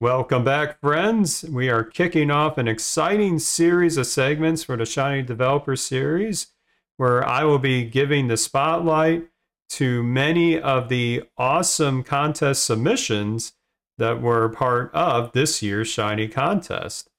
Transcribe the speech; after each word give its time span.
Welcome 0.00 0.44
back, 0.44 0.78
friends. 0.80 1.42
We 1.42 1.68
are 1.70 1.82
kicking 1.82 2.30
off 2.30 2.56
an 2.56 2.68
exciting 2.68 3.40
series 3.40 3.96
of 3.96 4.06
segments 4.06 4.62
for 4.62 4.76
the 4.76 4.86
Shiny 4.86 5.22
Developer 5.22 5.74
Series, 5.74 6.52
where 6.98 7.26
I 7.26 7.42
will 7.42 7.58
be 7.58 7.84
giving 7.84 8.28
the 8.28 8.36
spotlight 8.36 9.26
to 9.70 10.04
many 10.04 10.56
of 10.56 10.88
the 10.88 11.24
awesome 11.36 12.04
contest 12.04 12.64
submissions 12.64 13.54
that 13.96 14.22
were 14.22 14.48
part 14.50 14.94
of 14.94 15.32
this 15.32 15.64
year's 15.64 15.88
Shiny 15.88 16.28
contest. 16.28 17.10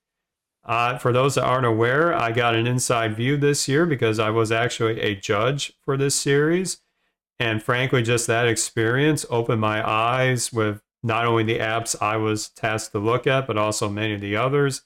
Uh, 0.63 0.97
for 0.97 1.11
those 1.11 1.35
that 1.35 1.43
aren't 1.43 1.65
aware, 1.65 2.15
I 2.15 2.31
got 2.31 2.55
an 2.55 2.65
inside 2.65 3.13
view 3.13 3.35
this 3.35 3.67
year 3.67 3.85
because 3.85 4.19
I 4.19 4.29
was 4.29 4.53
actually 4.53 5.01
a 5.01 5.15
judge 5.15 5.73
for 5.81 5.97
this 5.97 6.15
series. 6.15 6.77
And 7.41 7.61
frankly, 7.61 8.03
just 8.03 8.25
that 8.27 8.47
experience 8.47 9.25
opened 9.29 9.59
my 9.59 9.85
eyes 9.85 10.53
with 10.53 10.81
not 11.01 11.25
only 11.25 11.43
the 11.43 11.59
apps 11.59 11.95
I 12.01 12.17
was 12.17 12.49
tasked 12.49 12.91
to 12.91 12.99
look 12.99 13.25
at, 13.27 13.47
but 13.47 13.57
also 13.57 13.89
many 13.89 14.15
of 14.15 14.21
the 14.21 14.35
others 14.35 14.81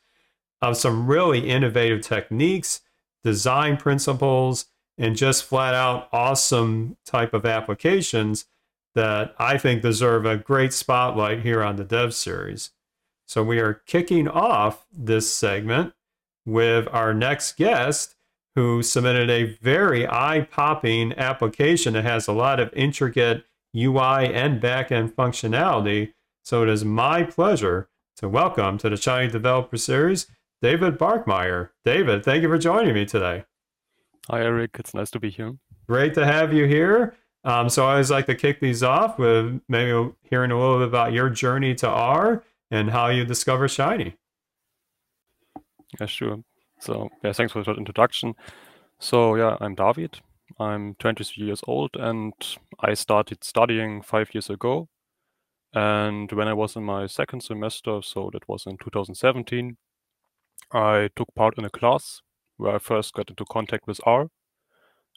of 0.61 0.77
some 0.77 1.07
really 1.07 1.49
innovative 1.49 2.01
techniques, 2.01 2.81
design 3.23 3.77
principles, 3.77 4.67
and 4.97 5.15
just 5.15 5.43
flat 5.43 5.73
out 5.73 6.07
awesome 6.13 6.97
type 7.05 7.33
of 7.33 7.45
applications 7.45 8.45
that 8.95 9.33
I 9.39 9.57
think 9.57 9.81
deserve 9.81 10.25
a 10.25 10.37
great 10.37 10.71
spotlight 10.71 11.41
here 11.41 11.63
on 11.63 11.75
the 11.77 11.83
Dev 11.83 12.13
Series. 12.13 12.71
So 13.25 13.43
we 13.43 13.59
are 13.59 13.73
kicking 13.73 14.27
off 14.27 14.85
this 14.93 15.33
segment 15.33 15.93
with 16.45 16.87
our 16.91 17.13
next 17.13 17.57
guest 17.57 18.15
who 18.55 18.83
submitted 18.83 19.29
a 19.29 19.57
very 19.61 20.07
eye-popping 20.07 21.13
application 21.13 21.93
that 21.93 22.03
has 22.03 22.27
a 22.27 22.33
lot 22.33 22.59
of 22.59 22.71
intricate 22.73 23.45
UI 23.75 24.33
and 24.33 24.61
backend 24.61 25.13
functionality. 25.13 26.13
So 26.43 26.63
it 26.63 26.69
is 26.69 26.85
my 26.85 27.23
pleasure 27.23 27.89
to 28.17 28.29
welcome 28.29 28.77
to 28.79 28.89
the 28.89 28.97
Shiny 28.97 29.31
Developer 29.31 29.77
Series 29.77 30.27
David 30.61 30.97
Barkemeyer. 30.97 31.69
David, 31.83 32.23
thank 32.23 32.43
you 32.43 32.49
for 32.49 32.57
joining 32.57 32.93
me 32.93 33.05
today. 33.05 33.45
Hi, 34.29 34.41
Eric. 34.41 34.77
It's 34.79 34.93
nice 34.93 35.11
to 35.11 35.19
be 35.19 35.29
here. 35.29 35.57
Great 35.87 36.13
to 36.13 36.25
have 36.25 36.53
you 36.53 36.65
here. 36.65 37.15
Um, 37.43 37.67
so 37.67 37.85
I 37.85 37.91
always 37.91 38.09
like 38.09 38.25
to 38.27 38.35
kick 38.35 38.61
these 38.61 38.83
off 38.83 39.19
with 39.19 39.59
maybe 39.67 40.11
hearing 40.23 40.51
a 40.51 40.59
little 40.59 40.79
bit 40.79 40.87
about 40.87 41.11
your 41.11 41.29
journey 41.29 41.75
to 41.75 41.89
R 41.89 42.43
and 42.71 42.89
how 42.89 43.07
you 43.07 43.25
discover 43.25 43.67
Shiny. 43.67 44.15
Yeah, 45.99 46.05
sure. 46.05 46.43
So 46.79 47.09
yeah, 47.23 47.33
thanks 47.33 47.53
for 47.53 47.63
that 47.63 47.77
introduction. 47.77 48.35
So 48.99 49.35
yeah, 49.35 49.57
I'm 49.59 49.75
David. 49.75 50.19
I'm 50.59 50.95
23 50.95 51.45
years 51.45 51.61
old 51.67 51.91
and 51.95 52.33
I 52.79 52.93
started 52.93 53.43
studying 53.43 54.01
five 54.01 54.33
years 54.33 54.49
ago. 54.49 54.89
And 55.73 56.31
when 56.31 56.47
I 56.47 56.53
was 56.53 56.75
in 56.75 56.83
my 56.83 57.07
second 57.07 57.41
semester, 57.41 58.01
so 58.03 58.29
that 58.33 58.47
was 58.47 58.65
in 58.67 58.77
2017, 58.77 59.77
I 60.71 61.09
took 61.15 61.33
part 61.35 61.57
in 61.57 61.65
a 61.65 61.69
class 61.69 62.21
where 62.57 62.75
I 62.75 62.79
first 62.79 63.13
got 63.13 63.29
into 63.29 63.45
contact 63.45 63.87
with 63.87 63.99
R. 64.05 64.27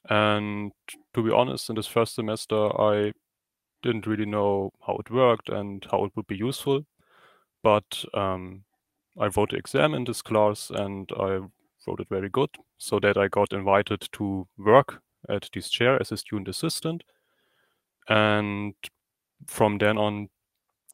And 0.09 0.73
to 1.15 1.23
be 1.23 1.31
honest, 1.31 1.69
in 1.69 1.77
this 1.77 1.87
first 1.87 2.15
semester, 2.15 2.69
I 2.81 3.13
didn't 3.83 4.07
really 4.07 4.27
know 4.27 4.73
how 4.87 4.97
it 4.97 5.11
worked 5.11 5.49
and 5.51 5.87
how 5.91 6.05
it 6.05 6.13
would 6.17 6.27
be 6.27 6.37
useful. 6.37 6.87
But 7.63 8.05
um, 8.15 8.65
I 9.21 9.27
wrote 9.27 9.51
the 9.51 9.57
exam 9.57 9.95
in 9.95 10.05
this 10.05 10.23
class 10.23 10.71
and 10.71 11.11
I 11.19 11.41
wrote 11.87 12.01
it 12.01 12.09
very 12.09 12.31
good 12.31 12.51
so 12.79 12.99
that 13.01 13.19
I 13.19 13.29
got 13.29 13.53
invited 13.53 14.09
to 14.13 14.47
work 14.57 15.03
at 15.29 15.49
this 15.53 15.69
chair 15.69 16.01
as 16.01 16.13
a 16.13 16.17
student 16.17 16.49
assistant. 16.49 17.05
And 18.09 18.75
from 19.47 19.79
then 19.79 19.99
on, 19.99 20.29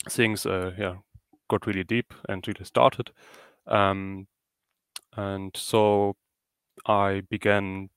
things 0.09 0.47
uh, 0.47 0.73
yeah 0.77 0.97
got 1.49 1.67
really 1.67 1.85
deep 1.85 2.13
and 2.29 2.47
really 2.47 2.65
started. 2.65 3.11
Um, 3.67 4.27
and 5.17 5.55
so 5.57 6.17
I 6.87 7.23
began 7.29 7.91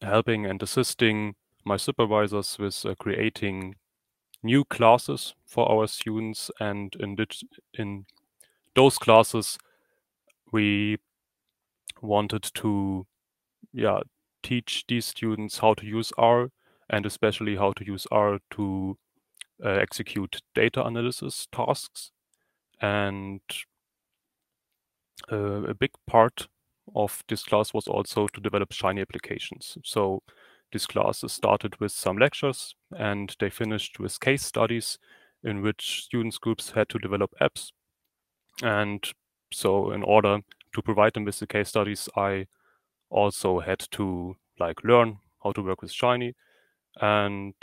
helping 0.00 0.46
and 0.46 0.62
assisting 0.62 1.34
my 1.64 1.76
supervisors 1.76 2.58
with 2.58 2.86
uh, 2.86 2.94
creating 2.98 3.74
new 4.42 4.64
classes 4.64 5.34
for 5.44 5.70
our 5.70 5.86
students. 5.86 6.50
And 6.60 6.94
in, 7.00 7.16
in 7.74 8.06
those 8.74 8.96
classes, 8.96 9.58
we 10.52 10.98
wanted 12.00 12.42
to 12.54 13.06
yeah, 13.72 14.00
teach 14.42 14.84
these 14.88 15.06
students 15.06 15.58
how 15.58 15.74
to 15.74 15.86
use 15.86 16.12
R 16.18 16.50
and 16.88 17.06
especially 17.06 17.56
how 17.56 17.72
to 17.72 17.84
use 17.84 18.06
R 18.10 18.38
to 18.52 18.98
uh, 19.64 19.68
execute 19.68 20.40
data 20.54 20.84
analysis 20.84 21.46
tasks. 21.52 22.10
And 22.80 23.40
uh, 25.30 25.64
a 25.64 25.74
big 25.74 25.90
part 26.06 26.48
of 26.94 27.22
this 27.28 27.44
class 27.44 27.72
was 27.72 27.86
also 27.86 28.26
to 28.28 28.40
develop 28.40 28.72
Shiny 28.72 29.00
applications. 29.00 29.78
So 29.84 30.22
this 30.72 30.86
class 30.86 31.24
started 31.26 31.78
with 31.80 31.92
some 31.92 32.16
lectures 32.16 32.74
and 32.96 33.34
they 33.38 33.50
finished 33.50 33.98
with 33.98 34.20
case 34.20 34.44
studies 34.44 34.98
in 35.42 35.62
which 35.62 36.02
students 36.04 36.38
groups 36.38 36.72
had 36.72 36.88
to 36.90 36.98
develop 36.98 37.32
apps. 37.40 37.72
And 38.62 39.04
so 39.52 39.92
in 39.92 40.02
order 40.02 40.40
to 40.74 40.82
provide 40.82 41.14
them 41.14 41.24
with 41.24 41.38
the 41.38 41.46
case 41.46 41.68
studies, 41.68 42.08
I 42.16 42.46
also 43.10 43.60
had 43.60 43.80
to 43.92 44.36
like 44.58 44.82
learn 44.84 45.18
how 45.42 45.52
to 45.52 45.62
work 45.62 45.82
with 45.82 45.92
Shiny. 45.92 46.34
And 47.00 47.54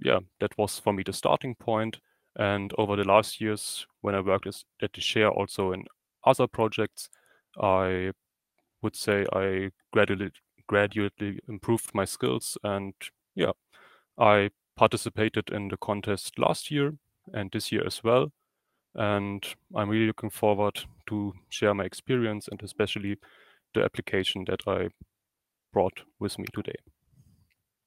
yeah, 0.00 0.20
that 0.40 0.56
was 0.58 0.78
for 0.78 0.92
me 0.92 1.02
the 1.04 1.12
starting 1.12 1.54
point. 1.54 1.98
And 2.36 2.72
over 2.78 2.96
the 2.96 3.04
last 3.04 3.40
years, 3.40 3.86
when 4.00 4.14
I 4.14 4.20
worked 4.20 4.46
at 4.46 4.92
the 4.92 5.00
share 5.00 5.30
also 5.30 5.72
in 5.72 5.84
other 6.24 6.46
projects, 6.46 7.08
I 7.60 8.12
would 8.82 8.96
say 8.96 9.26
I 9.32 9.70
gradually 9.92 10.30
gradually 10.68 11.40
improved 11.48 11.90
my 11.94 12.04
skills 12.04 12.56
and 12.62 12.94
yeah, 13.34 13.52
I 14.18 14.50
participated 14.76 15.50
in 15.50 15.68
the 15.68 15.76
contest 15.76 16.38
last 16.38 16.70
year 16.70 16.94
and 17.34 17.50
this 17.50 17.72
year 17.72 17.84
as 17.84 18.04
well. 18.04 18.32
And 18.94 19.44
I'm 19.74 19.88
really 19.88 20.06
looking 20.06 20.30
forward 20.30 20.80
to 21.08 21.32
share 21.48 21.74
my 21.74 21.84
experience 21.84 22.48
and 22.48 22.62
especially 22.62 23.18
the 23.74 23.84
application 23.84 24.44
that 24.46 24.60
I 24.66 24.88
brought 25.72 26.00
with 26.18 26.38
me 26.38 26.46
today. 26.52 26.74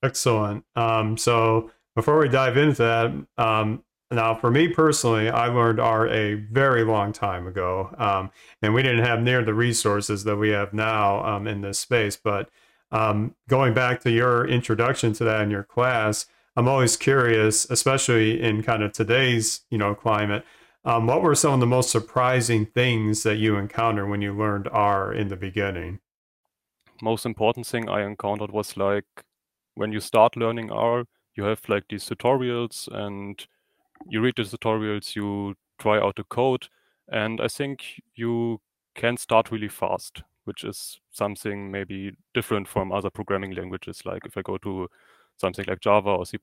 Excellent. 0.02 0.66
Um, 0.76 1.18
so 1.18 1.72
before 1.96 2.20
we 2.20 2.28
dive 2.28 2.58
into 2.58 2.82
that, 2.84 3.44
um, 3.44 3.84
now 4.12 4.36
for 4.36 4.52
me 4.52 4.68
personally, 4.68 5.30
I 5.30 5.48
learned 5.48 5.80
R 5.80 6.08
a 6.08 6.36
very 6.36 6.84
long 6.84 7.14
time 7.14 7.48
ago, 7.48 7.94
um, 7.98 8.32
and 8.62 8.74
we 8.74 8.84
didn't 8.84 9.06
have 9.06 9.22
near 9.22 9.44
the 9.44 9.54
resources 9.54 10.24
that 10.26 10.36
we 10.36 10.50
have 10.50 10.74
now 10.74 11.24
um, 11.26 11.48
in 11.48 11.62
this 11.62 11.80
space. 11.80 12.16
But 12.16 12.50
um, 12.92 13.36
going 13.50 13.74
back 13.74 14.02
to 14.02 14.12
your 14.12 14.46
introduction 14.48 15.14
to 15.14 15.24
that 15.24 15.42
in 15.42 15.50
your 15.50 15.64
class, 15.64 16.28
I'm 16.56 16.68
always 16.68 16.96
curious, 16.96 17.66
especially 17.70 18.42
in 18.42 18.62
kind 18.62 18.84
of 18.84 18.94
today's 18.94 19.62
you 19.72 19.78
know 19.78 19.96
climate. 19.96 20.46
Um, 20.86 21.08
what 21.08 21.22
were 21.22 21.36
some 21.36 21.54
of 21.54 21.60
the 21.62 21.66
most 21.66 21.92
surprising 21.92 22.66
things 22.66 23.24
that 23.24 23.38
you 23.38 23.56
encountered 23.56 24.10
when 24.10 24.22
you 24.22 24.34
learned 24.34 24.68
R 24.70 25.14
in 25.14 25.30
the 25.30 25.38
beginning? 25.38 26.00
Most 27.02 27.26
important 27.26 27.66
thing 27.66 27.88
I 27.88 28.04
encountered 28.04 28.52
was 28.52 28.76
like 28.76 29.06
when 29.76 29.94
you 29.94 30.02
start 30.02 30.36
learning 30.36 30.72
R, 30.72 31.06
you 31.36 31.46
have 31.46 31.62
like 31.70 31.86
these 31.90 32.06
tutorials 32.06 32.88
and 32.94 33.46
you 34.10 34.22
read 34.22 34.36
the 34.36 34.44
tutorials, 34.44 35.16
you 35.16 35.56
try 35.80 36.00
out 36.00 36.18
the 36.18 36.26
code, 36.26 36.68
and 37.08 37.40
I 37.40 37.48
think 37.48 38.02
you 38.16 38.60
can 38.94 39.16
start 39.16 39.52
really 39.52 39.70
fast, 39.70 40.22
which 40.44 40.66
is 40.66 41.00
something 41.12 41.72
maybe 41.72 42.12
different 42.34 42.68
from 42.68 42.92
other 42.92 43.10
programming 43.10 43.56
languages. 43.56 44.02
Like 44.06 44.26
if 44.26 44.38
I 44.38 44.42
go 44.42 44.58
to 44.60 44.90
something 45.38 45.66
like 45.66 45.80
Java 45.80 46.10
or 46.10 46.26
C++, 46.26 46.38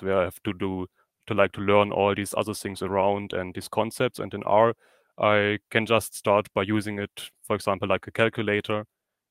where 0.00 0.18
I 0.18 0.24
have 0.24 0.42
to 0.42 0.52
do 0.52 0.86
to 1.26 1.34
like 1.34 1.52
to 1.52 1.60
learn 1.60 1.92
all 1.92 2.14
these 2.14 2.34
other 2.36 2.54
things 2.54 2.82
around 2.82 3.32
and 3.32 3.54
these 3.54 3.68
concepts. 3.68 4.18
And 4.18 4.32
in 4.34 4.42
R, 4.44 4.74
I 5.18 5.58
can 5.70 5.86
just 5.86 6.14
start 6.14 6.48
by 6.54 6.62
using 6.62 6.98
it, 6.98 7.30
for 7.46 7.56
example, 7.56 7.88
like 7.88 8.06
a 8.06 8.10
calculator, 8.12 8.84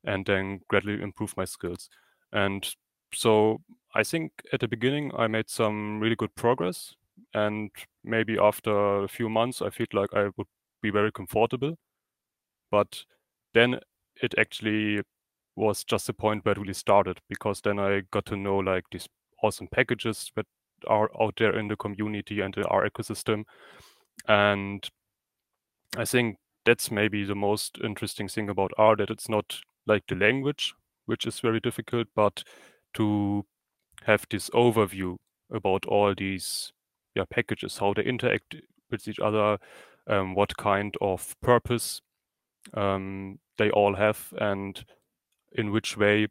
and 0.04 0.26
then 0.26 0.62
gradually 0.68 1.02
improve 1.02 1.36
my 1.38 1.46
skills. 1.46 1.90
And 2.32 2.68
so 3.14 3.62
I 3.94 4.04
think 4.04 4.32
at 4.52 4.60
the 4.60 4.68
beginning 4.68 5.12
I 5.18 5.28
made 5.28 5.50
some 5.50 6.00
really 6.00 6.16
good 6.16 6.34
progress. 6.36 6.96
And 7.34 7.72
maybe 8.04 8.38
after 8.38 9.04
a 9.04 9.08
few 9.08 9.30
months, 9.30 9.62
I 9.62 9.70
feel 9.70 9.88
like 9.94 10.14
I 10.14 10.30
would 10.38 10.48
be 10.82 10.90
very 10.92 11.12
comfortable. 11.12 11.76
But 12.72 13.04
then 13.54 13.80
it 14.22 14.34
actually 14.38 15.02
was 15.56 15.84
just 15.84 16.08
the 16.08 16.14
point 16.14 16.44
where 16.46 16.54
it 16.54 16.58
really 16.58 16.74
started 16.74 17.20
because 17.30 17.62
then 17.62 17.80
I 17.80 18.02
got 18.12 18.26
to 18.28 18.36
know 18.36 18.58
like 18.58 18.84
these 18.92 19.08
awesome 19.42 19.68
packages 19.68 20.32
that 20.36 20.46
are 20.86 21.10
out 21.22 21.36
there 21.38 21.58
in 21.58 21.68
the 21.68 21.76
community 21.76 22.42
and 22.42 22.56
in 22.58 22.64
our 22.64 22.88
ecosystem. 22.88 23.44
And 24.28 24.88
I 25.98 26.06
think 26.06 26.38
that's 26.66 26.92
maybe 26.92 27.24
the 27.24 27.36
most 27.36 27.78
interesting 27.84 28.28
thing 28.28 28.50
about 28.50 28.72
R 28.78 28.96
that 28.96 29.10
it's 29.10 29.30
not 29.30 29.60
like 29.86 30.04
the 30.08 30.16
language, 30.16 30.74
which 31.06 31.26
is 31.26 31.40
very 31.40 31.60
difficult, 31.60 32.08
but 32.16 32.44
to 32.96 33.46
have 34.04 34.26
this 34.30 34.50
overview 34.52 35.18
about 35.52 35.86
all 35.86 36.14
these 36.18 36.72
yeah, 37.16 37.26
packages, 37.30 37.78
how 37.78 37.94
they 37.94 38.04
interact 38.04 38.56
with 38.92 39.08
each 39.08 39.20
other, 39.20 39.58
um, 40.08 40.36
what 40.36 40.58
kind 40.58 40.96
of 41.02 41.36
purpose 41.42 42.02
um, 42.74 43.40
they 43.58 43.70
all 43.72 43.96
have 43.96 44.34
and 44.40 44.84
in 45.54 45.72
which 45.72 45.98
way 45.98 46.28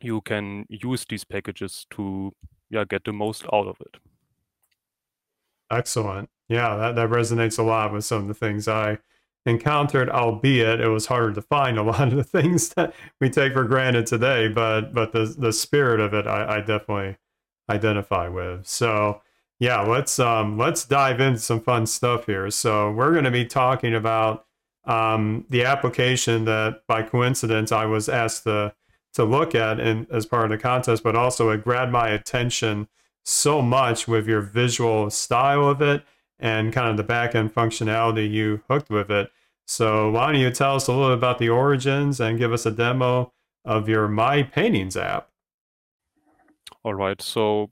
you 0.00 0.20
can 0.22 0.64
use 0.68 1.04
these 1.08 1.24
packages 1.24 1.86
to 1.90 2.32
yeah 2.70 2.84
get 2.88 3.04
the 3.04 3.12
most 3.12 3.44
out 3.52 3.66
of 3.66 3.76
it. 3.80 3.96
Excellent. 5.70 6.30
Yeah, 6.48 6.76
that, 6.76 6.96
that 6.96 7.10
resonates 7.10 7.58
a 7.58 7.62
lot 7.62 7.92
with 7.92 8.04
some 8.04 8.22
of 8.22 8.28
the 8.28 8.34
things 8.34 8.66
I 8.66 8.98
encountered, 9.46 10.10
albeit 10.10 10.80
it 10.80 10.88
was 10.88 11.06
harder 11.06 11.32
to 11.32 11.42
find 11.42 11.78
a 11.78 11.82
lot 11.84 12.08
of 12.08 12.16
the 12.16 12.24
things 12.24 12.70
that 12.70 12.94
we 13.20 13.30
take 13.30 13.52
for 13.52 13.64
granted 13.64 14.06
today, 14.06 14.48
but 14.48 14.92
but 14.92 15.12
the 15.12 15.34
the 15.38 15.52
spirit 15.52 16.00
of 16.00 16.14
it 16.14 16.26
I, 16.26 16.56
I 16.56 16.60
definitely 16.60 17.16
identify 17.68 18.28
with. 18.28 18.66
So 18.66 19.22
yeah, 19.58 19.82
let's 19.82 20.18
um 20.18 20.58
let's 20.58 20.84
dive 20.84 21.20
into 21.20 21.40
some 21.40 21.60
fun 21.60 21.86
stuff 21.86 22.26
here. 22.26 22.50
So 22.50 22.90
we're 22.92 23.14
gonna 23.14 23.30
be 23.30 23.44
talking 23.46 23.94
about 23.94 24.46
um 24.84 25.44
the 25.50 25.64
application 25.64 26.44
that 26.46 26.82
by 26.88 27.02
coincidence 27.02 27.70
I 27.72 27.86
was 27.86 28.08
asked 28.08 28.44
to 28.44 28.74
to 29.14 29.24
look 29.24 29.54
at 29.54 29.80
and 29.80 30.06
as 30.10 30.26
part 30.26 30.44
of 30.44 30.50
the 30.50 30.58
contest, 30.58 31.02
but 31.02 31.16
also 31.16 31.50
it 31.50 31.64
grabbed 31.64 31.92
my 31.92 32.08
attention 32.08 32.88
so 33.24 33.60
much 33.60 34.08
with 34.08 34.26
your 34.26 34.40
visual 34.40 35.10
style 35.10 35.68
of 35.68 35.82
it 35.82 36.02
and 36.38 36.72
kind 36.72 36.88
of 36.88 36.96
the 36.96 37.02
back 37.02 37.34
end 37.34 37.54
functionality 37.54 38.30
you 38.30 38.62
hooked 38.68 38.90
with 38.90 39.10
it. 39.10 39.30
So 39.66 40.10
why 40.10 40.32
don't 40.32 40.40
you 40.40 40.50
tell 40.50 40.76
us 40.76 40.88
a 40.88 40.92
little 40.92 41.12
about 41.12 41.38
the 41.38 41.48
origins 41.48 42.20
and 42.20 42.38
give 42.38 42.52
us 42.52 42.66
a 42.66 42.70
demo 42.70 43.32
of 43.64 43.88
your 43.88 44.08
My 44.08 44.42
Paintings 44.42 44.96
app? 44.96 45.28
All 46.82 46.94
right. 46.94 47.20
So 47.20 47.70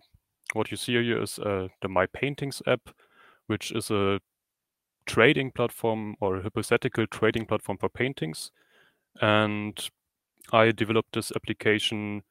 what 0.53 0.71
you 0.71 0.77
see 0.77 0.93
here 0.93 1.23
is 1.23 1.39
uh, 1.39 1.69
the 1.81 1.89
My 1.89 2.07
Paintings 2.07 2.63
app, 2.67 2.91
which 3.47 3.73
is 3.73 3.91
a 3.91 4.21
trading 5.07 5.51
platform 5.51 6.15
or 6.21 6.37
a 6.37 6.43
hypothetical 6.43 7.07
trading 7.07 7.47
platform 7.47 7.79
for 7.79 7.89
paintings. 7.89 8.51
And 9.21 9.89
I 10.53 10.73
developed 10.73 11.15
this 11.15 11.33
application 11.35 12.23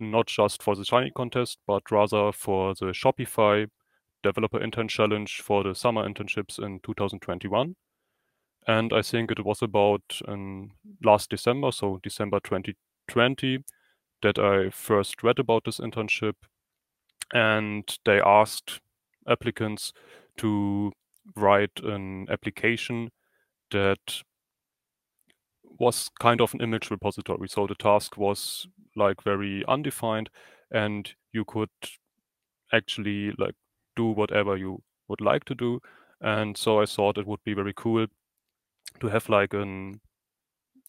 not 0.00 0.26
just 0.26 0.62
for 0.62 0.74
the 0.74 0.84
Shiny 0.84 1.10
contest, 1.10 1.58
but 1.66 1.90
rather 1.90 2.32
for 2.32 2.74
the 2.74 2.86
Shopify 2.86 3.68
Developer 4.22 4.62
Intern 4.62 4.88
Challenge 4.88 5.40
for 5.40 5.62
the 5.62 5.74
summer 5.74 6.08
internships 6.08 6.58
in 6.58 6.80
2021. 6.80 7.76
And 8.66 8.92
I 8.92 9.02
think 9.02 9.30
it 9.30 9.44
was 9.44 9.60
about 9.62 10.20
um, 10.28 10.72
last 11.04 11.30
December, 11.30 11.72
so 11.72 11.98
December 12.02 12.38
2020, 12.40 13.58
that 14.22 14.38
I 14.38 14.70
first 14.70 15.22
read 15.22 15.38
about 15.38 15.64
this 15.64 15.78
internship. 15.78 16.34
And 17.32 17.84
they 18.04 18.20
asked 18.20 18.80
applicants 19.28 19.92
to 20.38 20.92
write 21.34 21.80
an 21.82 22.26
application 22.30 23.10
that 23.70 24.22
was 25.82 26.08
kind 26.20 26.40
of 26.40 26.54
an 26.54 26.60
image 26.62 26.90
repository. 26.92 27.48
So 27.48 27.66
the 27.66 27.74
task 27.74 28.16
was 28.16 28.68
like 28.94 29.22
very 29.24 29.64
undefined 29.66 30.30
and 30.70 31.12
you 31.32 31.44
could 31.44 31.70
actually 32.72 33.32
like 33.36 33.56
do 33.96 34.06
whatever 34.06 34.56
you 34.56 34.82
would 35.08 35.20
like 35.20 35.44
to 35.46 35.54
do. 35.56 35.80
And 36.20 36.56
so 36.56 36.80
I 36.80 36.86
thought 36.86 37.18
it 37.18 37.26
would 37.26 37.42
be 37.44 37.52
very 37.52 37.74
cool 37.76 38.06
to 39.00 39.08
have 39.08 39.28
like 39.28 39.54
an 39.54 40.00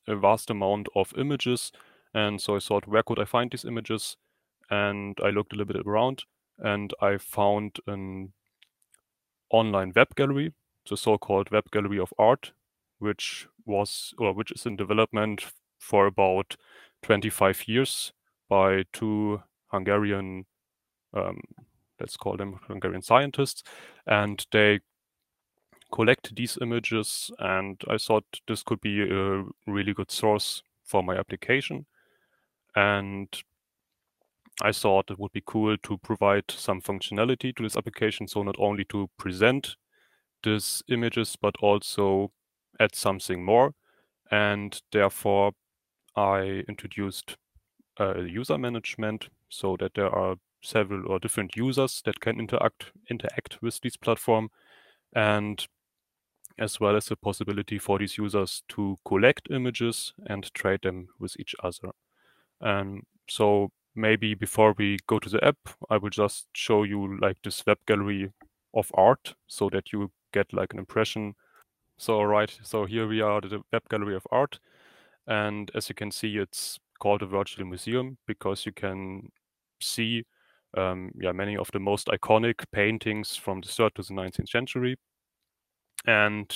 a 0.08 0.16
vast 0.16 0.52
amount 0.52 0.88
of 0.96 1.14
images. 1.18 1.72
And 2.14 2.40
so 2.40 2.56
I 2.56 2.60
thought, 2.60 2.88
where 2.88 3.04
could 3.04 3.20
I 3.20 3.26
find 3.26 3.50
these 3.50 3.66
images? 3.66 4.16
And 4.70 5.18
I 5.24 5.30
looked 5.32 5.54
a 5.54 5.56
little 5.56 5.74
bit 5.74 5.88
around 5.88 6.24
and 6.60 6.94
I 7.02 7.18
found 7.18 7.78
an 7.88 8.34
online 9.50 9.94
web 9.96 10.14
gallery, 10.16 10.54
the 10.88 10.98
so-called 10.98 11.50
web 11.52 11.72
gallery 11.72 12.00
of 12.00 12.14
art, 12.20 12.52
which 13.00 13.48
was 13.66 14.14
or 14.18 14.34
which 14.34 14.52
is 14.52 14.66
in 14.66 14.76
development 14.76 15.46
for 15.80 16.08
about 16.08 16.56
25 17.04 17.68
years 17.68 18.14
by 18.50 18.84
two 18.94 19.42
Hungarian, 19.68 20.46
um, 21.14 21.42
let's 22.00 22.18
call 22.18 22.38
them 22.38 22.60
Hungarian 22.68 23.02
scientists, 23.02 23.64
and 24.08 24.46
they 24.52 24.80
collect 25.92 26.36
these 26.36 26.58
images. 26.62 27.32
And 27.40 27.82
I 27.90 27.98
thought 27.98 28.26
this 28.48 28.64
could 28.64 28.82
be 28.82 29.02
a 29.02 29.44
really 29.68 29.94
good 29.94 30.12
source 30.12 30.64
for 30.84 31.04
my 31.04 31.16
application. 31.16 31.86
And 32.76 33.28
I 34.62 34.72
thought 34.72 35.12
it 35.12 35.20
would 35.20 35.32
be 35.32 35.44
cool 35.46 35.78
to 35.78 35.98
provide 35.98 36.46
some 36.50 36.82
functionality 36.82 37.56
to 37.56 37.64
this 37.64 37.78
application. 37.78 38.28
So 38.28 38.44
not 38.44 38.56
only 38.60 38.86
to 38.86 39.10
present 39.18 39.76
these 40.44 40.84
images, 40.88 41.36
but 41.36 41.56
also 41.62 42.32
add 42.80 42.96
something 42.96 43.44
more. 43.44 43.74
And 44.32 44.80
therefore, 44.92 45.52
I 46.16 46.64
introduced 46.68 47.38
uh, 48.00 48.22
user 48.22 48.58
management 48.58 49.30
so 49.50 49.78
that 49.80 49.94
there 49.96 50.10
are 50.10 50.36
several 50.62 51.12
or 51.12 51.20
different 51.20 51.56
users 51.56 52.02
that 52.06 52.20
can 52.20 52.40
interact 52.40 52.92
interact 53.10 53.62
with 53.62 53.80
this 53.82 53.98
platform 53.98 54.50
and 55.14 55.68
as 56.58 56.80
well 56.80 56.96
as 56.96 57.08
the 57.08 57.16
possibility 57.16 57.78
for 57.80 58.00
these 58.00 58.18
users 58.18 58.64
to 58.70 58.98
collect 59.06 59.50
images 59.52 60.14
and 60.28 60.54
trade 60.54 60.82
them 60.84 61.08
with 61.20 61.36
each 61.40 61.56
other. 61.64 61.92
And 62.62 63.04
so 63.28 63.72
maybe 63.96 64.36
before 64.36 64.74
we 64.78 65.00
go 65.08 65.20
to 65.20 65.30
the 65.30 65.44
app, 65.44 65.58
I 65.90 65.98
will 65.98 66.10
just 66.12 66.48
show 66.54 66.84
you 66.84 67.18
like 67.20 67.38
this 67.44 67.66
web 67.66 67.80
gallery 67.88 68.32
of 68.74 68.92
art 68.94 69.36
so 69.48 69.70
that 69.72 69.92
you 69.92 70.12
get 70.32 70.54
like 70.54 70.74
an 70.74 70.80
impression 70.80 71.36
so 72.04 72.22
right, 72.22 72.60
so 72.64 72.84
here 72.84 73.08
we 73.08 73.22
are 73.22 73.38
at 73.38 73.50
the 73.50 73.62
web 73.72 73.84
gallery 73.90 74.16
of 74.16 74.28
art. 74.30 74.60
And 75.26 75.72
as 75.74 75.88
you 75.88 75.96
can 75.96 76.12
see, 76.12 76.36
it's 76.38 76.78
called 77.00 77.22
a 77.22 77.26
virtual 77.26 77.66
museum 77.66 78.18
because 78.28 78.66
you 78.66 78.74
can 78.74 79.32
see 79.82 80.26
um, 80.78 81.12
yeah, 81.18 81.32
many 81.32 81.56
of 81.56 81.70
the 81.72 81.80
most 81.80 82.08
iconic 82.08 82.66
paintings 82.74 83.38
from 83.38 83.62
the 83.62 83.68
3rd 83.68 83.94
to 83.96 84.02
the 84.02 84.14
19th 84.14 84.50
century. 84.50 84.98
And 86.06 86.54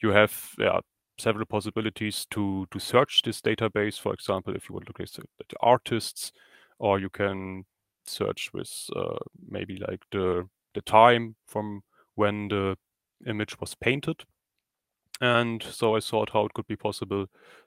you 0.00 0.10
have 0.10 0.50
yeah, 0.60 0.78
several 1.18 1.46
possibilities 1.46 2.24
to, 2.30 2.66
to 2.70 2.78
search 2.78 3.22
this 3.22 3.40
database. 3.40 3.98
For 3.98 4.14
example, 4.14 4.54
if 4.54 4.68
you 4.68 4.74
want 4.74 4.86
to 4.86 4.92
look 4.96 5.00
at 5.00 5.48
the 5.48 5.56
artists, 5.60 6.30
or 6.78 7.00
you 7.00 7.10
can 7.10 7.64
search 8.06 8.50
with 8.52 8.70
uh, 8.94 9.16
maybe 9.48 9.76
like 9.88 10.02
the, 10.12 10.48
the 10.74 10.82
time 10.82 11.34
from 11.48 11.82
when 12.14 12.46
the 12.46 12.76
image 13.26 13.58
was 13.58 13.74
painted. 13.74 14.24
And 15.20 15.62
so 15.62 15.96
I 15.96 16.00
thought 16.00 16.30
how 16.32 16.46
it 16.46 16.54
could 16.54 16.66
be 16.66 16.76
possible 16.76 17.26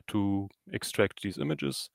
to 0.09 0.49
extract 0.71 1.21
these 1.21 1.37
images. 1.37 1.89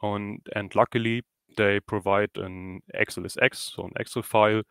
On, 0.00 0.38
and 0.54 0.74
luckily, 0.74 1.22
they 1.56 1.80
provide 1.80 2.30
an 2.36 2.80
XLSX, 2.94 3.74
so 3.74 3.84
an 3.84 3.92
Excel 3.98 4.22
file, 4.22 4.62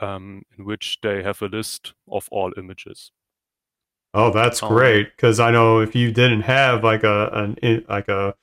um, 0.00 0.42
in 0.56 0.64
which 0.64 0.98
they 1.02 1.22
have 1.22 1.42
a 1.42 1.46
list 1.46 1.94
of 2.10 2.28
all 2.30 2.52
images. 2.56 3.12
Oh, 4.14 4.32
that's 4.32 4.62
um, 4.62 4.70
great! 4.70 5.14
Because 5.14 5.40
I 5.40 5.50
know 5.50 5.80
if 5.80 5.94
you 5.94 6.10
didn't 6.10 6.42
have 6.42 6.82
like 6.82 7.04
a 7.04 7.28
an 7.32 7.84
like 7.88 8.08
a 8.08 8.34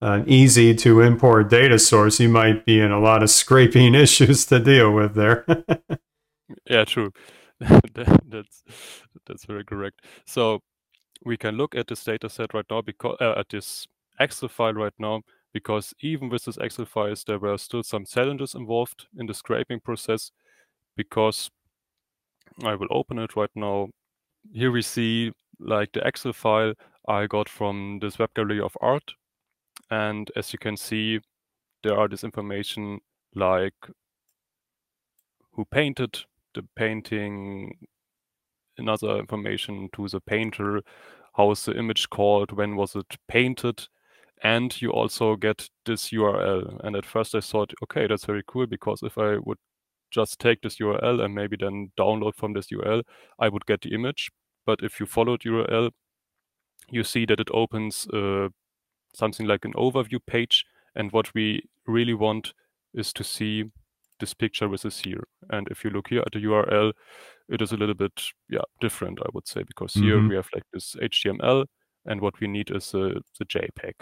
an 0.00 0.28
easy 0.28 0.74
to 0.74 1.00
import 1.00 1.48
data 1.48 1.78
source, 1.78 2.20
you 2.20 2.28
might 2.28 2.66
be 2.66 2.78
in 2.78 2.90
a 2.90 3.00
lot 3.00 3.22
of 3.22 3.30
scraping 3.30 3.94
issues 4.06 4.44
to 4.46 4.58
deal 4.58 4.92
with 4.92 5.14
there. 5.14 5.46
yeah, 6.68 6.84
true. 6.84 7.12
that's 7.94 8.64
that's 9.26 9.44
very 9.44 9.64
correct. 9.64 10.04
So 10.26 10.60
we 11.24 11.36
can 11.36 11.56
look 11.56 11.74
at 11.74 11.86
this 11.86 12.04
data 12.04 12.28
set 12.28 12.54
right 12.54 12.66
now 12.70 12.82
because 12.82 13.16
uh, 13.20 13.34
at 13.38 13.48
this 13.48 13.86
Excel 14.20 14.48
file 14.48 14.74
right 14.74 14.92
now 14.98 15.22
because 15.52 15.94
even 16.00 16.28
with 16.28 16.44
this 16.44 16.58
Excel 16.58 16.84
files 16.84 17.24
there 17.24 17.38
were 17.38 17.56
still 17.58 17.82
some 17.82 18.04
challenges 18.04 18.54
involved 18.54 19.06
in 19.16 19.26
the 19.26 19.34
scraping 19.34 19.80
process 19.80 20.30
because 20.96 21.50
I 22.64 22.74
will 22.74 22.88
open 22.90 23.18
it 23.18 23.36
right 23.36 23.50
now. 23.54 23.88
Here 24.52 24.70
we 24.70 24.82
see 24.82 25.32
like 25.58 25.92
the 25.92 26.06
Excel 26.06 26.32
file 26.32 26.74
I 27.08 27.26
got 27.26 27.48
from 27.48 27.98
this 28.00 28.18
web 28.18 28.34
gallery 28.34 28.60
of 28.60 28.76
art 28.80 29.14
and 29.90 30.30
as 30.36 30.52
you 30.52 30.58
can 30.58 30.76
see 30.76 31.20
there 31.82 31.98
are 31.98 32.08
this 32.08 32.24
information 32.24 33.00
like 33.34 33.74
who 35.52 35.64
painted 35.66 36.24
the 36.54 36.66
painting, 36.76 37.76
another 38.78 39.18
information 39.18 39.88
to 39.94 40.08
the 40.08 40.20
painter, 40.20 40.82
how 41.36 41.50
is 41.50 41.64
the 41.64 41.76
image 41.76 42.10
called, 42.10 42.52
when 42.52 42.76
was 42.76 42.94
it 42.94 43.16
painted, 43.28 43.88
and 44.42 44.80
you 44.80 44.90
also 44.90 45.36
get 45.36 45.68
this 45.86 46.10
URL. 46.10 46.80
And 46.84 46.96
at 46.96 47.06
first 47.06 47.34
I 47.34 47.40
thought, 47.40 47.72
okay, 47.82 48.06
that's 48.06 48.26
very 48.26 48.42
cool 48.46 48.66
because 48.66 49.02
if 49.02 49.18
I 49.18 49.38
would 49.38 49.58
just 50.10 50.38
take 50.38 50.60
this 50.62 50.78
URL 50.78 51.24
and 51.24 51.34
maybe 51.34 51.56
then 51.58 51.90
download 51.98 52.34
from 52.34 52.52
this 52.52 52.68
URL, 52.68 53.02
I 53.38 53.48
would 53.48 53.66
get 53.66 53.80
the 53.80 53.94
image. 53.94 54.30
But 54.66 54.80
if 54.82 55.00
you 55.00 55.06
follow 55.06 55.36
the 55.36 55.50
URL, 55.50 55.90
you 56.90 57.04
see 57.04 57.24
that 57.26 57.40
it 57.40 57.48
opens 57.52 58.06
uh, 58.08 58.48
something 59.14 59.46
like 59.46 59.64
an 59.64 59.72
overview 59.74 60.20
page. 60.26 60.64
And 60.94 61.10
what 61.12 61.34
we 61.34 61.62
really 61.86 62.14
want 62.14 62.52
is 62.92 63.12
to 63.14 63.24
see 63.24 63.64
this 64.24 64.34
picture 64.34 64.68
which 64.68 64.86
is 64.86 64.98
here. 65.00 65.24
And 65.50 65.68
if 65.70 65.84
you 65.84 65.90
look 65.90 66.08
here 66.08 66.22
at 66.24 66.32
the 66.32 66.44
URL, 66.44 66.92
it 67.48 67.60
is 67.60 67.72
a 67.72 67.76
little 67.76 67.94
bit 67.94 68.22
yeah 68.48 68.66
different, 68.80 69.18
I 69.20 69.28
would 69.34 69.46
say, 69.46 69.62
because 69.62 69.92
mm-hmm. 69.92 70.06
here 70.06 70.28
we 70.28 70.34
have 70.36 70.48
like 70.54 70.64
this 70.72 70.96
HTML, 70.96 71.66
and 72.06 72.20
what 72.20 72.40
we 72.40 72.46
need 72.46 72.70
is 72.70 72.94
a, 72.94 73.20
the 73.38 73.44
JPEG. 73.44 73.92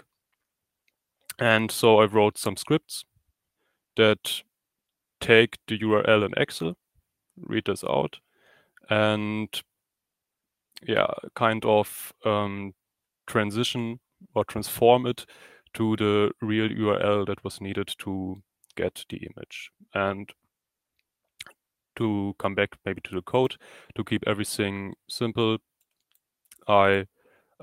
And 1.39 1.69
so 1.71 1.99
I 1.99 2.05
wrote 2.05 2.37
some 2.37 2.55
scripts 2.55 3.03
that 3.97 4.43
take 5.19 5.57
the 5.67 5.77
URL 5.79 6.25
in 6.25 6.33
Excel, 6.37 6.75
read 7.37 7.65
this 7.65 7.83
out, 7.83 8.19
and 8.89 9.49
yeah, 10.87 11.07
kind 11.35 11.65
of 11.65 12.13
um, 12.25 12.73
transition 13.27 13.99
or 14.35 14.45
transform 14.45 15.05
it 15.05 15.25
to 15.73 15.95
the 15.97 16.31
real 16.41 16.69
URL 16.69 17.25
that 17.27 17.43
was 17.43 17.59
needed 17.59 17.93
to 17.99 18.41
get 18.75 19.05
the 19.09 19.17
image. 19.17 19.71
And 19.93 20.29
to 21.95 22.35
come 22.39 22.55
back 22.55 22.69
maybe 22.85 23.01
to 23.01 23.15
the 23.15 23.21
code, 23.21 23.55
to 23.95 24.03
keep 24.03 24.23
everything 24.27 24.93
simple, 25.07 25.57
I 26.67 27.05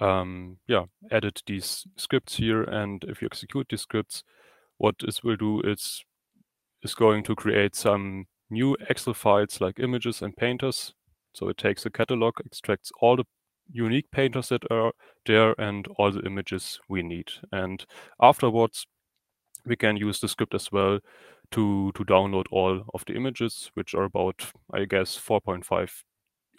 um, 0.00 0.58
yeah 0.66 0.84
added 1.10 1.42
these 1.46 1.86
scripts 1.96 2.36
here. 2.36 2.62
And 2.62 3.04
if 3.04 3.20
you 3.20 3.26
execute 3.26 3.68
these 3.70 3.82
scripts, 3.82 4.22
what 4.78 4.96
this 5.00 5.22
will 5.22 5.36
do 5.36 5.60
is 5.62 6.04
is 6.82 6.94
going 6.94 7.22
to 7.24 7.34
create 7.34 7.74
some 7.76 8.26
new 8.48 8.76
Excel 8.88 9.14
files 9.14 9.60
like 9.60 9.78
images 9.78 10.22
and 10.22 10.36
painters. 10.36 10.94
So 11.34 11.48
it 11.48 11.58
takes 11.58 11.86
a 11.86 11.90
catalog, 11.90 12.34
extracts 12.44 12.90
all 13.00 13.16
the 13.16 13.24
unique 13.72 14.10
painters 14.10 14.48
that 14.48 14.64
are 14.70 14.92
there 15.26 15.54
and 15.60 15.86
all 15.96 16.10
the 16.10 16.22
images 16.22 16.80
we 16.88 17.02
need. 17.02 17.30
And 17.52 17.84
afterwards, 18.20 18.86
we 19.66 19.76
can 19.76 19.96
use 19.96 20.20
the 20.20 20.28
script 20.28 20.54
as 20.54 20.72
well 20.72 20.98
to, 21.52 21.92
to 21.94 22.04
download 22.04 22.46
all 22.50 22.84
of 22.94 23.04
the 23.06 23.14
images, 23.14 23.70
which 23.74 23.94
are 23.94 24.04
about, 24.04 24.46
I 24.72 24.84
guess, 24.84 25.18
4.5 25.18 26.02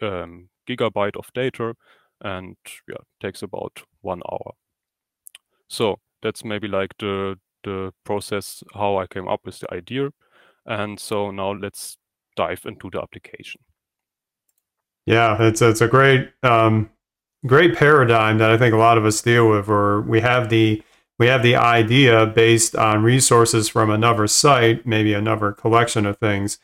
um, 0.01 0.49
gigabyte 0.67 1.17
of 1.17 1.31
data 1.33 1.73
and 2.21 2.55
yeah, 2.87 2.97
takes 3.21 3.41
about 3.41 3.83
one 4.01 4.21
hour. 4.31 4.53
So 5.67 5.99
that's 6.21 6.43
maybe 6.43 6.67
like 6.67 6.95
the, 6.99 7.39
the 7.63 7.93
process, 8.03 8.63
how 8.73 8.97
I 8.97 9.07
came 9.07 9.27
up 9.27 9.41
with 9.45 9.59
the 9.59 9.73
idea. 9.73 10.09
And 10.65 10.99
so 10.99 11.31
now 11.31 11.51
let's 11.51 11.97
dive 12.35 12.61
into 12.65 12.89
the 12.91 13.01
application. 13.01 13.61
Yeah, 15.05 15.41
it's 15.41 15.61
it's 15.61 15.81
a 15.81 15.87
great 15.87 16.29
um, 16.43 16.89
great 17.45 17.75
paradigm 17.75 18.37
that 18.37 18.51
I 18.51 18.57
think 18.57 18.73
a 18.73 18.77
lot 18.77 18.97
of 18.97 19.05
us 19.05 19.21
deal 19.21 19.49
with, 19.49 19.67
or 19.67 20.01
we 20.01 20.21
have 20.21 20.49
the 20.49 20.83
we 21.21 21.27
have 21.27 21.43
the 21.43 21.55
idea 21.55 22.25
based 22.25 22.75
on 22.75 23.03
resources 23.03 23.69
from 23.69 23.91
another 23.91 24.25
site, 24.25 24.87
maybe 24.87 25.13
another 25.13 25.51
collection 25.51 26.07
of 26.07 26.17
things, 26.17 26.57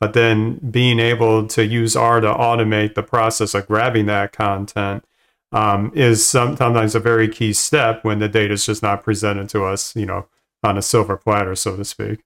but 0.00 0.12
then 0.12 0.56
being 0.70 0.98
able 0.98 1.46
to 1.46 1.64
use 1.64 1.96
R 1.96 2.20
to 2.20 2.26
automate 2.26 2.94
the 2.94 3.02
process 3.02 3.54
of 3.54 3.66
grabbing 3.66 4.04
that 4.06 4.32
content 4.32 5.06
um, 5.50 5.92
is 5.94 6.26
sometimes 6.26 6.94
a 6.94 7.00
very 7.00 7.26
key 7.26 7.54
step 7.54 8.04
when 8.04 8.18
the 8.18 8.28
data 8.28 8.52
is 8.52 8.66
just 8.66 8.82
not 8.82 9.02
presented 9.02 9.48
to 9.48 9.64
us, 9.64 9.96
you 9.96 10.04
know, 10.04 10.28
on 10.62 10.76
a 10.76 10.82
silver 10.82 11.16
platter, 11.16 11.54
so 11.54 11.74
to 11.78 11.84
speak. 11.84 12.20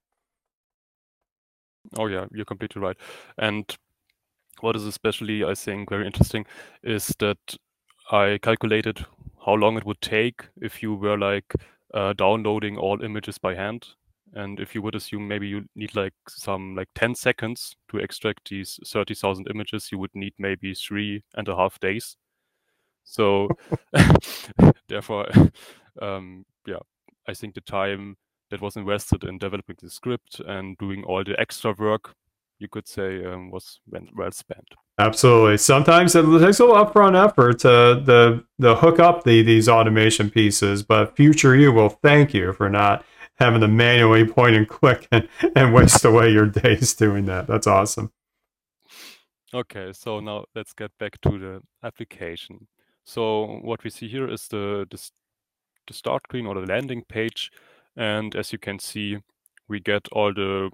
Oh 1.97 2.09
yeah, 2.09 2.27
you're 2.33 2.45
completely 2.45 2.83
right. 2.83 2.97
And 3.39 3.65
what 4.59 4.75
is 4.75 4.87
especially, 4.87 5.45
I 5.45 5.55
think, 5.55 5.89
very 5.89 6.05
interesting 6.05 6.47
is 6.83 7.15
that 7.21 7.39
I 8.11 8.41
calculated 8.43 9.07
how 9.45 9.55
long 9.55 9.77
it 9.77 9.87
would 9.87 10.01
take 10.01 10.49
if 10.61 10.83
you 10.83 10.93
were 10.93 11.17
like 11.17 11.55
uh, 11.95 12.13
downloading 12.13 12.77
all 12.77 13.03
images 13.03 13.39
by 13.39 13.55
hand. 13.55 13.87
And 14.35 14.59
if 14.61 14.75
you 14.75 14.83
would 14.83 14.95
assume 14.95 15.29
maybe 15.29 15.47
you 15.47 15.65
need 15.75 15.95
like 15.95 16.15
some 16.29 16.75
like 16.75 16.89
10 16.95 17.15
seconds 17.15 17.77
to 17.91 17.99
extract 17.99 18.51
these 18.51 18.79
30,000 18.87 19.47
images, 19.49 19.91
you 19.93 19.99
would 19.99 20.15
need 20.15 20.35
maybe 20.39 20.75
three 20.75 21.23
and 21.35 21.49
a 21.49 21.57
half 21.57 21.79
days. 21.81 22.17
So 23.05 23.49
therefore, 24.89 25.29
um, 26.03 26.45
yeah, 26.67 26.81
I 27.29 27.35
think 27.35 27.55
the 27.55 27.61
time 27.61 28.17
that 28.51 28.61
was 28.61 28.77
invested 28.77 29.25
in 29.25 29.39
developing 29.39 29.77
the 29.81 29.91
script 29.91 30.41
and 30.41 30.77
doing 30.79 31.05
all 31.05 31.25
the 31.25 31.39
extra 31.41 31.73
work 31.73 32.15
you 32.59 32.69
could 32.69 32.89
say 32.89 33.25
um, 33.25 33.51
was 33.51 33.81
well 34.15 34.33
spent. 34.33 34.67
Absolutely. 34.99 35.59
Sometimes 35.59 36.15
it 36.15 36.23
takes 36.23 36.61
a 36.61 36.65
little 36.65 36.85
upfront 36.85 37.23
effort 37.23 37.59
to 37.61 37.69
the 38.05 38.45
the 38.59 38.77
hook 38.77 38.99
up 38.99 39.25
the 39.25 39.43
these 39.43 39.69
automation 39.69 40.31
pieces, 40.31 40.83
but 40.83 41.17
future 41.17 41.55
you 41.55 41.73
will 41.73 41.91
thank 41.91 42.33
you 42.33 42.53
for 42.53 42.69
not 42.71 43.05
having 43.39 43.61
to 43.61 43.69
manually 43.69 44.25
point 44.25 44.57
and 44.57 44.69
click 44.79 45.07
and, 45.13 45.29
and 45.55 45.75
waste 45.75 46.05
away 46.05 46.31
your 46.31 46.47
days 46.47 46.95
doing 46.95 47.27
that. 47.27 47.47
That's 47.47 47.67
awesome. 47.67 48.13
Okay, 49.55 49.93
so 49.93 50.21
now 50.21 50.45
let's 50.55 50.73
get 50.73 50.91
back 50.99 51.21
to 51.23 51.39
the 51.39 51.61
application. 51.87 52.67
So 53.05 53.61
what 53.63 53.85
we 53.85 53.91
see 53.91 54.09
here 54.09 54.29
is 54.29 54.49
the, 54.49 54.87
the, 54.91 55.11
the 55.87 55.95
start 55.95 56.23
screen 56.25 56.47
or 56.47 56.55
the 56.55 56.67
landing 56.67 57.05
page. 57.09 57.51
And 57.97 58.35
as 58.35 58.53
you 58.53 58.59
can 58.59 58.79
see, 58.79 59.19
we 59.69 59.81
get 59.81 60.09
all 60.13 60.35
the 60.35 60.71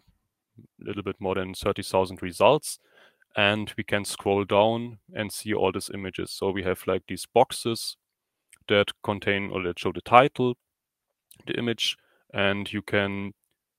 little 0.80 1.02
bit 1.02 1.16
more 1.20 1.34
than 1.34 1.54
30,000 1.54 2.22
results. 2.22 2.78
And 3.36 3.72
we 3.76 3.84
can 3.84 4.04
scroll 4.04 4.44
down 4.44 4.98
and 5.14 5.32
see 5.32 5.54
all 5.54 5.72
these 5.72 5.90
images. 5.92 6.30
So 6.30 6.50
we 6.50 6.62
have 6.64 6.82
like 6.86 7.02
these 7.08 7.26
boxes 7.26 7.96
that 8.68 8.88
contain 9.02 9.50
or 9.50 9.62
that 9.62 9.78
show 9.78 9.92
the 9.92 10.02
title, 10.02 10.56
the 11.46 11.54
image, 11.54 11.96
and 12.34 12.70
you 12.72 12.82
can 12.82 13.32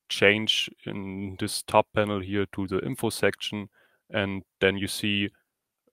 change 0.08 0.68
in 0.86 1.36
this 1.38 1.62
top 1.62 1.86
panel 1.94 2.20
here 2.20 2.46
to 2.54 2.66
the 2.66 2.80
info 2.80 3.10
section. 3.10 3.68
And 4.10 4.42
then 4.60 4.76
you 4.76 4.88
see 4.88 5.30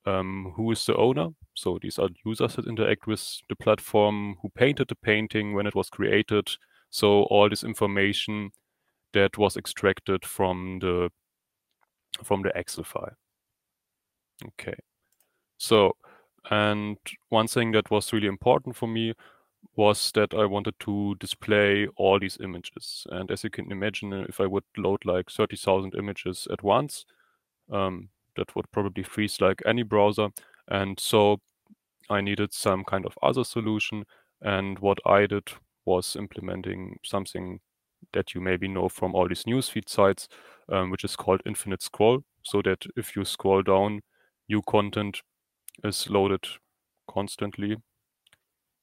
um, 0.05 0.53
who 0.55 0.71
is 0.71 0.85
the 0.85 0.95
owner. 0.95 1.29
So 1.53 1.79
these 1.81 1.99
are 1.99 2.09
users 2.25 2.55
that 2.55 2.67
interact 2.67 3.07
with 3.07 3.41
the 3.49 3.55
platform, 3.55 4.37
who 4.41 4.49
painted 4.49 4.87
the 4.87 4.95
painting, 4.95 5.53
when 5.53 5.67
it 5.67 5.75
was 5.75 5.89
created. 5.89 6.49
So 6.89 7.23
all 7.23 7.49
this 7.49 7.63
information 7.63 8.51
that 9.13 9.37
was 9.37 9.57
extracted 9.57 10.25
from 10.25 10.79
the 10.79 11.09
from 12.23 12.41
the 12.43 12.51
Excel 12.57 12.83
file. 12.83 13.15
Okay, 14.45 14.75
so 15.57 15.95
and 16.49 16.97
one 17.29 17.47
thing 17.47 17.71
that 17.73 17.91
was 17.91 18.13
really 18.13 18.27
important 18.27 18.75
for 18.75 18.87
me 18.87 19.13
was 19.75 20.11
that 20.13 20.33
I 20.33 20.45
wanted 20.45 20.75
to 20.81 21.15
display 21.19 21.87
all 21.97 22.19
these 22.19 22.37
images. 22.41 23.05
And 23.11 23.31
as 23.31 23.43
you 23.43 23.49
can 23.49 23.71
imagine, 23.71 24.13
if 24.13 24.41
I 24.41 24.47
would 24.47 24.63
load 24.77 25.05
like 25.05 25.29
30,000 25.29 25.95
images 25.95 26.47
at 26.51 26.63
once, 26.63 27.05
um, 27.71 28.09
that 28.35 28.55
would 28.55 28.71
probably 28.71 29.03
freeze 29.03 29.39
like 29.41 29.61
any 29.65 29.83
browser. 29.83 30.29
And 30.67 30.99
so 30.99 31.41
I 32.09 32.21
needed 32.21 32.53
some 32.53 32.83
kind 32.83 33.05
of 33.05 33.17
other 33.21 33.43
solution. 33.43 34.05
And 34.41 34.79
what 34.79 34.99
I 35.05 35.27
did 35.27 35.49
was 35.85 36.15
implementing 36.15 36.97
something 37.03 37.59
that 38.13 38.33
you 38.33 38.41
maybe 38.41 38.67
know 38.67 38.89
from 38.89 39.15
all 39.15 39.27
these 39.27 39.43
newsfeed 39.43 39.89
sites, 39.89 40.27
um, 40.69 40.89
which 40.89 41.03
is 41.03 41.15
called 41.15 41.41
infinite 41.45 41.81
scroll. 41.81 42.23
So 42.43 42.61
that 42.63 42.85
if 42.95 43.15
you 43.15 43.23
scroll 43.25 43.61
down, 43.61 44.01
new 44.49 44.61
content 44.67 45.21
is 45.83 46.09
loaded 46.09 46.45
constantly. 47.09 47.77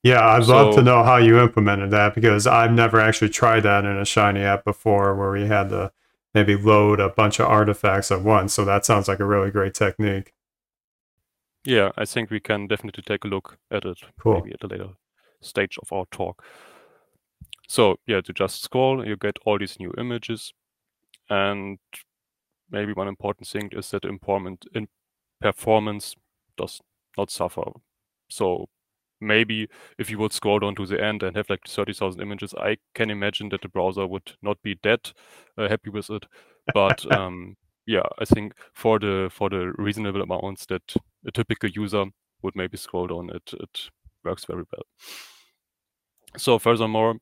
Yeah, 0.03 0.25
I'd 0.25 0.45
so, 0.45 0.53
love 0.53 0.75
to 0.77 0.83
know 0.83 1.03
how 1.03 1.17
you 1.17 1.41
implemented 1.41 1.91
that 1.91 2.15
because 2.15 2.47
I've 2.47 2.73
never 2.73 3.01
actually 3.01 3.31
tried 3.31 3.65
that 3.65 3.85
in 3.85 3.97
a 3.99 4.05
Shiny 4.05 4.41
app 4.41 4.65
before 4.65 5.15
where 5.17 5.33
we 5.33 5.47
had 5.47 5.71
to 5.71 5.93
maybe 6.35 6.57
load 6.57 7.01
a 7.01 7.09
bunch 7.09 7.41
of 7.41 7.47
artifacts 7.47 8.13
at 8.13 8.23
once. 8.23 8.55
So 8.55 8.65
that 8.65 8.85
sounds 8.85 9.09
like 9.09 9.19
a 9.19 9.25
really 9.25 9.51
great 9.51 9.75
technique. 9.75 10.33
Yeah, 11.65 11.91
I 11.97 12.05
think 12.05 12.31
we 12.31 12.41
can 12.41 12.67
definitely 12.69 13.03
take 13.03 13.25
a 13.25 13.29
look 13.29 13.59
at 13.71 13.85
it 13.85 13.99
cool. 14.21 14.35
maybe 14.35 14.55
at 14.55 14.63
a 14.63 14.69
later 14.69 14.91
stage 15.41 15.77
of 15.83 15.93
our 15.93 16.07
talk. 16.11 16.45
So 17.69 17.97
yeah, 18.07 18.21
to 18.23 18.33
just 18.33 18.63
scroll, 18.63 19.07
you 19.07 19.17
get 19.17 19.39
all 19.45 19.59
these 19.59 19.79
new 19.79 19.93
images. 19.99 20.53
And 21.31 21.79
maybe 22.71 22.93
one 22.93 23.09
important 23.09 23.49
thing 23.49 23.71
is 23.73 23.91
that 23.91 24.05
important 24.05 24.67
in 24.75 24.89
performance 25.41 26.15
does 26.57 26.81
not 27.17 27.31
suffer. 27.31 27.65
So 28.31 28.67
maybe 29.21 29.69
if 29.99 30.11
you 30.11 30.19
would 30.19 30.33
scroll 30.33 30.61
down 30.61 30.75
to 30.77 30.87
the 30.87 31.03
end 31.03 31.23
and 31.23 31.37
have 31.37 31.51
like 31.51 31.67
30,000 31.67 32.21
images, 32.23 32.55
I 32.55 32.79
can 32.95 33.11
imagine 33.11 33.49
that 33.51 33.63
the 33.63 33.69
browser 33.69 34.07
would 34.07 34.33
not 34.43 34.63
be 34.63 34.79
that 34.83 35.13
uh, 35.57 35.69
happy 35.69 35.91
with 35.91 36.11
it. 36.11 36.27
But 36.73 37.11
um, 37.13 37.57
yeah, 37.87 38.03
I 38.19 38.25
think 38.25 38.55
for 38.75 38.99
the 38.99 39.29
for 39.33 39.51
the 39.51 39.73
reasonable 39.79 40.23
amounts 40.23 40.67
that 40.67 40.95
a 41.27 41.33
typical 41.33 41.71
user 41.71 42.07
would 42.43 42.57
maybe 42.57 42.77
scroll 42.77 43.07
down, 43.09 43.31
it 43.35 43.53
it 43.61 43.91
works 44.25 44.45
very 44.45 44.65
well. 44.73 44.85
So 46.37 46.59
furthermore, 46.59 47.19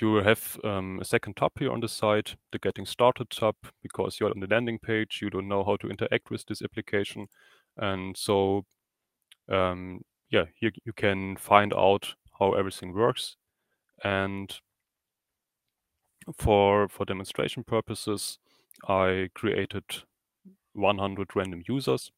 you 0.00 0.16
have 0.16 0.58
um, 0.64 0.98
a 1.00 1.04
second 1.04 1.36
tab 1.36 1.52
here 1.58 1.72
on 1.72 1.80
the 1.80 1.88
side, 1.88 2.32
the 2.52 2.58
Getting 2.58 2.86
Started 2.86 3.30
tab, 3.30 3.54
because 3.82 4.18
you're 4.18 4.30
on 4.30 4.40
the 4.40 4.46
landing 4.46 4.78
page, 4.78 5.20
you 5.22 5.30
don't 5.30 5.48
know 5.48 5.64
how 5.64 5.76
to 5.76 5.88
interact 5.88 6.30
with 6.30 6.44
this 6.46 6.62
application. 6.62 7.28
And 7.76 8.16
so, 8.16 8.64
um, 9.48 10.02
yeah, 10.30 10.44
you, 10.60 10.70
you 10.84 10.92
can 10.92 11.36
find 11.36 11.72
out 11.74 12.14
how 12.38 12.52
everything 12.52 12.94
works. 12.94 13.36
And 14.04 14.54
for, 16.36 16.88
for 16.88 17.04
demonstration 17.04 17.64
purposes, 17.64 18.38
I 18.88 19.28
created 19.34 19.84
100 20.74 21.36
random 21.36 21.62
users 21.68 22.12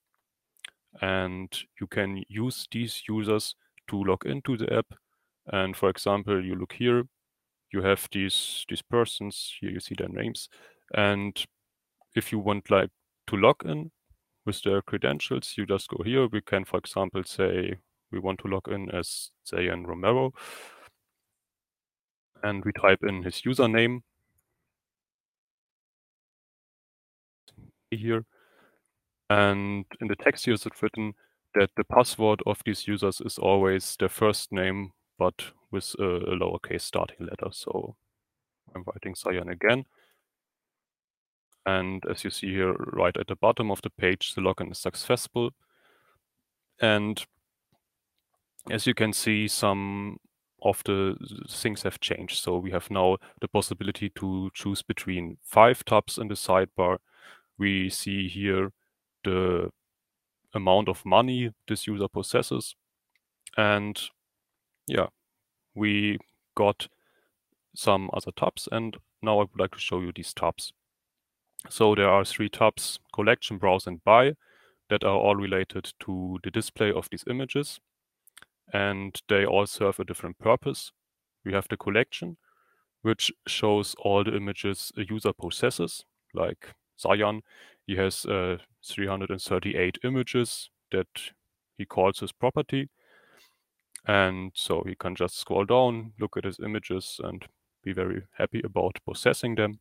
and 1.00 1.48
you 1.80 1.86
can 1.86 2.22
use 2.28 2.66
these 2.70 3.02
users 3.08 3.54
to 3.88 4.02
log 4.04 4.26
into 4.26 4.56
the 4.56 4.72
app. 4.72 4.86
And 5.46 5.76
for 5.76 5.88
example, 5.88 6.44
you 6.44 6.54
look 6.54 6.74
here, 6.74 7.04
you 7.72 7.82
have 7.82 8.08
these 8.12 8.64
these 8.68 8.82
persons 8.82 9.54
here. 9.60 9.70
You 9.70 9.80
see 9.80 9.94
their 9.96 10.08
names, 10.08 10.48
and 10.94 11.42
if 12.14 12.32
you 12.32 12.38
want 12.38 12.70
like 12.70 12.90
to 13.28 13.36
log 13.36 13.64
in 13.64 13.90
with 14.44 14.62
their 14.62 14.82
credentials, 14.82 15.54
you 15.56 15.66
just 15.66 15.88
go 15.88 16.02
here. 16.04 16.26
We 16.28 16.40
can, 16.42 16.64
for 16.64 16.78
example, 16.78 17.22
say 17.24 17.76
we 18.10 18.18
want 18.18 18.40
to 18.40 18.48
log 18.48 18.68
in 18.68 18.90
as 18.90 19.30
Zayan 19.50 19.86
Romero, 19.86 20.32
and 22.42 22.64
we 22.64 22.72
type 22.72 23.02
in 23.02 23.22
his 23.22 23.42
username 23.42 24.00
here. 27.90 28.24
And 29.30 29.86
in 30.00 30.08
the 30.08 30.16
text 30.16 30.44
here 30.44 30.54
is 30.54 30.66
it 30.66 30.82
written 30.82 31.14
that 31.54 31.70
the 31.76 31.84
password 31.84 32.42
of 32.46 32.60
these 32.66 32.86
users 32.86 33.20
is 33.20 33.38
always 33.38 33.96
their 33.98 34.08
first 34.08 34.52
name, 34.52 34.92
but 35.18 35.52
with 35.72 35.96
a, 35.98 36.04
a 36.04 36.36
lowercase 36.36 36.82
starting 36.82 37.26
letter. 37.26 37.50
So 37.50 37.96
I'm 38.74 38.84
writing 38.86 39.14
Zayan 39.14 39.50
again. 39.50 39.86
And 41.64 42.04
as 42.10 42.24
you 42.24 42.30
see 42.30 42.52
here, 42.52 42.74
right 42.74 43.16
at 43.16 43.28
the 43.28 43.36
bottom 43.36 43.70
of 43.70 43.82
the 43.82 43.90
page, 43.90 44.34
the 44.34 44.40
login 44.40 44.72
is 44.72 44.78
successful. 44.78 45.50
And 46.80 47.24
as 48.70 48.86
you 48.86 48.94
can 48.94 49.12
see, 49.12 49.48
some 49.48 50.18
of 50.62 50.82
the 50.84 51.16
things 51.48 51.82
have 51.82 52.00
changed. 52.00 52.38
So 52.38 52.58
we 52.58 52.70
have 52.70 52.90
now 52.90 53.18
the 53.40 53.48
possibility 53.48 54.10
to 54.10 54.50
choose 54.54 54.82
between 54.82 55.38
five 55.42 55.84
tabs 55.84 56.18
in 56.18 56.28
the 56.28 56.34
sidebar. 56.34 56.98
We 57.58 57.90
see 57.90 58.28
here 58.28 58.72
the 59.24 59.70
amount 60.54 60.88
of 60.88 61.04
money 61.04 61.52
this 61.68 61.86
user 61.86 62.08
possesses. 62.08 62.76
And 63.56 64.00
yeah, 64.86 65.06
we 65.74 66.18
got 66.54 66.88
some 67.74 68.10
other 68.12 68.30
tabs 68.32 68.68
and 68.70 68.96
now 69.22 69.38
I 69.38 69.42
would 69.42 69.58
like 69.58 69.72
to 69.72 69.78
show 69.78 70.00
you 70.00 70.12
these 70.14 70.34
tabs. 70.34 70.72
So 71.68 71.94
there 71.94 72.08
are 72.08 72.24
three 72.24 72.48
tabs, 72.48 72.98
collection, 73.14 73.58
browse 73.58 73.86
and 73.86 74.02
buy, 74.04 74.32
that 74.90 75.04
are 75.04 75.16
all 75.16 75.36
related 75.36 75.92
to 76.00 76.38
the 76.42 76.50
display 76.50 76.92
of 76.92 77.08
these 77.10 77.24
images. 77.28 77.80
And 78.72 79.20
they 79.28 79.44
all 79.44 79.66
serve 79.66 79.98
a 80.00 80.04
different 80.04 80.38
purpose. 80.38 80.92
We 81.44 81.52
have 81.52 81.68
the 81.68 81.76
collection, 81.76 82.36
which 83.02 83.32
shows 83.46 83.94
all 83.98 84.24
the 84.24 84.36
images 84.36 84.92
a 84.96 85.04
user 85.08 85.32
possesses, 85.32 86.04
like 86.34 86.74
Zayan. 87.02 87.42
He 87.86 87.96
has 87.96 88.26
uh, 88.26 88.58
338 88.84 89.98
images 90.04 90.70
that 90.90 91.08
he 91.76 91.84
calls 91.84 92.20
his 92.20 92.32
property. 92.32 92.88
And 94.06 94.50
so 94.54 94.82
he 94.86 94.94
can 94.94 95.14
just 95.14 95.38
scroll 95.38 95.64
down, 95.64 96.12
look 96.18 96.36
at 96.36 96.44
his 96.44 96.58
images, 96.58 97.20
and 97.22 97.46
be 97.84 97.92
very 97.92 98.22
happy 98.36 98.60
about 98.64 98.98
possessing 99.06 99.54
them. 99.54 99.80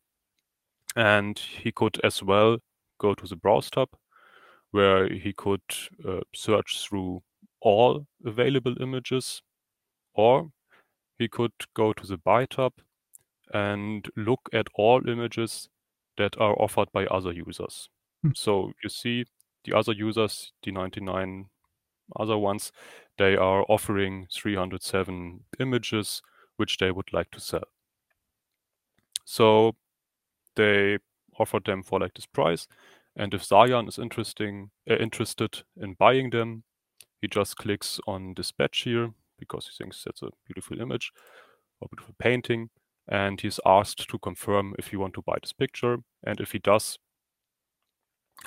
And 0.95 1.39
he 1.39 1.71
could 1.71 1.99
as 2.03 2.21
well 2.21 2.59
go 2.99 3.13
to 3.15 3.25
the 3.27 3.35
browse 3.35 3.69
tab, 3.71 3.89
where 4.71 5.09
he 5.09 5.33
could 5.33 5.61
uh, 6.07 6.21
search 6.35 6.85
through 6.87 7.23
all 7.61 8.05
available 8.25 8.75
images, 8.81 9.41
or 10.13 10.51
he 11.17 11.27
could 11.27 11.53
go 11.75 11.93
to 11.93 12.05
the 12.05 12.17
buy 12.17 12.45
tab 12.45 12.73
and 13.53 14.07
look 14.15 14.49
at 14.53 14.67
all 14.75 15.07
images 15.07 15.69
that 16.17 16.39
are 16.39 16.55
offered 16.61 16.91
by 16.91 17.05
other 17.05 17.31
users. 17.31 17.89
Hmm. 18.23 18.31
So 18.35 18.71
you 18.83 18.89
see 18.89 19.25
the 19.63 19.77
other 19.77 19.93
users, 19.93 20.51
the 20.63 20.71
99 20.71 21.45
other 22.15 22.37
ones, 22.37 22.71
they 23.21 23.35
are 23.35 23.63
offering 23.69 24.25
307 24.31 25.41
images 25.59 26.23
which 26.57 26.79
they 26.79 26.89
would 26.89 27.13
like 27.13 27.29
to 27.29 27.39
sell. 27.39 27.67
So 29.25 29.75
they 30.55 30.97
offered 31.37 31.65
them 31.65 31.83
for 31.83 31.99
like 31.99 32.15
this 32.15 32.25
price. 32.25 32.67
And 33.15 33.31
if 33.35 33.47
Zayan 33.47 33.87
is 33.87 33.99
interesting, 33.99 34.71
uh, 34.89 34.95
interested 34.95 35.61
in 35.79 35.93
buying 35.99 36.31
them, 36.31 36.63
he 37.21 37.27
just 37.27 37.57
clicks 37.57 37.99
on 38.07 38.33
this 38.35 38.51
here 38.73 39.13
because 39.37 39.67
he 39.67 39.77
thinks 39.77 40.03
that's 40.03 40.23
a 40.23 40.29
beautiful 40.47 40.81
image 40.81 41.11
or 41.79 41.89
beautiful 41.89 42.15
painting. 42.17 42.71
And 43.07 43.39
he's 43.39 43.59
asked 43.67 44.09
to 44.09 44.17
confirm 44.17 44.73
if 44.79 44.87
he 44.87 44.97
want 44.97 45.13
to 45.13 45.21
buy 45.21 45.37
this 45.39 45.53
picture. 45.53 45.97
And 46.23 46.39
if 46.39 46.53
he 46.53 46.59
does, 46.59 46.97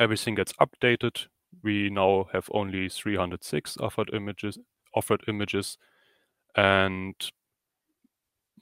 everything 0.01 0.35
gets 0.35 0.53
updated. 0.55 1.29
We 1.63 1.91
now 1.91 2.27
have 2.33 2.49
only 2.53 2.89
306 2.89 3.77
offered 3.79 4.11
images, 4.13 4.59
offered 4.95 5.25
images, 5.29 5.79
and 6.57 7.15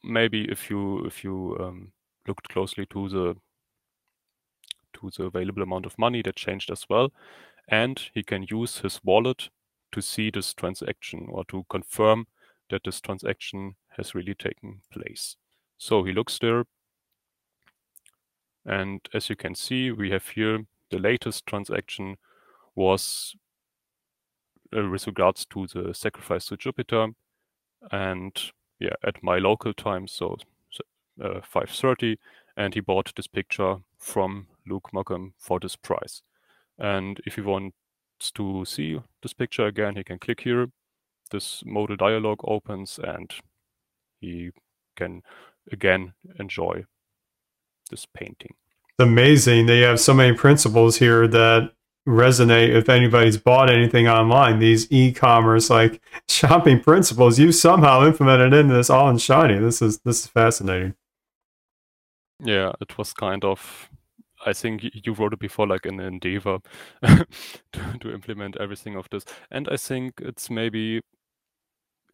maybe 0.03 0.51
if 0.51 0.71
you 0.71 1.05
if 1.05 1.25
you 1.25 1.57
um, 1.61 1.93
looked 2.27 2.49
closely 2.49 2.87
to 2.87 3.09
the 3.09 3.37
to 4.95 5.11
the 5.17 5.25
available 5.25 5.63
amount 5.63 5.87
of 5.87 5.99
money 5.99 6.23
that 6.23 6.37
changed 6.37 6.71
as 6.71 6.87
well, 6.89 7.13
and 7.69 8.11
he 8.15 8.23
can 8.23 8.47
use 8.49 8.79
his 8.79 9.01
wallet 9.05 9.49
to 9.93 10.01
see 10.01 10.31
this 10.31 10.55
transaction 10.55 11.27
or 11.31 11.45
to 11.45 11.65
confirm 11.69 12.27
that 12.71 12.83
this 12.85 13.01
transaction 13.01 13.77
has 13.97 14.15
really 14.15 14.35
taken 14.35 14.81
place. 14.91 15.37
So 15.79 16.03
he 16.05 16.13
looks 16.13 16.39
there, 16.39 16.65
and 18.65 19.01
as 19.13 19.29
you 19.29 19.37
can 19.37 19.55
see, 19.55 19.91
we 19.91 20.11
have 20.11 20.29
here 20.29 20.67
the 20.91 20.99
latest 20.99 21.47
transaction 21.47 22.17
was 22.75 23.35
uh, 24.77 24.89
with 24.89 25.07
regards 25.07 25.45
to 25.47 25.67
the 25.67 25.95
sacrifice 25.95 26.47
to 26.47 26.57
Jupiter. 26.57 27.09
And 27.91 28.39
yeah, 28.79 28.95
at 29.05 29.23
my 29.23 29.39
local 29.39 29.75
time, 29.75 30.07
so 30.07 30.39
uh, 31.23 31.41
5.30, 31.41 32.17
and 32.57 32.75
he 32.75 32.81
bought 32.81 33.13
this 33.17 33.27
picture 33.27 33.77
from 33.99 34.47
Luke 34.67 34.91
Mockham 34.93 35.33
for 35.39 35.61
this 35.61 35.77
price. 35.77 36.23
And 36.79 37.21
if 37.27 37.35
he 37.35 37.41
wants 37.41 37.77
to 38.35 38.65
see 38.65 39.01
this 39.23 39.33
picture 39.33 39.67
again, 39.67 39.97
he 39.97 40.05
can 40.05 40.19
click 40.19 40.41
here. 40.41 40.69
This 41.31 41.63
modal 41.65 41.97
dialog 41.97 42.41
opens 42.45 42.99
and 43.03 43.33
he 44.21 44.51
can 44.97 45.23
again 45.71 46.13
enjoy 46.39 46.85
this 47.91 48.07
painting 48.07 48.55
amazing. 49.03 49.67
They 49.67 49.81
have 49.81 50.01
so 50.01 50.15
many 50.15 50.35
principles 50.37 50.97
here 50.97 51.27
that 51.29 51.73
resonate 52.07 52.71
if 52.71 52.89
anybody's 52.89 53.37
bought 53.37 53.71
anything 53.71 54.09
online. 54.09 54.59
These 54.59 54.91
e-commerce 54.91 55.71
like 55.71 56.03
shopping 56.29 56.81
principles 56.81 57.39
you 57.39 57.53
somehow 57.53 58.07
implemented 58.07 58.53
into 58.53 58.75
this 58.75 58.91
all 58.91 59.09
in 59.09 59.19
shiny. 59.19 59.59
This 59.59 59.83
is 59.83 59.99
this 60.01 60.21
is 60.21 60.27
fascinating. 60.27 60.95
Yeah, 62.41 62.73
it 62.81 62.99
was 62.99 63.13
kind 63.13 63.45
of 63.45 63.91
I 64.45 64.53
think 64.53 64.83
you 64.93 65.13
wrote 65.13 65.33
it 65.33 65.39
before, 65.39 65.67
like 65.67 65.87
an 65.87 66.01
endeavor 66.01 66.59
to, 67.03 67.27
to 68.01 68.13
implement 68.13 68.57
everything 68.59 68.97
of 68.97 69.09
this, 69.11 69.25
and 69.51 69.69
I 69.69 69.77
think 69.77 70.15
it's 70.19 70.51
maybe 70.51 71.01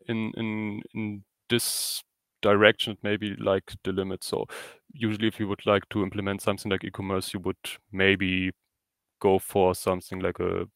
in 0.07 0.33
in 0.37 0.83
in 0.94 1.24
this 1.48 2.03
direction 2.40 2.96
maybe 3.03 3.35
like 3.38 3.72
the 3.85 3.92
limit. 3.92 4.22
So 4.22 4.46
usually 4.92 5.29
if 5.29 5.40
you 5.40 5.48
would 5.48 5.66
like 5.66 5.88
to 5.90 6.03
implement 6.03 6.42
something 6.42 6.70
like 6.70 6.85
e-commerce, 6.85 7.35
you 7.35 7.40
would 7.40 7.57
maybe 7.92 8.53
go 9.20 9.38
for 9.38 9.74
something 9.74 10.20
like 10.20 10.40
a 10.40 10.66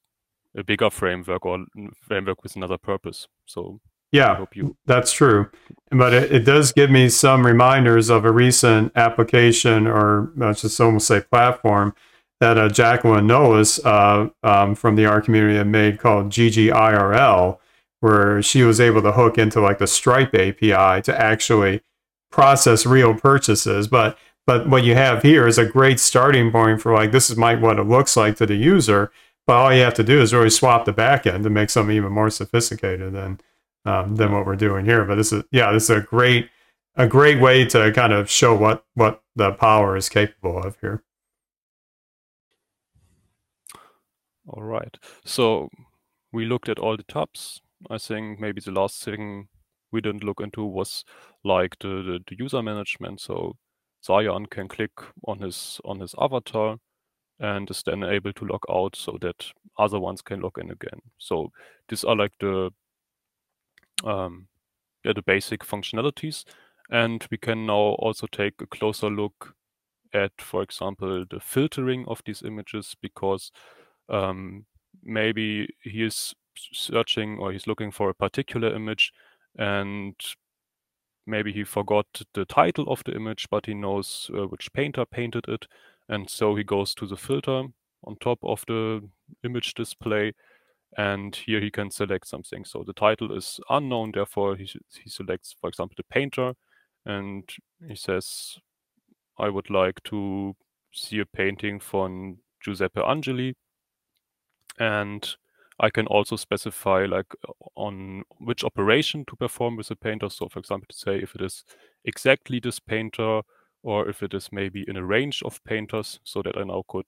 a 0.55 0.63
bigger 0.63 0.91
framework 0.91 1.47
or 1.47 1.65
framework 2.03 2.43
with 2.43 2.57
another 2.57 2.77
purpose. 2.77 3.27
So 3.47 3.81
yeah, 4.11 4.45
you... 4.53 4.77
that's 4.85 5.13
true. 5.13 5.49
But 5.91 6.13
it, 6.13 6.33
it, 6.33 6.41
does 6.41 6.73
give 6.73 6.91
me 6.91 7.09
some 7.09 7.47
reminders 7.47 8.11
of 8.11 8.27
a 8.27 8.33
recent 8.33 8.93
application 8.95 9.87
or 9.87 10.31
let's 10.37 10.63
just 10.63 10.79
almost 10.81 11.07
say 11.07 11.23
platform 11.23 11.95
that 12.41 12.59
uh, 12.59 12.69
Jacqueline 12.69 13.27
Nolis 13.27 13.81
uh, 13.87 14.29
um, 14.47 14.75
from 14.75 14.97
the 14.97 15.07
R 15.07 15.23
community 15.23 15.57
had 15.57 15.69
made 15.69 15.99
called 15.99 16.29
GGIRL, 16.29 17.59
where 18.01 18.43
she 18.43 18.65
was 18.65 18.81
able 18.81 19.01
to 19.03 19.13
hook 19.13 19.39
into 19.39 19.61
like 19.61 19.79
the 19.79 19.87
Stripe 19.87 20.35
API 20.35 21.01
to 21.03 21.15
actually 21.17 21.83
process 22.31 22.85
real 22.85 23.15
purchases. 23.15 23.89
But 23.89 24.19
but 24.47 24.69
what 24.69 24.85
you 24.85 24.95
have 24.95 25.23
here 25.23 25.47
is 25.47 25.59
a 25.59 25.67
great 25.67 26.01
starting 26.01 26.51
point 26.51 26.81
for 26.81 26.93
like 26.93 27.13
this 27.13 27.31
is 27.31 27.37
might 27.37 27.61
what 27.61 27.79
it 27.79 27.85
looks 27.85 28.17
like 28.17 28.37
to 28.37 28.47
the 28.47 28.57
user. 28.57 29.13
But 29.47 29.57
all 29.57 29.75
you 29.75 29.83
have 29.83 29.95
to 29.95 30.05
do 30.05 30.21
is 30.21 30.33
really 30.33 30.51
swap 30.51 30.85
the 30.85 30.93
backend 30.93 31.43
to 31.43 31.51
make 31.51 31.71
something 31.71 31.97
even 31.97 32.13
more 32.13 32.31
sophisticated 32.31 33.13
than 33.13 33.41
um, 33.85 34.17
than 34.17 34.33
what 34.33 34.47
we're 34.47 34.57
doing 34.57 34.85
here. 34.85 35.05
But 35.05 35.17
this 35.17 35.33
is 35.33 35.45
yeah, 35.51 35.73
this 35.73 35.85
is 35.85 35.91
a 35.91 36.01
great 36.01 36.49
a 36.97 37.07
great 37.07 37.41
way 37.41 37.65
to 37.67 37.93
kind 37.93 38.13
of 38.13 38.31
show 38.31 38.55
what 38.55 38.85
what 38.95 39.23
the 39.35 39.53
power 39.53 39.97
is 39.97 40.09
capable 40.09 40.63
of 40.63 40.77
here. 40.81 41.03
All 44.47 44.63
right. 44.63 44.97
So 45.25 45.69
we 46.33 46.45
looked 46.45 46.69
at 46.69 46.79
all 46.79 46.97
the 46.97 47.05
tabs 47.05 47.61
I 47.91 47.99
think 47.99 48.41
maybe 48.41 48.61
the 48.61 48.71
last 48.71 49.03
thing 49.03 49.49
we 49.91 50.01
didn't 50.01 50.25
look 50.25 50.41
into 50.41 50.65
was 50.65 51.05
like 51.45 51.79
the, 51.81 51.89
the, 51.89 52.21
the 52.27 52.37
user 52.39 52.63
management. 52.63 53.21
So 53.21 53.57
Zayan 54.07 54.49
can 54.51 54.69
click 54.69 54.93
on 55.27 55.39
his 55.41 55.81
on 55.85 56.01
his 56.01 56.15
avatar 56.19 56.77
and 57.39 57.71
is 57.71 57.83
then 57.83 58.05
able 58.05 58.33
to 58.33 58.45
log 58.45 58.63
out 58.71 58.97
so 58.97 59.19
that 59.21 59.47
other 59.79 59.99
ones 59.99 60.23
can 60.23 60.41
log 60.41 60.59
in 60.59 60.71
again. 60.71 61.01
So 61.19 61.51
these 61.89 62.05
are 62.05 62.17
like 62.17 62.33
the 62.41 62.71
um, 64.05 64.49
yeah, 65.05 65.13
the 65.15 65.23
basic 65.23 65.65
functionalities. 65.65 66.45
And 66.91 67.27
we 67.31 67.39
can 67.39 67.67
now 67.67 67.97
also 67.99 68.27
take 68.27 68.55
a 68.61 68.67
closer 68.67 69.09
look 69.09 69.55
at, 70.13 70.33
for 70.39 70.63
example, 70.63 71.25
the 71.31 71.41
filtering 71.41 72.05
of 72.07 72.21
these 72.27 72.43
images 72.43 72.95
because 73.01 73.51
um, 74.09 74.67
maybe 75.03 75.69
he 75.83 76.05
is 76.05 76.35
searching 76.73 77.39
or 77.39 77.51
he's 77.53 77.67
looking 77.67 77.91
for 77.91 78.11
a 78.11 78.15
particular 78.15 78.75
image 78.75 79.13
and 79.57 80.15
maybe 81.27 81.53
he 81.53 81.65
forgot 81.65 82.07
the 82.35 82.45
title 82.45 82.91
of 82.91 83.03
the 83.05 83.15
image, 83.15 83.47
but 83.51 83.67
he 83.67 83.75
knows 83.75 84.31
uh, 84.35 84.47
which 84.47 84.73
painter 84.73 85.05
painted 85.05 85.45
it. 85.49 85.67
And 86.09 86.29
so 86.29 86.55
he 86.57 86.65
goes 86.65 86.95
to 86.97 87.07
the 87.07 87.17
filter 87.17 87.65
on 88.05 88.17
top 88.21 88.39
of 88.43 88.65
the 88.67 89.09
image 89.45 89.75
display. 89.75 90.33
And 90.99 91.35
here 91.35 91.61
he 91.61 91.71
can 91.71 91.91
select 91.91 92.27
something. 92.27 92.65
So 92.65 92.85
the 92.87 92.93
title 92.93 93.35
is 93.37 93.61
unknown, 93.71 94.13
therefore 94.15 94.57
he, 94.57 94.65
he 95.03 95.09
selects, 95.09 95.55
for 95.59 95.69
example, 95.69 95.95
the 95.97 96.05
painter. 96.05 96.55
And 97.07 97.49
he 97.89 97.95
says, 97.95 98.59
I 99.39 99.49
would 99.49 99.71
like 99.71 100.03
to 100.05 100.55
see 100.93 101.21
a 101.21 101.27
painting 101.27 101.81
from 101.81 102.39
Giuseppe 102.61 103.01
Angeli. 103.01 103.55
And 104.79 105.35
I 105.81 105.91
can 105.91 106.07
also 106.07 106.37
specify 106.37 107.07
like 107.07 107.35
on 107.75 108.25
which 108.39 108.65
operation 108.65 109.25
to 109.27 109.37
perform 109.37 109.77
with 109.77 109.89
the 109.89 109.97
painter. 109.97 110.29
So 110.29 110.49
for 110.49 110.59
example, 110.59 110.87
to 110.91 110.97
say 110.97 111.17
if 111.17 111.35
it 111.35 111.41
is 111.41 111.65
exactly 112.05 112.61
this 112.61 112.79
painter 112.79 113.43
or 113.83 114.09
if 114.09 114.23
it 114.23 114.35
is 114.35 114.51
maybe 114.53 114.85
in 114.87 114.97
a 114.97 115.05
range 115.05 115.43
of 115.45 115.63
painters 115.65 116.21
so 116.25 116.43
that 116.43 116.57
I 116.57 116.65
now 116.65 116.85
could 116.89 117.07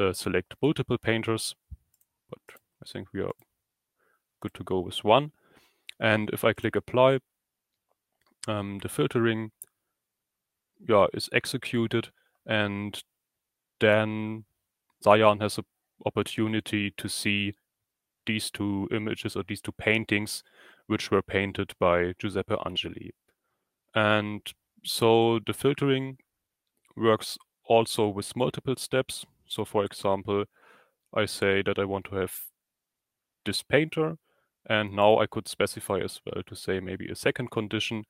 uh, 0.00 0.12
select 0.12 0.54
multiple 0.60 0.98
painters. 0.98 1.54
But 2.28 2.56
I 2.82 2.86
think 2.90 3.08
we 3.12 3.20
are 3.20 3.32
good 4.40 4.54
to 4.54 4.64
go 4.64 4.80
with 4.80 5.04
one. 5.04 5.32
And 6.00 6.30
if 6.30 6.44
I 6.44 6.52
click 6.52 6.76
apply, 6.76 7.20
um, 8.48 8.78
the 8.82 8.88
filtering 8.88 9.52
yeah, 10.88 11.06
is 11.14 11.28
executed 11.32 12.08
and 12.46 13.02
then 13.80 14.44
Zayan 15.04 15.40
has 15.40 15.58
a 15.58 15.64
opportunity 16.04 16.92
to 16.96 17.08
see 17.08 17.54
these 18.26 18.50
two 18.50 18.88
images 18.90 19.36
or 19.36 19.42
these 19.46 19.60
two 19.60 19.72
paintings 19.72 20.42
which 20.86 21.10
were 21.10 21.22
painted 21.22 21.72
by 21.78 22.14
Giuseppe 22.18 22.56
Angeli. 22.64 23.12
And 23.94 24.40
so 24.82 25.40
the 25.46 25.52
filtering 25.52 26.18
works 26.96 27.38
also 27.64 28.08
with 28.08 28.36
multiple 28.36 28.76
steps. 28.76 29.24
So 29.46 29.64
for 29.64 29.84
example, 29.84 30.44
I 31.14 31.26
say 31.26 31.62
that 31.62 31.78
I 31.78 31.84
want 31.84 32.06
to 32.06 32.16
have 32.16 32.34
this 33.44 33.62
painter 33.62 34.16
and 34.68 34.94
now 34.94 35.18
I 35.18 35.26
could 35.26 35.48
specify 35.48 35.98
as 35.98 36.20
well 36.24 36.42
to 36.46 36.56
say 36.56 36.80
maybe 36.80 37.08
a 37.08 37.14
second 37.14 37.50
condition, 37.50 38.04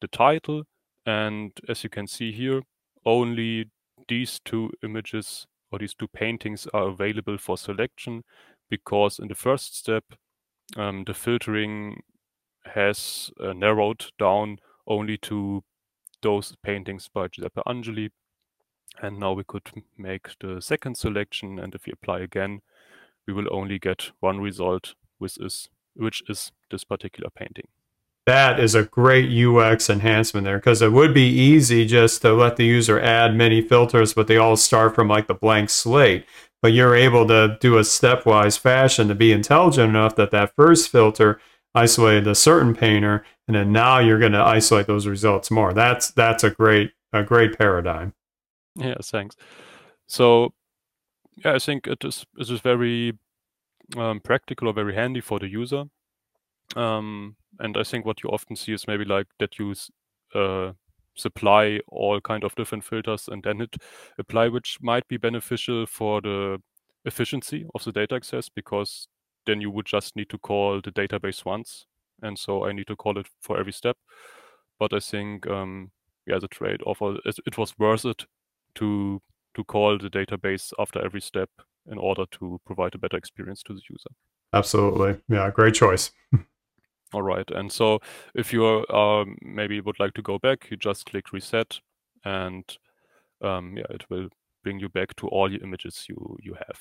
the 0.00 0.08
title. 0.08 0.64
And 1.06 1.52
as 1.68 1.82
you 1.82 1.90
can 1.90 2.06
see 2.06 2.32
here, 2.32 2.62
only 3.04 3.70
these 4.08 4.40
two 4.44 4.70
images 4.82 5.46
or 5.72 5.78
these 5.78 5.94
two 5.94 6.08
paintings 6.08 6.66
are 6.74 6.88
available 6.88 7.38
for 7.38 7.56
selection 7.56 8.22
because 8.68 9.18
in 9.18 9.28
the 9.28 9.34
first 9.34 9.76
step, 9.76 10.04
um, 10.76 11.04
the 11.06 11.14
filtering 11.14 12.02
has 12.74 13.30
uh, 13.40 13.52
narrowed 13.52 14.06
down 14.18 14.58
only 14.86 15.16
to 15.18 15.64
those 16.22 16.54
paintings 16.62 17.08
by 17.12 17.28
Giuseppe 17.28 17.62
Angeli. 17.66 18.10
And 19.00 19.18
now 19.18 19.32
we 19.32 19.44
could 19.44 19.70
make 19.96 20.28
the 20.40 20.60
second 20.60 20.96
selection. 20.96 21.58
And 21.58 21.74
if 21.74 21.86
we 21.86 21.92
apply 21.92 22.20
again, 22.20 22.60
we 23.26 23.32
will 23.32 23.48
only 23.50 23.78
get 23.78 24.10
one 24.20 24.40
result, 24.40 24.94
which 25.18 25.38
is, 25.38 25.68
which 25.94 26.22
is 26.28 26.52
this 26.70 26.84
particular 26.84 27.30
painting 27.30 27.68
that 28.26 28.60
is 28.60 28.74
a 28.74 28.84
great 28.84 29.30
UX 29.30 29.90
enhancement 29.90 30.44
there 30.44 30.58
because 30.58 30.80
it 30.80 30.92
would 30.92 31.12
be 31.12 31.28
easy 31.28 31.84
just 31.84 32.22
to 32.22 32.32
let 32.32 32.56
the 32.56 32.64
user 32.64 33.00
add 33.00 33.34
many 33.34 33.60
filters, 33.60 34.14
but 34.14 34.28
they 34.28 34.36
all 34.36 34.56
start 34.56 34.94
from 34.94 35.08
like 35.08 35.26
the 35.26 35.34
blank 35.34 35.70
slate. 35.70 36.24
But 36.60 36.72
you're 36.72 36.94
able 36.94 37.26
to 37.26 37.56
do 37.60 37.76
a 37.76 37.80
stepwise 37.80 38.56
fashion 38.56 39.08
to 39.08 39.16
be 39.16 39.32
intelligent 39.32 39.88
enough 39.88 40.14
that 40.14 40.30
that 40.30 40.54
first 40.54 40.90
filter 40.90 41.40
isolated 41.74 42.28
a 42.28 42.36
certain 42.36 42.74
painter, 42.74 43.24
and 43.48 43.56
then 43.56 43.72
now 43.72 43.98
you're 43.98 44.20
going 44.20 44.32
to 44.32 44.38
isolate 44.38 44.86
those 44.86 45.08
results 45.08 45.50
more. 45.50 45.72
That's 45.72 46.12
that's 46.12 46.44
a 46.44 46.50
great 46.50 46.92
a 47.12 47.24
great 47.24 47.58
paradigm. 47.58 48.14
Yeah, 48.76 48.94
thanks. 49.02 49.34
So 50.06 50.54
yeah, 51.44 51.54
I 51.54 51.58
think 51.58 51.88
it 51.88 52.04
is 52.04 52.24
it 52.38 52.48
is 52.48 52.60
very 52.60 53.18
um, 53.96 54.20
practical 54.20 54.68
or 54.68 54.72
very 54.72 54.94
handy 54.94 55.20
for 55.20 55.40
the 55.40 55.48
user. 55.48 55.84
Um, 56.76 57.36
and 57.58 57.76
I 57.76 57.82
think 57.82 58.06
what 58.06 58.22
you 58.22 58.30
often 58.30 58.56
see 58.56 58.72
is 58.72 58.86
maybe 58.86 59.04
like 59.04 59.26
that 59.38 59.58
you 59.58 59.74
uh, 60.34 60.72
supply 61.14 61.80
all 61.88 62.20
kind 62.20 62.44
of 62.44 62.54
different 62.54 62.84
filters 62.84 63.28
and 63.28 63.42
then 63.42 63.60
it 63.60 63.76
apply, 64.18 64.48
which 64.48 64.78
might 64.80 65.06
be 65.08 65.16
beneficial 65.16 65.86
for 65.86 66.20
the 66.20 66.58
efficiency 67.04 67.66
of 67.74 67.84
the 67.84 67.92
data 67.92 68.14
access 68.14 68.48
because 68.48 69.08
then 69.46 69.60
you 69.60 69.70
would 69.70 69.86
just 69.86 70.16
need 70.16 70.28
to 70.30 70.38
call 70.38 70.80
the 70.82 70.92
database 70.92 71.44
once. 71.44 71.86
And 72.22 72.38
so 72.38 72.64
I 72.64 72.72
need 72.72 72.86
to 72.86 72.96
call 72.96 73.18
it 73.18 73.26
for 73.40 73.58
every 73.58 73.72
step. 73.72 73.96
But 74.78 74.92
I 74.92 75.00
think, 75.00 75.46
um, 75.48 75.90
yeah, 76.26 76.38
the 76.38 76.48
trade-off, 76.48 76.98
it 77.24 77.58
was 77.58 77.74
worth 77.78 78.04
it 78.04 78.24
to 78.76 79.20
to 79.54 79.64
call 79.64 79.98
the 79.98 80.08
database 80.08 80.72
after 80.78 81.04
every 81.04 81.20
step 81.20 81.50
in 81.90 81.98
order 81.98 82.24
to 82.30 82.58
provide 82.64 82.94
a 82.94 82.98
better 82.98 83.18
experience 83.18 83.62
to 83.62 83.74
the 83.74 83.82
user. 83.90 84.08
Absolutely. 84.54 85.20
Yeah, 85.28 85.50
great 85.50 85.74
choice. 85.74 86.10
All 87.12 87.22
right. 87.22 87.48
And 87.50 87.70
so 87.70 88.00
if 88.34 88.52
you 88.52 88.64
uh, 88.66 89.24
maybe 89.42 89.80
would 89.80 90.00
like 90.00 90.14
to 90.14 90.22
go 90.22 90.38
back, 90.38 90.70
you 90.70 90.76
just 90.76 91.06
click 91.06 91.32
reset 91.32 91.78
and 92.24 92.64
um, 93.42 93.76
yeah, 93.76 93.84
it 93.90 94.08
will 94.08 94.28
bring 94.62 94.78
you 94.78 94.88
back 94.88 95.14
to 95.16 95.28
all 95.28 95.48
the 95.48 95.58
images 95.62 96.06
you, 96.08 96.36
you 96.40 96.54
have. 96.54 96.78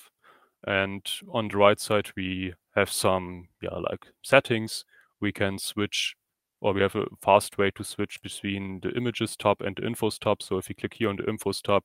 And 0.67 1.01
on 1.33 1.47
the 1.47 1.57
right 1.57 1.79
side, 1.79 2.09
we 2.15 2.53
have 2.75 2.91
some 2.91 3.47
yeah 3.61 3.75
like 3.75 4.05
settings. 4.21 4.85
We 5.19 5.31
can 5.31 5.57
switch 5.57 6.15
or 6.61 6.73
we 6.73 6.81
have 6.81 6.95
a 6.95 7.05
fast 7.21 7.57
way 7.57 7.71
to 7.71 7.83
switch 7.83 8.21
between 8.21 8.79
the 8.81 8.91
images 8.91 9.35
tab 9.35 9.61
and 9.61 9.75
the 9.75 9.81
infos 9.81 10.19
tab. 10.19 10.43
So 10.43 10.57
if 10.57 10.69
you 10.69 10.75
click 10.75 10.93
here 10.93 11.09
on 11.09 11.15
the 11.15 11.23
infos 11.23 11.61
tab, 11.61 11.83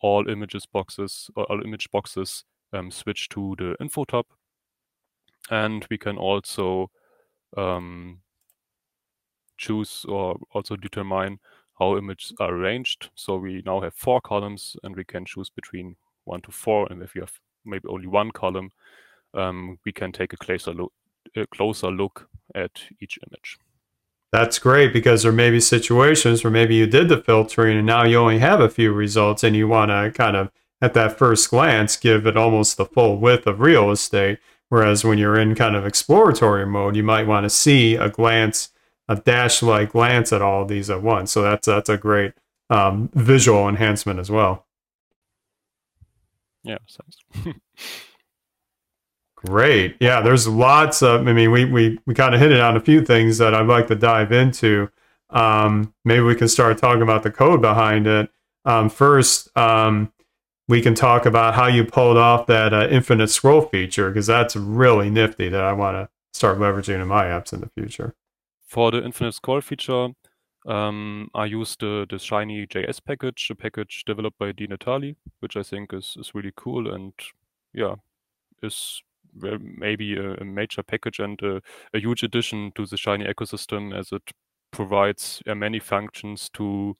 all 0.00 0.28
images 0.28 0.66
boxes 0.66 1.30
or 1.36 1.44
all 1.44 1.64
image 1.64 1.90
boxes 1.92 2.44
um, 2.72 2.90
switch 2.90 3.28
to 3.30 3.54
the 3.58 3.76
info 3.80 4.04
tab. 4.04 4.24
And 5.50 5.86
we 5.90 5.98
can 5.98 6.18
also 6.18 6.90
um, 7.56 8.20
choose 9.56 10.04
or 10.08 10.36
also 10.52 10.76
determine 10.76 11.38
how 11.78 11.96
images 11.96 12.32
are 12.38 12.54
arranged. 12.54 13.10
So 13.14 13.36
we 13.36 13.62
now 13.64 13.80
have 13.80 13.94
four 13.94 14.20
columns 14.20 14.76
and 14.82 14.94
we 14.94 15.04
can 15.04 15.24
choose 15.24 15.50
between 15.50 15.96
one 16.24 16.40
to 16.42 16.52
four. 16.52 16.86
And 16.90 17.02
if 17.02 17.14
you 17.14 17.22
have 17.22 17.32
maybe 17.64 17.88
only 17.88 18.06
one 18.06 18.30
column, 18.30 18.70
um, 19.34 19.78
we 19.84 19.92
can 19.92 20.12
take 20.12 20.32
a 20.32 20.36
closer 20.36 20.72
look, 20.72 20.92
a 21.36 21.46
closer 21.46 21.90
look 21.90 22.28
at 22.54 22.82
each 23.00 23.18
image. 23.28 23.58
That's 24.32 24.60
great 24.60 24.92
because 24.92 25.22
there 25.22 25.32
may 25.32 25.50
be 25.50 25.60
situations 25.60 26.44
where 26.44 26.52
maybe 26.52 26.76
you 26.76 26.86
did 26.86 27.08
the 27.08 27.20
filtering 27.20 27.78
and 27.78 27.86
now 27.86 28.04
you 28.04 28.16
only 28.18 28.38
have 28.38 28.60
a 28.60 28.68
few 28.68 28.92
results 28.92 29.42
and 29.42 29.56
you 29.56 29.66
want 29.66 29.90
to 29.90 30.12
kind 30.14 30.36
of, 30.36 30.50
at 30.80 30.94
that 30.94 31.18
first 31.18 31.50
glance, 31.50 31.96
give 31.96 32.26
it 32.26 32.36
almost 32.36 32.76
the 32.76 32.86
full 32.86 33.18
width 33.18 33.46
of 33.46 33.60
real 33.60 33.90
estate. 33.90 34.38
Whereas 34.70 35.04
when 35.04 35.18
you're 35.18 35.38
in 35.38 35.54
kind 35.54 35.76
of 35.76 35.84
exploratory 35.84 36.64
mode, 36.64 36.96
you 36.96 37.02
might 37.02 37.26
want 37.26 37.44
to 37.44 37.50
see 37.50 37.96
a 37.96 38.08
glance, 38.08 38.70
a 39.08 39.16
dash 39.16 39.62
like 39.62 39.90
glance 39.92 40.32
at 40.32 40.40
all 40.40 40.62
of 40.62 40.68
these 40.68 40.88
at 40.88 41.02
once. 41.02 41.32
So 41.32 41.42
that's 41.42 41.66
that's 41.66 41.88
a 41.88 41.98
great 41.98 42.32
um, 42.70 43.10
visual 43.12 43.68
enhancement 43.68 44.18
as 44.20 44.30
well. 44.30 44.66
Yeah. 46.62 46.78
Great. 49.46 49.96
Yeah, 50.00 50.20
there's 50.20 50.46
lots 50.46 51.02
of. 51.02 51.26
I 51.26 51.32
mean, 51.32 51.50
we 51.50 51.64
we 51.64 51.98
we 52.06 52.14
kind 52.14 52.34
of 52.34 52.40
hit 52.40 52.52
it 52.52 52.60
on 52.60 52.76
a 52.76 52.80
few 52.80 53.02
things 53.04 53.38
that 53.38 53.54
I'd 53.54 53.66
like 53.66 53.86
to 53.86 53.94
dive 53.94 54.32
into. 54.32 54.90
Um, 55.30 55.94
maybe 56.04 56.20
we 56.20 56.34
can 56.34 56.48
start 56.48 56.76
talking 56.78 57.02
about 57.02 57.22
the 57.22 57.30
code 57.30 57.62
behind 57.62 58.06
it. 58.06 58.30
Um, 58.66 58.90
first, 58.90 59.56
um, 59.56 60.12
we 60.70 60.80
can 60.80 60.94
talk 60.94 61.26
about 61.26 61.54
how 61.54 61.66
you 61.66 61.84
pulled 61.84 62.16
off 62.16 62.46
that 62.46 62.72
uh, 62.72 62.86
infinite 62.88 63.26
scroll 63.26 63.62
feature 63.62 64.08
because 64.08 64.28
that's 64.28 64.54
really 64.54 65.10
nifty 65.10 65.48
that 65.48 65.64
I 65.64 65.72
want 65.72 65.96
to 65.96 66.08
start 66.32 66.58
leveraging 66.58 67.02
in 67.02 67.08
my 67.08 67.24
apps 67.24 67.52
in 67.52 67.60
the 67.60 67.68
future. 67.68 68.14
For 68.68 68.92
the 68.92 69.04
infinite 69.04 69.34
scroll 69.34 69.60
feature, 69.62 70.10
um, 70.66 71.28
I 71.34 71.46
use 71.46 71.76
the, 71.80 72.06
the 72.08 72.20
Shiny 72.20 72.68
JS 72.68 73.04
package, 73.04 73.48
a 73.50 73.56
package 73.56 74.04
developed 74.06 74.38
by 74.38 74.52
Dean 74.52 74.68
Attali, 74.68 75.16
which 75.40 75.56
I 75.56 75.64
think 75.64 75.92
is, 75.92 76.16
is 76.16 76.36
really 76.36 76.52
cool 76.56 76.94
and 76.94 77.14
yeah, 77.74 77.96
is 78.62 79.02
maybe 79.34 80.16
a, 80.16 80.34
a 80.34 80.44
major 80.44 80.84
package 80.84 81.18
and 81.18 81.42
a, 81.42 81.60
a, 81.92 81.98
huge 81.98 82.22
addition 82.22 82.70
to 82.76 82.86
the 82.86 82.96
Shiny 82.96 83.24
ecosystem 83.24 83.92
as 83.92 84.12
it 84.12 84.30
provides 84.70 85.42
many 85.46 85.80
functions 85.80 86.48
to 86.54 86.96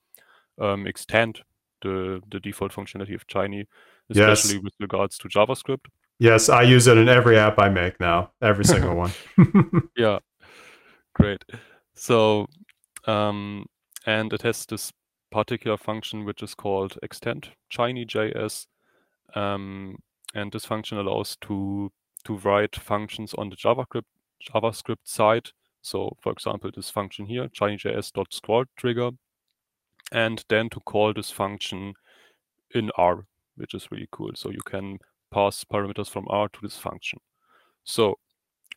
um, 0.60 0.88
extend 0.88 1.42
the 1.82 2.20
the 2.30 2.40
default 2.40 2.72
functionality 2.72 3.14
of 3.14 3.24
Shiny, 3.28 3.66
especially 4.10 4.54
yes. 4.54 4.62
with 4.62 4.74
regards 4.80 5.18
to 5.18 5.28
JavaScript. 5.28 5.86
Yes, 6.18 6.48
I 6.48 6.62
use 6.62 6.86
it 6.86 6.98
in 6.98 7.08
every 7.08 7.38
app 7.38 7.58
I 7.58 7.70
make 7.70 7.98
now, 7.98 8.32
every 8.42 8.64
single 8.72 8.94
one. 8.94 9.12
yeah, 9.96 10.18
great. 11.14 11.42
So, 11.94 12.46
um, 13.06 13.66
and 14.06 14.32
it 14.32 14.42
has 14.42 14.66
this 14.66 14.92
particular 15.30 15.76
function 15.76 16.24
which 16.24 16.42
is 16.42 16.54
called 16.54 16.98
extend 17.02 17.50
shiny.js, 17.68 18.66
um, 19.34 19.96
and 20.34 20.52
this 20.52 20.64
function 20.64 20.98
allows 20.98 21.36
to 21.42 21.90
to 22.24 22.36
write 22.38 22.76
functions 22.76 23.32
on 23.34 23.48
the 23.48 23.56
JavaScript 23.56 24.04
JavaScript 24.52 25.04
side. 25.04 25.50
So, 25.82 26.16
for 26.20 26.32
example, 26.32 26.70
this 26.74 26.90
function 26.90 27.26
here, 27.26 27.48
shiny.js.scroll 27.52 28.66
trigger, 28.76 29.10
and 30.12 30.44
then 30.48 30.68
to 30.70 30.80
call 30.80 31.12
this 31.12 31.30
function 31.30 31.94
in 32.74 32.90
R, 32.96 33.26
which 33.56 33.74
is 33.74 33.90
really 33.90 34.08
cool. 34.10 34.30
So 34.34 34.50
you 34.50 34.60
can 34.64 34.98
pass 35.30 35.64
parameters 35.64 36.08
from 36.08 36.26
R 36.28 36.48
to 36.48 36.58
this 36.62 36.76
function. 36.76 37.20
So, 37.84 38.18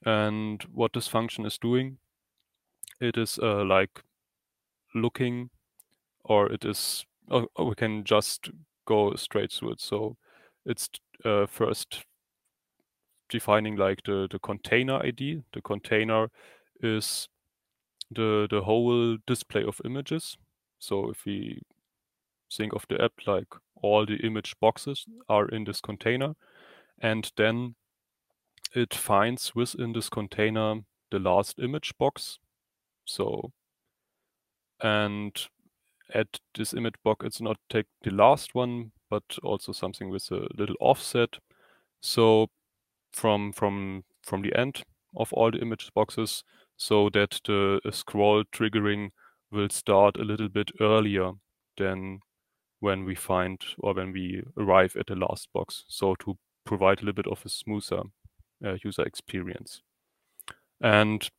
and 0.06 0.62
what 0.74 0.94
this 0.94 1.08
function 1.08 1.46
is 1.46 1.58
doing, 1.58 1.98
it 3.00 3.18
is 3.18 3.40
uh, 3.42 3.64
like 3.64 4.04
looking, 4.94 5.50
or 6.24 6.52
it 6.52 6.66
is, 6.66 7.06
oh, 7.30 7.48
oh, 7.58 7.66
we 7.66 7.76
can 7.76 8.04
just 8.04 8.50
go 8.86 9.16
straight 9.16 9.52
through 9.52 9.72
it. 9.72 9.82
So 9.82 10.18
it's 10.66 10.90
uh, 11.26 11.46
first 11.48 12.06
defining 13.30 13.76
like 13.76 14.04
the, 14.06 14.28
the 14.30 14.40
container 14.40 15.04
ID. 15.04 15.44
The 15.54 15.62
container 15.62 16.30
is 16.82 17.28
the, 18.12 18.48
the 18.50 18.62
whole 18.62 19.18
display 19.26 19.64
of 19.64 19.82
images. 19.84 20.38
So 20.84 21.10
if 21.12 21.26
we 21.26 21.62
think 22.52 22.74
of 22.74 22.86
the 22.90 23.02
app 23.02 23.14
like 23.26 23.48
all 23.82 24.06
the 24.06 24.18
image 24.18 24.56
boxes 24.60 25.06
are 25.30 25.48
in 25.48 25.64
this 25.64 25.80
container 25.80 26.36
and 27.00 27.32
then 27.38 27.76
it 28.76 28.94
finds 28.94 29.56
within 29.56 29.94
this 29.94 30.10
container 30.10 30.82
the 31.10 31.20
last 31.20 31.60
image 31.60 31.94
box. 31.98 32.38
So 33.06 33.52
and 34.82 35.32
at 36.14 36.40
this 36.54 36.74
image 36.74 36.96
box 37.04 37.26
it's 37.26 37.42
not 37.42 37.58
take 37.70 37.86
the 38.04 38.12
last 38.12 38.54
one 38.54 38.92
but 39.10 39.24
also 39.42 39.72
something 39.72 40.10
with 40.10 40.30
a 40.32 40.48
little 40.58 40.76
offset. 40.82 41.38
So 42.02 42.48
from 43.14 43.54
from 43.54 44.04
from 44.22 44.42
the 44.42 44.54
end 44.60 44.84
of 45.16 45.32
all 45.32 45.50
the 45.50 45.60
image 45.60 45.92
boxes 45.96 46.44
so 46.76 47.10
that 47.14 47.40
the 47.46 47.80
scroll 47.92 48.44
triggering 48.52 49.12
will 49.54 49.70
start 49.70 50.18
a 50.18 50.24
little 50.24 50.50
bit 50.50 50.72
earlier 50.82 51.32
than 51.78 52.20
when 52.80 53.06
we 53.06 53.16
find 53.16 53.62
or 53.80 53.94
when 53.94 54.12
we 54.12 54.44
arrive 54.58 54.96
at 55.00 55.08
the 55.08 55.16
last 55.16 55.48
box. 55.54 55.86
So 55.88 56.16
to 56.16 56.38
provide 56.66 57.02
a 57.02 57.06
little 57.06 57.24
bit 57.24 57.32
of 57.32 57.46
a 57.46 57.50
smoother 57.50 58.02
uh, 58.66 58.76
user 58.84 59.04
experience. 59.04 59.82
And 60.82 61.30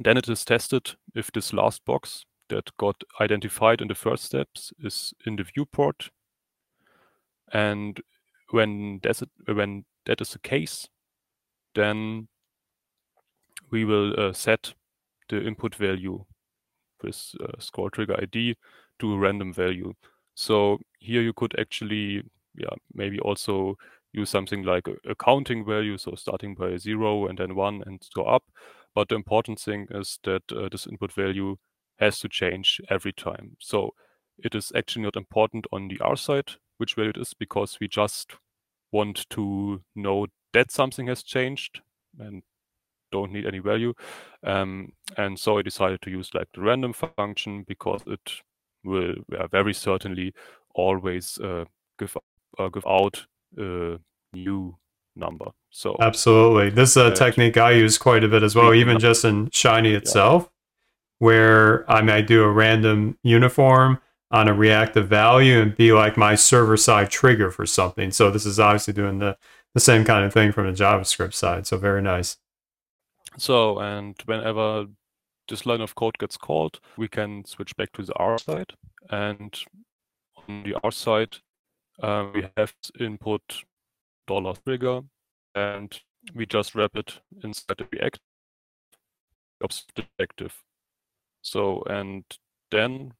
then 0.00 0.16
it 0.16 0.28
is 0.28 0.44
tested 0.44 0.94
if 1.14 1.30
this 1.32 1.52
last 1.52 1.84
box 1.84 2.24
that 2.48 2.76
got 2.78 3.02
identified 3.20 3.80
in 3.80 3.88
the 3.88 3.94
first 3.94 4.24
steps 4.24 4.72
is 4.80 5.12
in 5.26 5.36
the 5.36 5.44
viewport. 5.44 6.10
And 7.52 8.00
when 8.50 9.00
that's 9.02 9.22
when 9.46 9.84
that 10.06 10.20
is 10.20 10.30
the 10.30 10.38
case, 10.38 10.88
then 11.74 12.28
we 13.70 13.84
will 13.84 14.18
uh, 14.18 14.32
set 14.32 14.74
the 15.28 15.44
input 15.44 15.74
value 15.74 16.24
with 17.02 17.34
uh, 17.42 17.52
scroll 17.58 17.90
trigger 17.90 18.16
ID 18.20 18.56
to 18.98 19.12
a 19.14 19.18
random 19.18 19.52
value. 19.52 19.92
So 20.34 20.78
here 20.98 21.22
you 21.22 21.32
could 21.32 21.58
actually, 21.58 22.22
yeah, 22.56 22.74
maybe 22.94 23.18
also 23.20 23.76
use 24.12 24.30
something 24.30 24.62
like 24.62 24.88
a, 24.88 25.10
a 25.10 25.14
counting 25.14 25.64
value, 25.64 25.98
so 25.98 26.14
starting 26.14 26.54
by 26.54 26.76
zero 26.76 27.26
and 27.26 27.38
then 27.38 27.54
one 27.54 27.82
and 27.86 28.02
go 28.14 28.24
up. 28.24 28.44
But 28.94 29.08
the 29.08 29.14
important 29.14 29.60
thing 29.60 29.86
is 29.90 30.18
that 30.24 30.42
uh, 30.50 30.68
this 30.70 30.86
input 30.86 31.12
value 31.12 31.56
has 31.98 32.18
to 32.20 32.28
change 32.28 32.80
every 32.88 33.12
time. 33.12 33.56
So 33.60 33.94
it 34.38 34.54
is 34.54 34.72
actually 34.74 35.02
not 35.02 35.16
important 35.16 35.66
on 35.72 35.88
the 35.88 35.98
R 36.00 36.16
side 36.16 36.52
which 36.78 36.94
value 36.94 37.10
it 37.10 37.16
is 37.16 37.34
because 37.34 37.78
we 37.80 37.88
just 37.88 38.36
want 38.92 39.28
to 39.30 39.82
know 39.94 40.26
that 40.52 40.70
something 40.70 41.06
has 41.06 41.22
changed 41.22 41.80
and 42.18 42.42
don't 43.16 43.32
need 43.32 43.46
any 43.46 43.58
value. 43.58 43.92
Um, 44.44 44.92
and 45.16 45.38
so 45.38 45.58
I 45.58 45.62
decided 45.62 46.00
to 46.02 46.10
use 46.10 46.30
like 46.34 46.48
the 46.54 46.60
random 46.60 46.92
function 46.92 47.64
because 47.66 48.02
it 48.06 48.26
will 48.84 49.14
yeah, 49.32 49.46
very 49.50 49.74
certainly 49.74 50.32
always 50.74 51.38
uh, 51.38 51.64
give 51.98 52.16
uh, 52.58 52.68
give 52.68 52.86
out 52.86 53.26
a 53.58 53.98
new 54.32 54.76
number. 55.14 55.46
So 55.70 55.96
absolutely, 56.00 56.70
this 56.70 56.90
is 56.90 56.96
a 56.96 57.14
technique 57.14 57.56
I 57.56 57.72
use 57.72 57.98
quite 57.98 58.24
a 58.24 58.28
bit 58.28 58.42
as 58.42 58.54
well, 58.54 58.74
even 58.74 58.98
just 58.98 59.24
in 59.24 59.50
Shiny 59.50 59.92
itself, 59.92 60.42
yeah. 60.44 61.26
where 61.26 61.90
I 61.90 62.02
might 62.02 62.26
do 62.26 62.42
a 62.42 62.50
random 62.50 63.18
uniform 63.22 63.98
on 64.30 64.48
a 64.48 64.54
reactive 64.54 65.08
value 65.08 65.60
and 65.60 65.76
be 65.76 65.92
like 65.92 66.16
my 66.16 66.34
server 66.34 66.76
side 66.76 67.10
trigger 67.10 67.50
for 67.50 67.64
something. 67.66 68.10
So 68.10 68.30
this 68.30 68.44
is 68.46 68.58
obviously 68.58 68.94
doing 68.94 69.18
the 69.18 69.36
the 69.74 69.80
same 69.80 70.04
kind 70.04 70.24
of 70.24 70.32
thing 70.32 70.52
from 70.52 70.66
the 70.66 70.72
JavaScript 70.72 71.34
side. 71.34 71.66
So 71.66 71.76
very 71.76 72.00
nice. 72.00 72.38
So, 73.38 73.78
and 73.78 74.16
whenever 74.24 74.86
this 75.48 75.66
line 75.66 75.80
of 75.80 75.94
code 75.94 76.18
gets 76.18 76.36
called, 76.36 76.80
we 76.96 77.08
can 77.08 77.44
switch 77.44 77.76
back 77.76 77.92
to 77.92 78.02
the 78.02 78.14
R 78.14 78.38
side. 78.38 78.72
And 79.10 79.56
on 80.36 80.62
the 80.64 80.76
R 80.82 80.90
side, 80.90 81.36
uh, 82.02 82.28
we 82.34 82.48
have 82.56 82.74
input 82.98 83.42
dollar 84.26 84.54
trigger, 84.64 85.02
and 85.54 85.98
we 86.34 86.46
just 86.46 86.74
wrap 86.74 86.96
it 86.96 87.20
inside 87.44 87.76
the 87.78 87.86
React 87.92 88.18
objective. 89.62 90.62
So, 91.42 91.82
and 91.88 92.24
then 92.70 93.12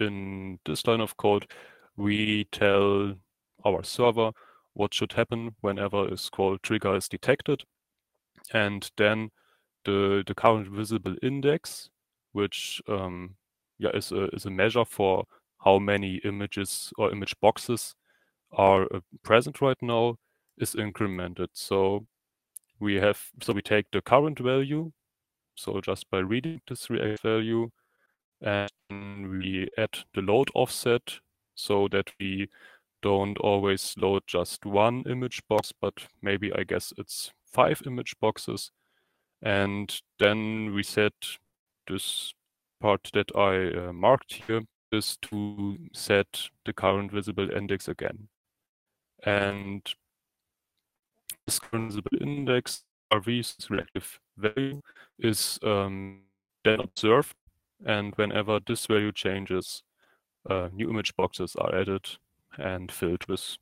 in 0.00 0.58
this 0.64 0.86
line 0.86 1.00
of 1.00 1.16
code, 1.16 1.50
we 1.96 2.44
tell 2.52 3.14
our 3.64 3.82
server 3.84 4.32
what 4.74 4.92
should 4.92 5.12
happen 5.12 5.54
whenever 5.60 6.08
a 6.08 6.16
scroll 6.16 6.58
trigger 6.58 6.96
is 6.96 7.08
detected 7.08 7.64
and 8.52 8.90
then 8.96 9.30
the 9.84 10.24
the 10.26 10.34
current 10.34 10.68
visible 10.68 11.16
index, 11.22 11.90
which 12.32 12.82
um, 12.88 13.36
yeah 13.78 13.90
is 13.94 14.12
a 14.12 14.26
is 14.34 14.46
a 14.46 14.50
measure 14.50 14.84
for 14.84 15.24
how 15.64 15.78
many 15.78 16.20
images 16.24 16.92
or 16.98 17.10
image 17.12 17.34
boxes 17.40 17.94
are 18.52 18.84
uh, 18.94 19.00
present 19.22 19.60
right 19.60 19.80
now, 19.82 20.16
is 20.58 20.74
incremented. 20.74 21.48
So 21.52 22.06
we 22.80 22.96
have 22.96 23.20
so 23.42 23.52
we 23.52 23.62
take 23.62 23.86
the 23.92 24.02
current 24.02 24.38
value, 24.38 24.92
so 25.54 25.80
just 25.80 26.10
by 26.10 26.18
reading 26.18 26.60
this 26.68 26.90
React 26.90 27.22
value, 27.22 27.70
and 28.42 28.70
we 29.40 29.68
add 29.78 29.98
the 30.14 30.20
load 30.22 30.48
offset 30.54 31.20
so 31.54 31.88
that 31.88 32.10
we 32.20 32.48
don't 33.02 33.38
always 33.38 33.94
load 33.98 34.22
just 34.26 34.66
one 34.66 35.04
image 35.08 35.42
box, 35.48 35.72
but 35.80 35.94
maybe 36.22 36.52
I 36.52 36.64
guess 36.64 36.92
it's 36.98 37.32
five 37.56 37.82
image 37.86 38.14
boxes. 38.20 38.70
And 39.42 39.88
then 40.18 40.74
we 40.74 40.82
set 40.82 41.14
this 41.88 42.34
part 42.80 43.10
that 43.14 43.34
I 43.34 43.88
uh, 43.88 43.92
marked 43.92 44.34
here 44.46 44.62
is 44.92 45.16
to 45.22 45.78
set 45.92 46.48
the 46.66 46.72
current 46.72 47.10
visible 47.10 47.50
index 47.50 47.88
again. 47.88 48.28
And 49.24 49.82
this 51.46 51.58
current 51.58 51.88
visible 51.88 52.18
index, 52.20 52.84
RV's 53.12 53.56
relative 53.70 54.20
value, 54.36 54.82
is 55.18 55.58
um, 55.62 56.20
then 56.64 56.80
observed. 56.80 57.34
And 57.84 58.14
whenever 58.16 58.60
this 58.66 58.86
value 58.86 59.12
changes, 59.12 59.82
uh, 60.48 60.68
new 60.72 60.90
image 60.90 61.14
boxes 61.16 61.56
are 61.56 61.74
added 61.74 62.06
and 62.58 62.90
filled 62.90 63.26
with 63.28 63.58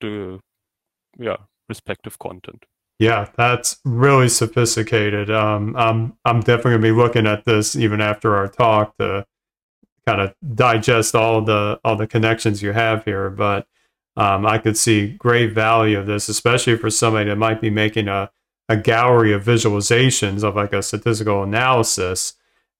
the 0.00 0.40
yeah 1.18 1.36
respective 1.70 2.18
content. 2.18 2.66
Yeah, 3.00 3.30
that's 3.34 3.80
really 3.86 4.28
sophisticated. 4.28 5.30
Um, 5.30 5.74
I'm 5.74 6.18
I'm 6.26 6.40
definitely 6.40 6.72
gonna 6.72 6.82
be 6.82 6.90
looking 6.92 7.26
at 7.26 7.46
this 7.46 7.74
even 7.74 8.02
after 8.02 8.36
our 8.36 8.46
talk 8.46 8.94
to 8.98 9.24
kind 10.06 10.20
of 10.20 10.34
digest 10.54 11.14
all 11.14 11.40
the 11.40 11.80
all 11.82 11.96
the 11.96 12.06
connections 12.06 12.62
you 12.62 12.72
have 12.72 13.06
here. 13.06 13.30
But 13.30 13.66
um, 14.18 14.44
I 14.44 14.58
could 14.58 14.76
see 14.76 15.12
great 15.12 15.54
value 15.54 15.98
of 15.98 16.06
this, 16.06 16.28
especially 16.28 16.76
for 16.76 16.90
somebody 16.90 17.30
that 17.30 17.36
might 17.36 17.62
be 17.62 17.70
making 17.70 18.06
a 18.06 18.30
a 18.68 18.76
gallery 18.76 19.32
of 19.32 19.42
visualizations 19.42 20.44
of 20.44 20.54
like 20.54 20.74
a 20.74 20.82
statistical 20.82 21.42
analysis, 21.42 22.34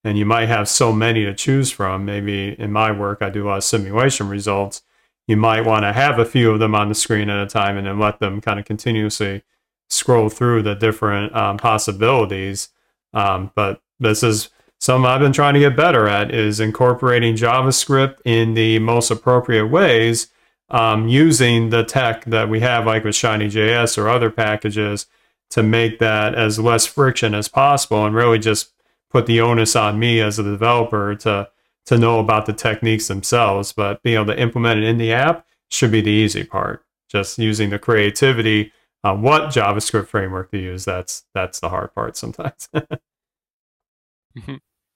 and 0.05 0.19
you 0.19 0.27
might 0.27 0.49
have 0.49 0.69
so 0.69 0.93
many 0.93 1.25
to 1.25 1.35
choose 1.35 1.71
from. 1.71 2.05
Maybe 2.05 2.61
in 2.61 2.71
my 2.73 2.93
work, 2.93 3.23
I 3.23 3.31
do 3.31 3.47
a 3.47 3.49
lot 3.49 3.57
of 3.57 3.65
simulation 3.65 4.29
results 4.29 4.83
you 5.31 5.37
might 5.37 5.65
want 5.65 5.85
to 5.85 5.93
have 5.93 6.19
a 6.19 6.25
few 6.25 6.51
of 6.51 6.59
them 6.59 6.75
on 6.75 6.89
the 6.89 6.95
screen 6.95 7.31
at 7.31 7.41
a 7.41 7.47
time 7.47 7.77
and 7.79 7.87
then 7.87 8.01
let 8.01 8.19
them 8.19 8.41
kind 8.41 8.59
of 8.59 8.67
continuously 8.67 9.45
scroll 9.89 10.29
through 10.29 10.61
the 10.61 10.75
different 10.75 11.35
um, 11.37 11.57
possibilities. 11.57 12.71
Um, 13.15 13.53
but 13.55 13.81
this 14.01 14.25
is 14.25 14.49
something 14.81 15.09
I've 15.09 15.21
been 15.21 15.33
trying 15.33 15.55
to 15.55 15.61
get 15.61 15.77
better 15.77 16.09
at 16.09 16.35
is 16.35 16.59
incorporating 16.59 17.37
JavaScript 17.37 18.17
in 18.25 18.55
the 18.55 18.81
most 18.81 19.09
appropriate 19.09 19.69
ways 19.69 20.27
um, 20.69 21.07
using 21.07 21.71
the 21.71 21.85
tech 21.85 22.25
that 22.25 22.49
we 22.49 22.59
have, 22.59 22.87
like 22.87 23.05
with 23.05 23.15
Shiny.js 23.15 23.97
or 23.97 24.09
other 24.09 24.31
packages, 24.31 25.07
to 25.51 25.63
make 25.63 26.01
that 26.01 26.35
as 26.35 26.59
less 26.59 26.87
friction 26.87 27.35
as 27.35 27.47
possible 27.47 28.05
and 28.05 28.17
really 28.17 28.41
just 28.41 28.73
put 29.11 29.27
the 29.27 29.41
onus 29.41 29.77
on 29.77 29.97
me 29.97 30.21
as 30.21 30.41
a 30.41 30.43
developer 30.43 31.15
to 31.15 31.49
to 31.91 31.99
know 31.99 32.21
about 32.21 32.47
the 32.47 32.53
techniques 32.53 33.09
themselves. 33.09 33.73
But 33.73 34.01
being 34.05 34.15
able 34.15 34.27
to 34.27 34.41
implement 34.41 34.79
it 34.79 34.87
in 34.87 34.97
the 34.97 35.13
app 35.13 35.45
should 35.71 35.91
be 35.91 36.01
the 36.01 36.11
easy 36.11 36.45
part. 36.45 36.85
Just 37.09 37.37
using 37.37 37.71
the 37.71 37.81
creativity 37.81 38.73
on 39.03 39.23
what 39.23 39.51
JavaScript 39.51 40.07
framework 40.07 40.53
to 40.53 40.59
use, 40.59 40.85
that's 40.85 41.25
that's 41.35 41.59
the 41.59 41.69
hard 41.69 41.93
part 41.93 42.17
sometimes. 42.17 42.69
mm-hmm. 42.77 44.55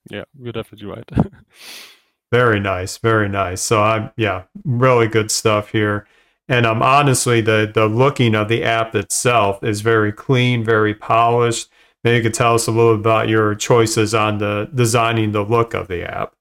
Yeah, 0.09 0.23
you're 0.39 0.53
definitely 0.53 0.87
right. 0.87 1.11
very 2.33 2.61
nice, 2.61 2.99
very 2.99 3.29
nice. 3.29 3.61
So 3.61 3.83
I'm 3.83 4.13
yeah, 4.17 4.45
really 4.65 5.09
good 5.09 5.33
stuff 5.33 5.71
here. 5.71 6.07
And 6.49 6.65
um, 6.65 6.81
honestly, 6.81 7.41
the 7.41 7.69
the 7.75 7.87
looking 7.87 8.37
of 8.37 8.49
the 8.49 8.63
app 8.63 8.95
itself 8.95 9.65
is 9.65 9.81
very 9.81 10.13
clean, 10.13 10.63
very 10.63 10.95
polished. 10.95 11.69
Maybe 12.05 12.19
you 12.19 12.23
could 12.23 12.35
tell 12.35 12.55
us 12.55 12.69
a 12.69 12.71
little 12.71 12.95
about 12.95 13.29
your 13.29 13.57
choices 13.57 14.15
on 14.15 14.39
the 14.39 14.71
designing 14.73 15.33
the 15.33 15.43
look 15.43 15.75
of 15.75 15.89
the 15.89 16.09
app. 16.09 16.35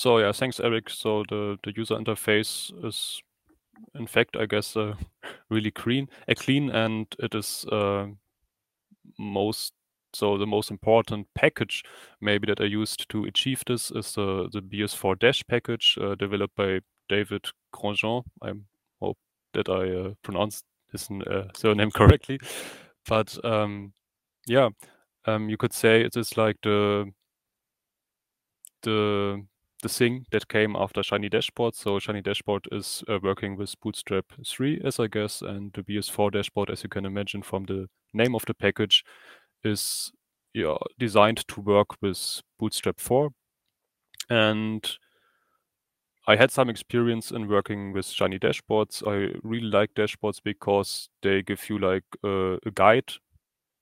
So 0.00 0.16
yeah, 0.16 0.32
thanks, 0.32 0.58
Eric. 0.60 0.88
So 0.88 1.24
the 1.28 1.58
the 1.62 1.74
user 1.76 1.94
interface 1.94 2.72
is, 2.82 3.20
in 3.94 4.06
fact, 4.06 4.34
I 4.34 4.46
guess, 4.46 4.74
uh, 4.74 4.94
really 5.50 5.70
clean, 5.70 6.08
uh, 6.26 6.32
clean, 6.38 6.70
and 6.70 7.06
it 7.18 7.34
is 7.34 7.66
uh, 7.70 8.06
most 9.18 9.74
so 10.14 10.38
the 10.38 10.46
most 10.46 10.70
important 10.70 11.26
package 11.34 11.82
maybe 12.18 12.46
that 12.46 12.62
I 12.62 12.64
used 12.64 13.10
to 13.10 13.24
achieve 13.24 13.62
this 13.66 13.90
is 13.90 14.14
the, 14.14 14.48
the 14.50 14.62
BS4 14.62 15.18
Dash 15.18 15.44
package 15.46 15.98
uh, 16.00 16.14
developed 16.14 16.56
by 16.56 16.80
David 17.10 17.44
Granjon. 17.74 18.24
I 18.42 18.52
hope 19.02 19.18
that 19.52 19.68
I 19.68 19.90
uh, 19.94 20.14
pronounced 20.22 20.64
his 20.92 21.10
uh, 21.10 21.48
surname 21.54 21.90
correctly. 21.94 22.40
But 23.06 23.36
um, 23.44 23.92
yeah, 24.46 24.70
um, 25.26 25.50
you 25.50 25.58
could 25.58 25.74
say 25.74 26.00
it 26.00 26.16
is 26.16 26.38
like 26.38 26.56
the 26.62 27.12
the 28.82 29.44
the 29.82 29.88
thing 29.88 30.26
that 30.30 30.48
came 30.48 30.76
after 30.76 31.02
Shiny 31.02 31.28
Dashboard. 31.28 31.74
So 31.74 31.98
Shiny 31.98 32.20
Dashboard 32.20 32.66
is 32.72 33.02
uh, 33.08 33.18
working 33.22 33.56
with 33.56 33.74
Bootstrap 33.80 34.26
3, 34.46 34.82
as 34.84 35.00
I 35.00 35.06
guess, 35.06 35.42
and 35.42 35.72
the 35.72 35.82
BS4 35.82 36.32
dashboard, 36.32 36.70
as 36.70 36.82
you 36.82 36.88
can 36.88 37.04
imagine 37.04 37.42
from 37.42 37.64
the 37.64 37.88
name 38.12 38.34
of 38.34 38.44
the 38.46 38.54
package, 38.54 39.04
is 39.64 40.12
yeah, 40.54 40.76
designed 40.98 41.46
to 41.48 41.60
work 41.60 42.00
with 42.02 42.42
Bootstrap 42.58 43.00
4. 43.00 43.30
And 44.28 44.88
I 46.26 46.36
had 46.36 46.50
some 46.50 46.68
experience 46.68 47.30
in 47.30 47.48
working 47.48 47.92
with 47.92 48.06
Shiny 48.06 48.38
dashboards. 48.38 49.06
I 49.06 49.38
really 49.42 49.70
like 49.70 49.94
dashboards 49.94 50.40
because 50.42 51.08
they 51.22 51.42
give 51.42 51.68
you 51.68 51.78
like 51.78 52.04
uh, 52.22 52.56
a 52.66 52.70
guide 52.74 53.12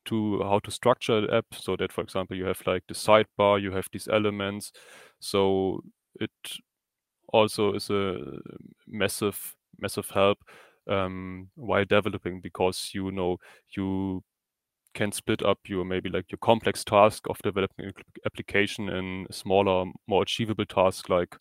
to 0.08 0.42
how 0.42 0.58
to 0.60 0.70
structure 0.70 1.20
the 1.20 1.34
app. 1.36 1.46
So 1.52 1.76
that, 1.76 1.92
for 1.92 2.02
example, 2.02 2.36
you 2.36 2.44
have 2.46 2.60
like 2.66 2.82
the 2.88 2.94
sidebar, 2.94 3.60
you 3.60 3.72
have 3.72 3.86
these 3.92 4.08
elements. 4.08 4.72
So 5.20 5.82
it 6.20 6.30
also 7.32 7.74
is 7.74 7.90
a 7.90 8.16
massive, 8.86 9.54
massive 9.78 10.10
help 10.10 10.38
um, 10.88 11.50
while 11.54 11.84
developing 11.84 12.40
because 12.40 12.90
you 12.94 13.10
know 13.10 13.36
you 13.76 14.22
can 14.94 15.12
split 15.12 15.42
up 15.42 15.58
your 15.66 15.84
maybe 15.84 16.08
like 16.08 16.32
your 16.32 16.38
complex 16.38 16.82
task 16.82 17.26
of 17.28 17.38
developing 17.42 17.92
application 18.26 18.88
in 18.88 19.26
smaller, 19.30 19.84
more 20.06 20.22
achievable 20.22 20.64
tasks 20.64 21.08
like 21.08 21.36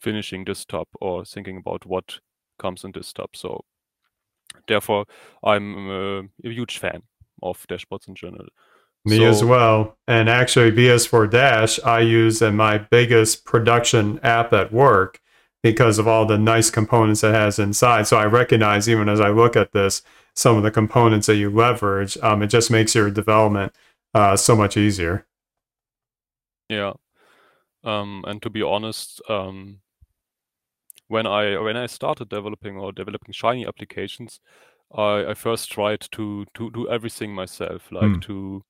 finishing 0.00 0.44
this 0.44 0.64
tab 0.64 0.86
or 1.00 1.24
thinking 1.24 1.56
about 1.56 1.86
what 1.86 2.18
comes 2.58 2.84
in 2.84 2.92
this 2.92 3.12
tab. 3.12 3.30
So 3.34 3.64
therefore, 4.68 5.06
I'm 5.42 5.88
a, 5.90 6.18
a 6.20 6.50
huge 6.50 6.78
fan 6.78 7.02
of 7.42 7.66
dashboards 7.68 8.08
in 8.08 8.14
general. 8.14 8.46
Me 9.04 9.18
so, 9.18 9.24
as 9.24 9.44
well. 9.44 9.98
And 10.06 10.28
actually, 10.28 10.70
BS4 10.70 11.30
Dash, 11.30 11.80
I 11.80 12.00
use 12.00 12.40
in 12.40 12.56
my 12.56 12.78
biggest 12.78 13.44
production 13.44 14.20
app 14.22 14.52
at 14.52 14.72
work 14.72 15.20
because 15.62 15.98
of 15.98 16.06
all 16.06 16.24
the 16.26 16.38
nice 16.38 16.70
components 16.70 17.24
it 17.24 17.34
has 17.34 17.58
inside. 17.58 18.06
So 18.06 18.16
I 18.16 18.26
recognize, 18.26 18.88
even 18.88 19.08
as 19.08 19.20
I 19.20 19.30
look 19.30 19.56
at 19.56 19.72
this, 19.72 20.02
some 20.34 20.56
of 20.56 20.62
the 20.62 20.70
components 20.70 21.26
that 21.26 21.36
you 21.36 21.50
leverage, 21.50 22.16
um, 22.22 22.42
it 22.42 22.48
just 22.48 22.70
makes 22.70 22.94
your 22.94 23.10
development 23.10 23.74
uh, 24.14 24.36
so 24.36 24.56
much 24.56 24.76
easier. 24.76 25.26
Yeah, 26.68 26.94
um, 27.84 28.24
and 28.26 28.40
to 28.42 28.50
be 28.50 28.62
honest, 28.62 29.20
um, 29.28 29.80
when 31.08 31.26
I 31.26 31.58
when 31.58 31.76
I 31.76 31.86
started 31.86 32.28
developing 32.28 32.78
or 32.78 32.92
developing 32.92 33.32
Shiny 33.32 33.66
applications, 33.66 34.40
I, 34.94 35.30
I 35.30 35.34
first 35.34 35.70
tried 35.70 36.02
to 36.12 36.44
to 36.54 36.70
do 36.70 36.88
everything 36.88 37.34
myself, 37.34 37.90
like 37.90 38.04
mm. 38.04 38.22
to 38.22 38.64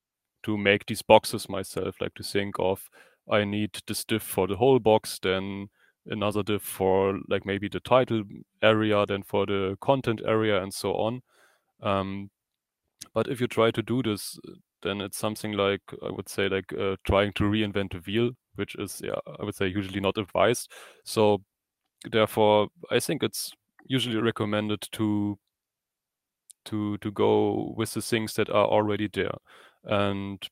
to 0.44 0.56
make 0.56 0.86
these 0.86 1.02
boxes 1.02 1.48
myself, 1.48 2.00
like 2.00 2.14
to 2.14 2.22
think 2.22 2.56
of 2.58 2.88
I 3.30 3.44
need 3.44 3.78
this 3.86 4.04
div 4.04 4.22
for 4.22 4.46
the 4.46 4.56
whole 4.56 4.78
box, 4.78 5.18
then 5.22 5.68
another 6.06 6.42
div 6.42 6.62
for 6.62 7.18
like 7.28 7.46
maybe 7.46 7.68
the 7.68 7.80
title 7.80 8.24
area, 8.62 9.06
then 9.06 9.22
for 9.22 9.46
the 9.46 9.76
content 9.80 10.20
area, 10.26 10.62
and 10.62 10.72
so 10.72 10.94
on. 10.94 11.22
Um, 11.82 12.30
but 13.14 13.28
if 13.28 13.40
you 13.40 13.46
try 13.46 13.70
to 13.70 13.82
do 13.82 14.02
this, 14.02 14.38
then 14.82 15.00
it's 15.00 15.18
something 15.18 15.52
like 15.52 15.82
I 16.04 16.10
would 16.10 16.28
say 16.28 16.48
like 16.48 16.72
uh, 16.72 16.96
trying 17.04 17.32
to 17.34 17.44
reinvent 17.44 17.92
the 17.92 17.98
wheel, 17.98 18.30
which 18.56 18.74
is 18.76 19.00
yeah 19.04 19.18
I 19.40 19.44
would 19.44 19.54
say 19.54 19.66
usually 19.68 20.00
not 20.00 20.18
advised. 20.18 20.70
So 21.04 21.42
therefore, 22.10 22.68
I 22.90 23.00
think 23.00 23.22
it's 23.22 23.52
usually 23.86 24.20
recommended 24.20 24.82
to 24.92 25.38
to 26.66 26.98
to 26.98 27.10
go 27.10 27.74
with 27.76 27.92
the 27.94 28.02
things 28.02 28.34
that 28.34 28.50
are 28.50 28.66
already 28.66 29.08
there, 29.12 29.34
and 29.84 30.42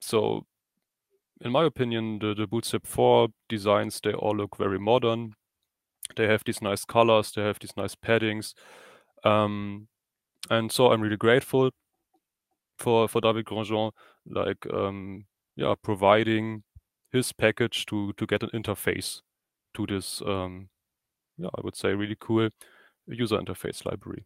so 0.00 0.46
in 1.42 1.52
my 1.52 1.64
opinion, 1.64 2.18
the, 2.18 2.34
the 2.34 2.46
Bootstrap 2.46 2.86
4 2.86 3.28
designs 3.48 4.00
they 4.02 4.12
all 4.12 4.36
look 4.36 4.56
very 4.58 4.78
modern. 4.78 5.34
They 6.16 6.26
have 6.26 6.42
these 6.44 6.60
nice 6.60 6.84
colors, 6.84 7.32
they 7.32 7.42
have 7.42 7.58
these 7.60 7.76
nice 7.76 7.94
paddings. 7.94 8.54
Um, 9.24 9.88
and 10.50 10.72
so 10.72 10.92
I'm 10.92 11.00
really 11.00 11.16
grateful 11.16 11.70
for 12.78 13.08
for 13.08 13.20
David 13.20 13.46
Granjon, 13.46 13.92
like 14.26 14.66
um, 14.72 15.26
yeah, 15.56 15.74
providing 15.82 16.62
his 17.12 17.32
package 17.32 17.86
to 17.86 18.12
to 18.14 18.26
get 18.26 18.42
an 18.42 18.50
interface 18.54 19.20
to 19.74 19.86
this 19.86 20.22
um, 20.22 20.68
yeah, 21.38 21.48
I 21.56 21.60
would 21.62 21.76
say 21.76 21.94
really 21.94 22.16
cool 22.18 22.50
user 23.06 23.38
interface 23.38 23.84
library. 23.84 24.24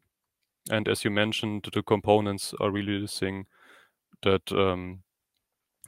And 0.71 0.89
as 0.89 1.05
you 1.05 1.11
mentioned, 1.11 1.69
the 1.73 1.83
components 1.83 2.55
are 2.61 2.71
really 2.71 3.01
the 3.01 3.09
thing 3.09 3.47
that 4.23 4.51
um, 4.53 5.03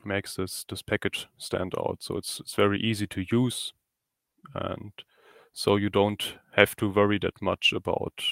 makes 0.05 0.37
this 0.37 0.65
this 0.69 0.83
package 0.83 1.29
stand 1.39 1.75
out. 1.79 1.99
So 2.01 2.17
it's 2.17 2.41
it's 2.41 2.55
very 2.55 2.81
easy 2.81 3.07
to 3.09 3.25
use, 3.31 3.73
and 4.55 4.93
so 5.53 5.77
you 5.77 5.89
don't 5.89 6.35
have 6.53 6.77
to 6.77 6.91
worry 6.91 7.19
that 7.21 7.41
much 7.41 7.73
about 7.75 8.23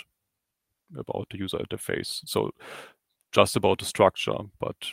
about 0.97 1.29
the 1.31 1.39
user 1.39 1.59
interface. 1.59 2.21
So 2.27 2.51
just 3.33 3.57
about 3.57 3.79
the 3.79 3.85
structure, 3.85 4.37
but 4.61 4.93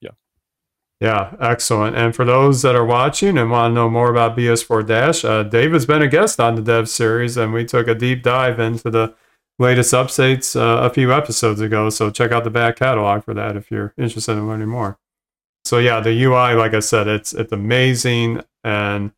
yeah. 0.00 0.10
Yeah, 1.00 1.34
excellent. 1.40 1.96
And 1.96 2.14
for 2.14 2.24
those 2.24 2.62
that 2.62 2.74
are 2.74 2.84
watching 2.84 3.38
and 3.38 3.50
want 3.50 3.70
to 3.70 3.74
know 3.74 3.88
more 3.88 4.10
about 4.10 4.36
BS4 4.36 4.86
Dash, 4.86 5.24
uh, 5.24 5.44
David's 5.44 5.86
been 5.86 6.02
a 6.02 6.08
guest 6.08 6.40
on 6.40 6.56
the 6.56 6.62
Dev 6.62 6.88
series, 6.88 7.36
and 7.36 7.52
we 7.52 7.64
took 7.64 7.88
a 7.88 7.94
deep 7.94 8.22
dive 8.22 8.60
into 8.60 8.90
the 8.90 9.14
latest 9.58 9.92
updates 9.92 10.56
uh, 10.56 10.82
a 10.84 10.90
few 10.90 11.12
episodes 11.12 11.60
ago. 11.60 11.90
So 11.90 12.10
check 12.10 12.32
out 12.32 12.44
the 12.44 12.50
back 12.50 12.76
catalog 12.76 13.24
for 13.24 13.34
that 13.34 13.56
if 13.56 13.70
you're 13.70 13.94
interested 13.96 14.32
in 14.32 14.48
learning 14.48 14.68
more. 14.68 14.98
So 15.64 15.78
yeah, 15.78 16.00
the 16.00 16.22
UI, 16.24 16.54
like 16.54 16.74
I 16.74 16.80
said, 16.80 17.08
it's 17.08 17.32
it's 17.32 17.52
amazing, 17.52 18.42
and 18.62 19.12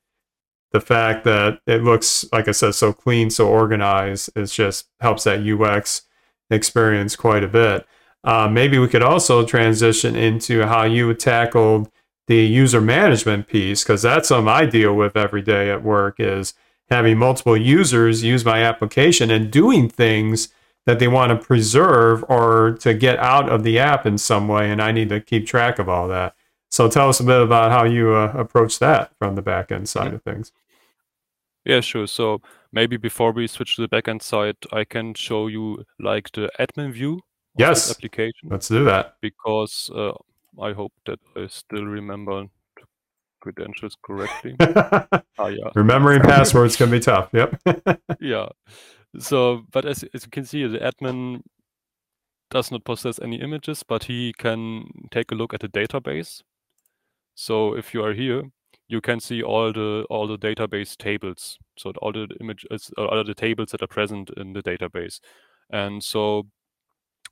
the 0.73 0.81
fact 0.81 1.25
that 1.25 1.61
it 1.67 1.83
looks, 1.83 2.25
like 2.33 2.49
I 2.49 2.53
said, 2.53 2.75
so 2.75 2.93
clean, 2.93 3.31
so 3.31 3.49
organized, 3.49 4.31
it 4.37 4.47
just 4.47 4.87
helps 5.01 5.25
that 5.25 5.41
UX 5.41 6.03
experience 6.51 7.17
quite 7.17 7.43
a 7.43 7.49
bit. 7.49 7.87
Uh, 8.23 8.49
maybe 8.49 8.79
we 8.79 8.89
could 8.89 9.03
also 9.03 9.45
transition 9.45 10.15
into 10.17 10.67
how 10.67 10.85
you 10.85 11.13
tackled 11.15 11.91
the 12.27 12.37
user 12.37 12.81
management 12.81 13.47
piece, 13.47 13.83
because 13.83 14.03
that's 14.03 14.29
something 14.29 14.49
I 14.49 14.67
deal 14.67 14.95
with 14.95 15.17
every 15.17 15.43
day 15.43 15.71
at 15.71 15.83
work 15.83 16.17
is 16.19 16.55
having 16.89 17.19
multiple 17.19 17.57
users 17.57 18.23
use 18.23 18.45
my 18.45 18.63
application 18.63 19.31
and 19.31 19.51
doing 19.51 19.89
things 19.89 20.49
that 20.87 20.99
they 20.99 21.09
want 21.09 21.31
to 21.31 21.47
preserve 21.47 22.25
or 22.29 22.77
to 22.81 22.95
get 22.95 23.19
out 23.19 23.49
of 23.49 23.65
the 23.65 23.79
app 23.79 24.07
in 24.07 24.17
some 24.17 24.47
way. 24.47 24.71
And 24.71 24.81
I 24.81 24.93
need 24.93 25.09
to 25.09 25.21
keep 25.21 25.47
track 25.47 25.79
of 25.79 25.89
all 25.89 26.07
that. 26.09 26.35
So 26.71 26.89
tell 26.89 27.09
us 27.09 27.21
a 27.21 27.25
bit 27.25 27.43
about 27.43 27.73
how 27.73 27.85
you 27.85 28.15
uh, 28.15 28.33
approach 28.37 28.79
that 28.79 29.11
from 29.19 29.35
the 29.35 29.43
back 29.43 29.73
end 29.73 29.89
side 29.89 30.15
of 30.15 30.23
things. 30.23 30.53
Yeah, 31.65 31.81
sure. 31.81 32.07
So 32.07 32.41
maybe 32.71 32.97
before 32.97 33.33
we 33.33 33.49
switch 33.49 33.77
to 33.77 33.83
the 33.83 33.89
backend 33.89 34.23
side, 34.23 34.57
I 34.73 34.85
can 34.85 35.15
show 35.15 35.49
you 35.49 35.85
like 35.99 36.31
the 36.33 36.49
admin 36.61 36.93
view 36.93 37.21
yes. 37.59 37.91
application. 37.91 38.49
Let's 38.51 38.69
do 38.69 38.85
that. 38.85 39.17
Because 39.21 39.91
uh, 39.93 40.13
I 40.61 40.73
hope 40.73 40.93
that 41.07 41.19
I 41.35 41.49
still 41.49 41.85
remember 41.85 42.47
credentials 43.47 43.97
correctly. 44.03 44.57
ah, 44.61 45.47
yeah. 45.49 45.71
Remembering 45.75 46.21
passwords 46.33 46.77
can 46.77 46.91
be 46.91 47.01
tough. 47.01 47.29
Yep. 47.33 47.61
yeah. 48.21 48.49
So, 49.19 49.63
but 49.71 49.85
as, 49.87 50.05
as 50.13 50.25
you 50.25 50.31
can 50.31 50.45
see, 50.45 50.67
the 50.67 50.79
admin 50.79 51.43
does 52.51 52.71
not 52.71 52.85
possess 52.85 53.21
any 53.21 53.41
images, 53.41 53.83
but 53.83 54.05
he 54.05 54.33
can 54.37 54.87
take 55.11 55.31
a 55.31 55.35
look 55.35 55.55
at 55.55 55.61
the 55.61 55.69
database. 55.69 56.43
So 57.35 57.75
if 57.75 57.95
you 57.95 58.03
are 58.05 58.15
here, 58.15 58.43
you 58.89 59.01
can 59.01 59.21
see 59.21 59.43
all 59.43 59.73
the 59.73 60.07
all 60.11 60.27
the 60.27 60.39
database 60.39 60.97
tables. 60.97 61.59
So 61.79 61.93
all 62.03 62.13
the 62.13 62.29
images, 62.41 62.91
uh, 62.99 63.07
all 63.07 63.25
the 63.25 63.35
tables 63.35 63.71
that 63.71 63.83
are 63.83 63.89
present 63.89 64.31
in 64.37 64.53
the 64.53 64.63
database. 64.63 65.21
And 65.71 66.03
so 66.03 66.47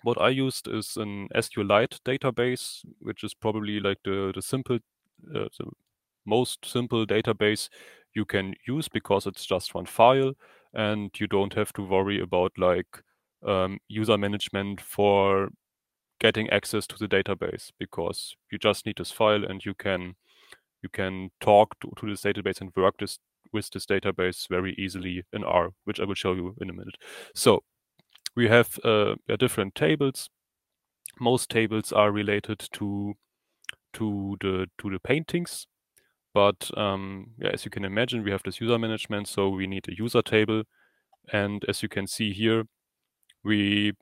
what 0.03 0.21
I 0.21 0.29
used 0.29 0.69
is 0.69 0.97
an 0.97 1.29
SQLite 1.35 2.01
database, 2.05 2.85
which 3.01 3.25
is 3.25 3.35
probably 3.35 3.81
like 3.81 3.99
the 4.05 4.33
the 4.35 4.43
simple, 4.43 4.79
uh, 5.35 5.49
the 5.59 5.71
most 6.25 6.65
simple 6.65 7.07
database 7.07 7.69
you 8.15 8.25
can 8.25 8.55
use 8.67 8.89
because 8.89 9.27
it's 9.27 9.45
just 9.45 9.75
one 9.75 9.87
file, 9.87 10.33
and 10.73 11.11
you 11.19 11.27
don't 11.27 11.55
have 11.55 11.73
to 11.75 11.83
worry 11.83 12.21
about 12.21 12.53
like 12.59 13.03
um, 13.47 13.79
user 13.89 14.17
management 14.17 14.81
for 14.81 15.51
getting 16.21 16.49
access 16.51 16.87
to 16.87 16.97
the 16.97 17.09
database 17.09 17.71
because 17.79 18.37
you 18.51 18.59
just 18.59 18.87
need 18.87 18.97
this 18.97 19.11
file 19.11 19.45
and 19.45 19.65
you 19.65 19.75
can 19.75 20.15
you 20.83 20.89
can 20.89 21.31
talk 21.41 21.79
to, 21.81 21.91
to 21.99 22.07
this 22.09 22.23
database 22.23 22.61
and 22.61 22.71
work 22.77 22.95
this 22.99 23.19
with 23.53 23.71
this 23.71 23.87
database 23.87 24.49
very 24.49 24.75
easily 24.77 25.25
in 25.33 25.45
R, 25.45 25.71
which 25.85 26.01
I 26.01 26.05
will 26.05 26.15
show 26.15 26.35
you 26.35 26.55
in 26.61 26.71
a 26.71 26.73
minute. 26.73 26.97
So 27.35 27.63
we 28.37 28.49
have 28.49 28.79
uh, 28.85 29.15
different 29.39 29.75
tables. 29.75 30.29
Most 31.21 31.51
tables 31.51 31.93
are 31.93 32.11
related 32.11 32.67
to 32.73 33.15
to 33.95 34.37
the 34.41 34.67
to 34.79 34.91
the 34.91 34.99
paintings, 34.99 35.67
but 36.35 36.69
um, 36.77 37.31
yeah, 37.39 37.51
as 37.53 37.65
you 37.65 37.71
can 37.71 37.85
imagine, 37.85 38.25
we 38.25 38.33
have 38.33 38.43
this 38.45 38.61
user 38.61 38.79
management, 38.79 39.29
so 39.29 39.49
we 39.49 39.69
need 39.69 39.89
a 39.89 39.97
user 39.97 40.21
table, 40.21 40.65
and 41.33 41.65
as 41.69 41.83
you 41.83 41.89
can 41.89 42.09
see 42.09 42.33
here, 42.33 42.65
we 43.45 43.93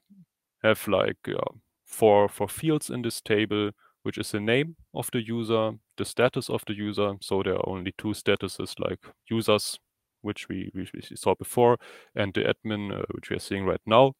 have 0.63 0.89
like 0.89 1.29
uh, 1.29 1.53
four 1.85 2.29
four 2.29 2.49
fields 2.49 2.89
in 2.89 3.03
this 3.03 3.21
table, 3.21 3.71
which 4.03 4.17
is 4.17 4.33
the 4.33 4.41
name 4.41 4.77
of 4.95 5.11
the 5.13 5.21
user, 5.21 5.73
the 5.99 6.07
status 6.07 6.49
of 6.49 6.65
the 6.67 6.75
user. 6.75 7.15
So 7.21 7.43
there 7.43 7.57
are 7.57 7.69
only 7.69 7.93
two 7.99 8.15
statuses 8.15 8.81
like 8.81 9.01
users, 9.31 9.79
which 10.23 10.49
we, 10.49 10.71
we, 10.75 10.89
saw 11.15 11.35
before, 11.35 11.79
and 12.15 12.33
the 12.33 12.43
admin, 12.43 12.99
uh, 12.99 13.05
which 13.11 13.29
we 13.29 13.37
are 13.37 13.41
seeing 13.41 13.67
right 13.67 13.81
now, 13.85 14.15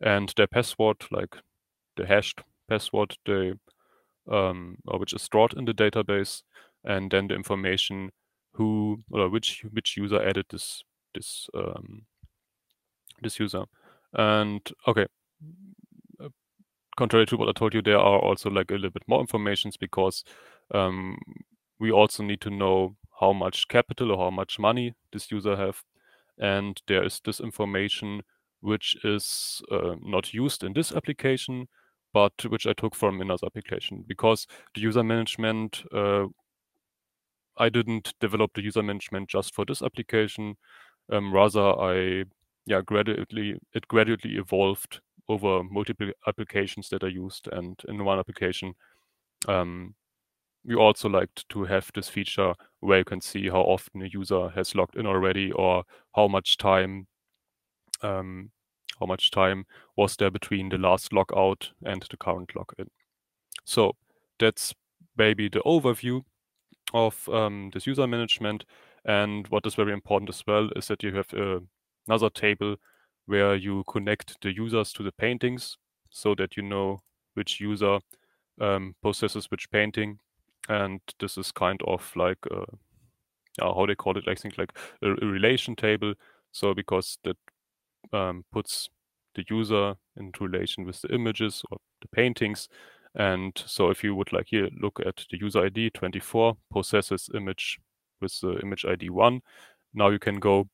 and 0.00 0.32
their 0.36 0.46
password, 0.46 0.98
like 1.10 1.36
the 1.96 2.06
hashed 2.06 2.42
password, 2.68 3.16
they 3.26 3.54
um, 4.30 4.76
which 4.84 5.12
is 5.12 5.22
stored 5.22 5.54
in 5.54 5.64
the 5.64 5.74
database, 5.74 6.42
and 6.84 7.10
then 7.10 7.28
the 7.28 7.34
information 7.34 8.10
who 8.52 9.02
or 9.10 9.28
which 9.28 9.64
which 9.72 9.96
user 9.96 10.22
added 10.22 10.46
this 10.50 10.82
this 11.14 11.48
um, 11.54 12.02
this 13.22 13.38
user. 13.38 13.64
And 14.12 14.60
okay, 14.88 15.06
uh, 16.22 16.28
contrary 16.96 17.26
to 17.26 17.36
what 17.36 17.48
I 17.48 17.52
told 17.52 17.74
you, 17.74 17.82
there 17.82 17.98
are 17.98 18.18
also 18.18 18.50
like 18.50 18.70
a 18.70 18.74
little 18.74 18.90
bit 18.90 19.06
more 19.06 19.20
informations 19.20 19.76
because 19.76 20.24
um, 20.74 21.16
we 21.78 21.90
also 21.90 22.22
need 22.22 22.40
to 22.42 22.50
know 22.50 22.96
how 23.20 23.32
much 23.32 23.68
capital 23.68 24.10
or 24.12 24.18
how 24.18 24.30
much 24.30 24.58
money 24.58 24.94
this 25.12 25.30
user 25.30 25.56
have. 25.56 25.82
And 26.38 26.80
there 26.88 27.04
is 27.04 27.20
this 27.24 27.40
information 27.40 28.22
which 28.60 28.96
is 29.04 29.62
uh, 29.70 29.94
not 30.02 30.32
used 30.34 30.64
in 30.64 30.72
this 30.72 30.92
application, 30.92 31.68
but 32.12 32.32
which 32.48 32.66
I 32.66 32.72
took 32.72 32.94
from 32.94 33.20
another 33.20 33.46
application 33.46 34.04
because 34.06 34.46
the 34.74 34.80
user 34.80 35.02
management, 35.02 35.82
uh, 35.94 36.26
I 37.60 37.68
didn't 37.68 38.14
develop 38.20 38.52
the 38.54 38.62
user 38.62 38.82
management 38.82 39.28
just 39.28 39.54
for 39.54 39.64
this 39.64 39.82
application. 39.82 40.56
Um, 41.12 41.32
rather, 41.32 41.60
I 41.80 42.24
yeah 42.66 42.82
gradually 42.84 43.56
it 43.74 43.88
gradually 43.88 44.36
evolved 44.36 45.00
over 45.28 45.62
multiple 45.64 46.10
applications 46.26 46.88
that 46.90 47.04
are 47.04 47.08
used, 47.08 47.48
and 47.52 47.80
in 47.88 48.04
one 48.04 48.18
application, 48.18 48.74
um, 49.48 49.94
we 50.64 50.74
also 50.74 51.08
liked 51.08 51.48
to 51.50 51.64
have 51.64 51.90
this 51.94 52.08
feature 52.08 52.54
where 52.80 52.98
you 52.98 53.04
can 53.04 53.20
see 53.20 53.48
how 53.48 53.60
often 53.62 54.02
a 54.02 54.06
user 54.06 54.50
has 54.50 54.74
logged 54.74 54.96
in 54.96 55.06
already 55.06 55.52
or 55.52 55.84
how 56.16 56.28
much 56.28 56.58
time 56.58 57.06
um, 58.02 58.50
how 59.00 59.06
much 59.06 59.30
time 59.30 59.64
was 59.96 60.16
there 60.16 60.30
between 60.30 60.68
the 60.68 60.78
last 60.78 61.12
logout 61.12 61.70
and 61.84 62.04
the 62.10 62.16
current 62.16 62.50
login. 62.54 62.88
So 63.64 63.96
that's 64.38 64.74
maybe 65.16 65.48
the 65.48 65.60
overview 65.60 66.22
of 66.92 67.28
um, 67.28 67.70
this 67.72 67.86
user 67.86 68.06
management. 68.06 68.64
And 69.04 69.46
what 69.48 69.66
is 69.66 69.74
very 69.74 69.92
important 69.92 70.28
as 70.28 70.42
well 70.46 70.68
is 70.76 70.88
that 70.88 71.02
you 71.02 71.14
have 71.14 71.32
uh, 71.34 71.60
another 72.06 72.30
table 72.30 72.76
where 73.26 73.54
you 73.54 73.84
connect 73.84 74.40
the 74.42 74.52
users 74.54 74.92
to 74.92 75.02
the 75.02 75.12
paintings 75.12 75.78
so 76.10 76.34
that 76.34 76.56
you 76.56 76.62
know 76.62 77.00
which 77.34 77.60
user 77.60 78.00
um, 78.60 78.94
possesses 79.02 79.50
which 79.50 79.70
painting 79.70 80.18
and 80.68 81.00
this 81.18 81.38
is 81.38 81.52
kind 81.52 81.80
of 81.86 82.12
like 82.16 82.38
uh, 82.50 82.64
how 83.58 83.86
they 83.86 83.94
call 83.94 84.16
it 84.18 84.24
i 84.28 84.34
think 84.34 84.58
like 84.58 84.72
a, 85.02 85.10
a 85.10 85.26
relation 85.26 85.74
table 85.76 86.14
so 86.52 86.74
because 86.74 87.18
that 87.24 87.36
um, 88.12 88.44
puts 88.52 88.88
the 89.34 89.44
user 89.48 89.94
into 90.16 90.44
relation 90.44 90.84
with 90.84 91.00
the 91.02 91.14
images 91.14 91.62
or 91.70 91.78
the 92.02 92.08
paintings 92.08 92.68
and 93.14 93.62
so 93.66 93.90
if 93.90 94.04
you 94.04 94.14
would 94.14 94.32
like 94.32 94.46
here 94.48 94.68
look 94.80 95.00
at 95.04 95.24
the 95.30 95.38
user 95.38 95.66
id 95.66 95.90
24 95.90 96.56
possesses 96.72 97.28
image 97.34 97.78
with 98.20 98.38
the 98.40 98.58
image 98.60 98.84
id 98.84 99.10
1 99.10 99.40
now 99.94 100.08
you 100.08 100.18
can 100.18 100.38
go 100.38 100.68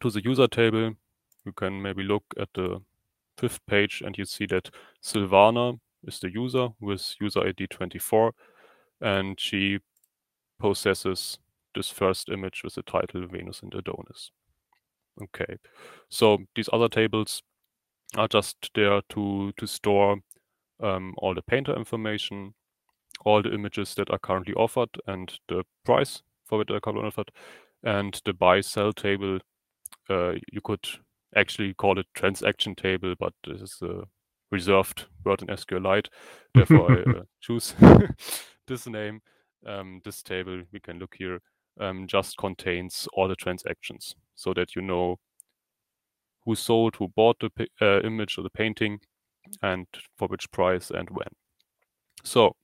to 0.00 0.10
the 0.10 0.22
user 0.22 0.46
table. 0.46 0.94
You 1.44 1.52
can 1.52 1.80
maybe 1.80 2.02
look 2.02 2.24
at 2.38 2.48
the 2.54 2.80
fifth 3.36 3.64
page 3.66 4.02
and 4.04 4.16
you 4.18 4.24
see 4.24 4.46
that 4.46 4.70
Silvana 5.02 5.78
is 6.06 6.20
the 6.20 6.30
user 6.30 6.68
with 6.80 7.14
user 7.20 7.46
ID 7.46 7.68
24 7.68 8.32
and 9.00 9.38
she 9.38 9.78
possesses 10.58 11.38
this 11.74 11.88
first 11.90 12.28
image 12.28 12.62
with 12.64 12.74
the 12.74 12.82
title 12.82 13.26
Venus 13.26 13.62
and 13.62 13.74
Adonis. 13.74 14.30
Okay, 15.20 15.56
so 16.08 16.38
these 16.54 16.68
other 16.72 16.88
tables 16.88 17.42
are 18.16 18.28
just 18.28 18.70
there 18.74 19.00
to, 19.10 19.52
to 19.56 19.66
store 19.66 20.18
um, 20.80 21.14
all 21.18 21.34
the 21.34 21.42
painter 21.42 21.74
information, 21.76 22.54
all 23.24 23.42
the 23.42 23.52
images 23.52 23.94
that 23.94 24.10
are 24.10 24.18
currently 24.18 24.54
offered 24.54 24.90
and 25.06 25.32
the 25.48 25.64
price 25.84 26.22
for 26.44 26.58
which 26.58 26.68
they 26.68 26.74
are 26.74 26.80
currently 26.80 27.06
offered, 27.06 27.30
and 27.82 28.20
the 28.24 28.32
buy 28.32 28.60
sell 28.60 28.92
table. 28.92 29.38
Uh, 30.08 30.32
you 30.52 30.60
could 30.62 30.86
actually 31.36 31.74
call 31.74 31.98
it 31.98 32.06
transaction 32.14 32.74
table, 32.74 33.14
but 33.18 33.32
this 33.46 33.60
is 33.60 33.78
a 33.82 34.02
reserved 34.50 35.06
word 35.24 35.42
in 35.42 35.48
SQLite. 35.48 36.08
Therefore, 36.54 36.92
I 36.92 37.18
uh, 37.18 37.22
choose 37.40 37.74
this 38.66 38.86
name, 38.86 39.20
um, 39.66 40.00
this 40.04 40.22
table, 40.22 40.62
we 40.72 40.80
can 40.80 40.98
look 40.98 41.14
here, 41.18 41.40
um, 41.80 42.06
just 42.06 42.36
contains 42.38 43.06
all 43.12 43.28
the 43.28 43.36
transactions 43.36 44.14
so 44.34 44.54
that 44.54 44.74
you 44.74 44.82
know 44.82 45.16
who 46.44 46.54
sold, 46.54 46.96
who 46.96 47.08
bought 47.08 47.38
the 47.40 47.68
uh, 47.80 48.00
image 48.00 48.38
or 48.38 48.42
the 48.42 48.50
painting, 48.50 49.00
and 49.62 49.86
for 50.16 50.28
which 50.28 50.50
price 50.50 50.90
and 50.90 51.10
when. 51.10 51.28
So, 52.24 52.56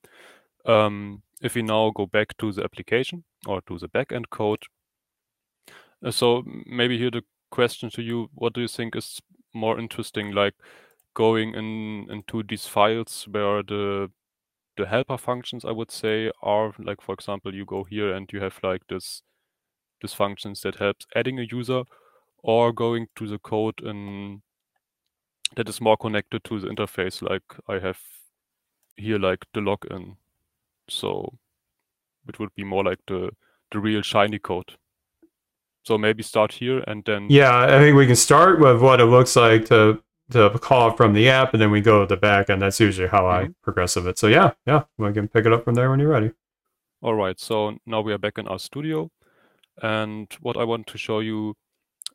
um, 0.66 1.22
if 1.42 1.54
we 1.54 1.62
now 1.62 1.90
go 1.90 2.06
back 2.06 2.36
to 2.38 2.52
the 2.52 2.64
application 2.64 3.24
or 3.46 3.60
to 3.62 3.78
the 3.78 3.88
backend 3.88 4.30
code, 4.30 4.64
uh, 6.04 6.10
so 6.10 6.42
maybe 6.66 6.98
here 6.98 7.10
the 7.10 7.22
question 7.50 7.90
to 7.90 8.02
you: 8.02 8.30
What 8.34 8.52
do 8.54 8.60
you 8.60 8.68
think 8.68 8.96
is 8.96 9.20
more 9.52 9.78
interesting, 9.78 10.32
like 10.32 10.54
going 11.14 11.54
in 11.54 12.08
into 12.10 12.42
these 12.42 12.66
files 12.66 13.26
where 13.30 13.62
the 13.62 14.10
the 14.76 14.86
helper 14.86 15.18
functions 15.18 15.64
I 15.64 15.72
would 15.72 15.90
say 15.90 16.30
are 16.42 16.74
like 16.78 17.00
for 17.02 17.14
example 17.14 17.54
you 17.54 17.64
go 17.66 17.84
here 17.84 18.12
and 18.14 18.30
you 18.32 18.40
have 18.40 18.58
like 18.62 18.82
this 18.88 19.22
this 20.02 20.14
functions 20.14 20.62
that 20.62 20.76
helps 20.76 21.06
adding 21.16 21.38
a 21.38 21.46
user 21.50 21.84
or 22.42 22.72
going 22.72 23.08
to 23.16 23.26
the 23.28 23.38
code 23.38 23.80
in 23.82 24.42
that 25.56 25.68
is 25.68 25.80
more 25.80 25.96
connected 25.96 26.42
to 26.44 26.60
the 26.60 26.68
interface 26.68 27.22
like 27.22 27.42
I 27.68 27.78
have 27.78 28.00
here 28.96 29.18
like 29.18 29.44
the 29.52 29.60
login 29.60 30.16
so 30.88 31.34
it 32.28 32.38
would 32.38 32.54
be 32.54 32.64
more 32.64 32.84
like 32.84 33.00
the 33.06 33.30
the 33.70 33.78
real 33.78 34.02
shiny 34.02 34.38
code 34.38 34.72
so 35.82 35.98
maybe 35.98 36.22
start 36.22 36.52
here 36.52 36.82
and 36.86 37.04
then 37.04 37.26
yeah 37.28 37.76
I 37.76 37.78
think 37.78 37.96
we 37.96 38.06
can 38.06 38.16
start 38.16 38.60
with 38.60 38.80
what 38.80 39.00
it 39.00 39.06
looks 39.06 39.36
like 39.36 39.66
to 39.66 40.00
to 40.30 40.58
call 40.58 40.90
from 40.90 41.12
the 41.12 41.28
app, 41.28 41.52
and 41.52 41.60
then 41.60 41.70
we 41.70 41.82
go 41.82 42.00
to 42.00 42.06
the 42.06 42.16
back, 42.16 42.48
and 42.48 42.62
that's 42.62 42.80
usually 42.80 43.08
how 43.08 43.24
mm-hmm. 43.24 43.50
I 43.50 43.54
progress 43.62 43.94
of 43.94 44.06
it. 44.06 44.18
So 44.18 44.26
yeah, 44.26 44.52
yeah, 44.66 44.84
we 44.96 45.12
can 45.12 45.28
pick 45.28 45.44
it 45.44 45.52
up 45.52 45.64
from 45.64 45.74
there 45.74 45.90
when 45.90 46.00
you're 46.00 46.08
ready. 46.08 46.30
All 47.02 47.14
right, 47.14 47.38
so 47.38 47.76
now 47.84 48.00
we 48.00 48.14
are 48.14 48.18
back 48.18 48.38
in 48.38 48.46
RStudio 48.46 49.10
and 49.82 50.32
what 50.40 50.56
I 50.56 50.64
want 50.64 50.86
to 50.88 50.98
show 50.98 51.20
you 51.20 51.56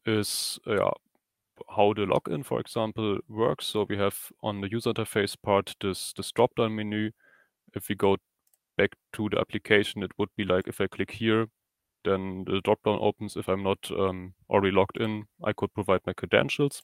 is 0.05 0.59
uh, 0.65 0.91
how 1.76 1.93
the 1.93 2.05
login, 2.05 2.43
for 2.45 2.59
example, 2.59 3.20
works. 3.28 3.67
So 3.67 3.86
we 3.89 3.97
have 3.97 4.17
on 4.41 4.61
the 4.61 4.70
user 4.70 4.93
interface 4.93 5.36
part 5.41 5.76
this 5.82 6.13
this 6.13 6.32
drop-down 6.32 6.76
menu. 6.76 7.11
If 7.76 7.89
we 7.89 7.95
go 7.95 8.17
back 8.78 8.91
to 9.13 9.30
the 9.30 9.39
application, 9.39 10.03
it 10.03 10.11
would 10.17 10.30
be 10.36 10.45
like 10.45 10.67
if 10.67 10.82
I 10.82 10.88
click 10.88 11.11
here, 11.11 11.47
then 12.03 12.45
the 12.45 12.61
dropdown 12.61 12.99
opens. 13.01 13.38
If 13.38 13.47
I'm 13.47 13.63
not 13.63 13.91
um, 13.91 14.34
already 14.49 14.76
logged 14.76 14.97
in, 14.97 15.26
I 15.43 15.53
could 15.53 15.74
provide 15.74 16.01
my 16.05 16.13
credentials. 16.13 16.82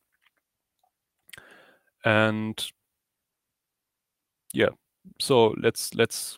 And 2.03 2.63
yeah, 4.53 4.69
so 5.19 5.55
let's 5.61 5.95
let's 5.95 6.37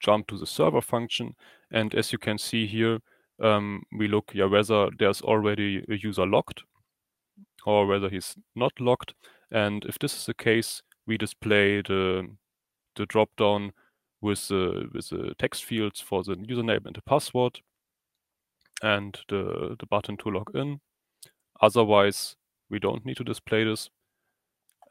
jump 0.00 0.28
to 0.28 0.38
the 0.38 0.46
server 0.46 0.80
function. 0.80 1.34
And 1.72 1.94
as 1.94 2.12
you 2.12 2.18
can 2.18 2.38
see 2.38 2.66
here, 2.66 3.00
um, 3.42 3.82
we 3.98 4.08
look 4.08 4.30
yeah, 4.34 4.46
whether 4.46 4.88
there's 4.98 5.20
already 5.22 5.84
a 5.88 5.94
user 5.94 6.26
logged 6.26 6.62
or 7.68 7.86
whether 7.86 8.08
he's 8.08 8.34
not 8.56 8.72
logged. 8.80 9.12
And 9.50 9.84
if 9.84 9.98
this 9.98 10.16
is 10.16 10.24
the 10.24 10.32
case, 10.32 10.82
we 11.06 11.18
display 11.18 11.82
the 11.82 12.26
the 12.96 13.06
dropdown 13.06 13.72
with 14.22 14.48
the 14.48 14.88
with 14.94 15.10
the 15.10 15.34
text 15.38 15.64
fields 15.66 16.00
for 16.00 16.24
the 16.24 16.36
username 16.36 16.86
and 16.86 16.96
the 16.96 17.02
password 17.02 17.60
and 18.82 19.18
the, 19.28 19.76
the 19.78 19.86
button 19.86 20.16
to 20.16 20.30
log 20.30 20.50
in. 20.54 20.80
Otherwise, 21.60 22.36
we 22.70 22.78
don't 22.78 23.04
need 23.04 23.18
to 23.18 23.24
display 23.24 23.64
this. 23.64 23.90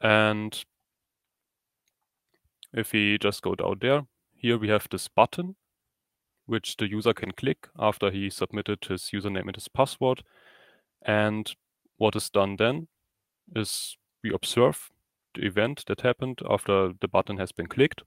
And 0.00 0.64
if 2.72 2.92
we 2.92 3.18
just 3.18 3.42
go 3.42 3.56
down 3.56 3.78
there, 3.80 4.02
here 4.36 4.56
we 4.56 4.68
have 4.68 4.86
this 4.88 5.08
button, 5.08 5.56
which 6.46 6.76
the 6.76 6.88
user 6.88 7.12
can 7.14 7.32
click 7.32 7.68
after 7.76 8.12
he 8.12 8.30
submitted 8.30 8.84
his 8.84 9.10
username 9.12 9.46
and 9.46 9.56
his 9.56 9.68
password. 9.68 10.22
And 11.02 11.52
what 11.98 12.16
is 12.16 12.30
done 12.30 12.56
then 12.56 12.88
is 13.54 13.96
we 14.22 14.32
observe 14.32 14.90
the 15.34 15.46
event 15.46 15.84
that 15.86 16.00
happened 16.00 16.40
after 16.48 16.92
the 17.00 17.08
button 17.08 17.38
has 17.38 17.52
been 17.52 17.66
clicked. 17.66 18.02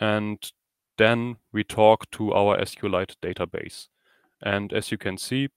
And 0.00 0.38
then 0.98 1.36
we 1.52 1.64
talk 1.64 2.10
to 2.12 2.32
our 2.32 2.58
SQLite 2.58 3.16
database. 3.22 3.88
And 4.42 4.72
as 4.72 4.90
you 4.90 4.98
can 4.98 5.16
see, 5.16 5.48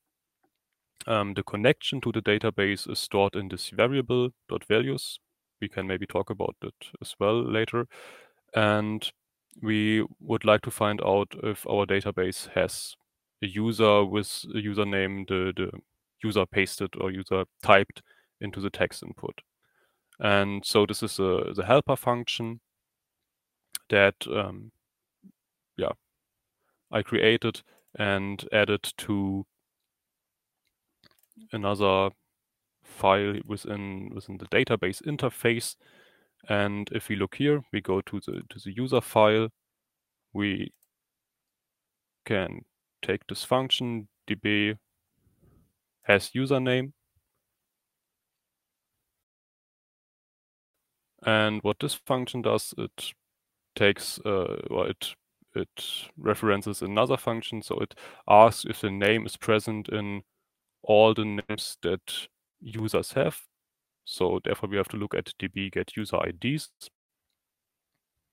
um, 1.05 1.33
the 1.33 1.43
connection 1.43 2.01
to 2.01 2.11
the 2.11 2.21
database 2.21 2.89
is 2.89 2.99
stored 2.99 3.35
in 3.35 3.49
this 3.49 3.69
variable 3.69 4.29
dot 4.49 4.63
.values. 4.65 5.19
We 5.61 5.69
can 5.69 5.87
maybe 5.87 6.05
talk 6.05 6.29
about 6.29 6.55
that 6.61 6.75
as 7.01 7.15
well 7.19 7.41
later. 7.43 7.87
And 8.55 9.09
we 9.61 10.05
would 10.19 10.45
like 10.45 10.61
to 10.61 10.71
find 10.71 11.01
out 11.03 11.33
if 11.43 11.65
our 11.67 11.85
database 11.85 12.49
has 12.53 12.95
a 13.41 13.47
user 13.47 14.05
with 14.05 14.45
a 14.53 14.57
username 14.57 15.27
the, 15.27 15.53
the 15.55 15.71
user 16.23 16.45
pasted 16.45 16.89
or 16.99 17.11
user 17.11 17.45
typed 17.63 18.01
into 18.41 18.59
the 18.59 18.69
text 18.69 19.03
input. 19.03 19.41
And 20.19 20.65
so 20.65 20.85
this 20.85 21.03
is 21.03 21.19
a, 21.19 21.51
the 21.55 21.65
helper 21.65 21.95
function 21.95 22.59
that 23.89 24.15
um, 24.27 24.71
yeah 25.77 25.91
I 26.91 27.01
created 27.01 27.61
and 27.97 28.43
added 28.51 28.91
to 28.97 29.45
another 31.51 32.09
file 32.83 33.35
within 33.45 34.11
within 34.13 34.37
the 34.37 34.47
database 34.47 35.01
interface. 35.03 35.75
And 36.49 36.89
if 36.91 37.09
we 37.09 37.15
look 37.15 37.35
here, 37.35 37.61
we 37.73 37.81
go 37.81 38.01
to 38.01 38.19
the 38.19 38.41
to 38.49 38.59
the 38.63 38.75
user 38.75 39.01
file. 39.01 39.49
We 40.33 40.71
can 42.25 42.61
take 43.01 43.25
this 43.27 43.43
function 43.43 44.07
db 44.29 44.77
has 46.07 46.31
username 46.31 46.91
And 51.27 51.61
what 51.61 51.79
this 51.79 51.93
function 51.93 52.41
does, 52.41 52.73
it 52.77 53.13
takes 53.75 54.17
uh, 54.25 54.57
or 54.69 54.87
it 54.87 55.13
it 55.53 55.83
references 56.17 56.81
another 56.81 57.17
function. 57.17 57.61
So 57.61 57.79
it 57.79 57.95
asks 58.29 58.65
if 58.65 58.81
the 58.81 58.91
name 58.91 59.25
is 59.25 59.35
present 59.35 59.89
in 59.89 60.21
all 60.83 61.13
the 61.13 61.25
names 61.25 61.77
that 61.81 62.27
users 62.61 63.11
have. 63.13 63.41
So 64.05 64.39
therefore, 64.43 64.69
we 64.69 64.77
have 64.77 64.87
to 64.89 64.97
look 64.97 65.13
at 65.15 65.33
db 65.39 65.71
get 65.71 65.97
user 65.97 66.17
IDs. 66.25 66.69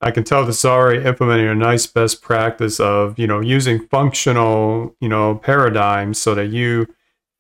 I 0.01 0.11
can 0.11 0.23
tell 0.23 0.45
this 0.45 0.59
is 0.59 0.65
already 0.65 1.05
implementing 1.05 1.49
a 1.49 1.55
nice 1.55 1.87
best 1.87 2.23
practice 2.23 2.79
of 2.79 3.19
you 3.19 3.27
know 3.27 3.41
using 3.41 3.89
functional 3.89 4.95
you 5.01 5.09
know 5.09 5.37
paradigms 5.37 6.19
so 6.19 6.35
that 6.37 6.49
you 6.49 6.87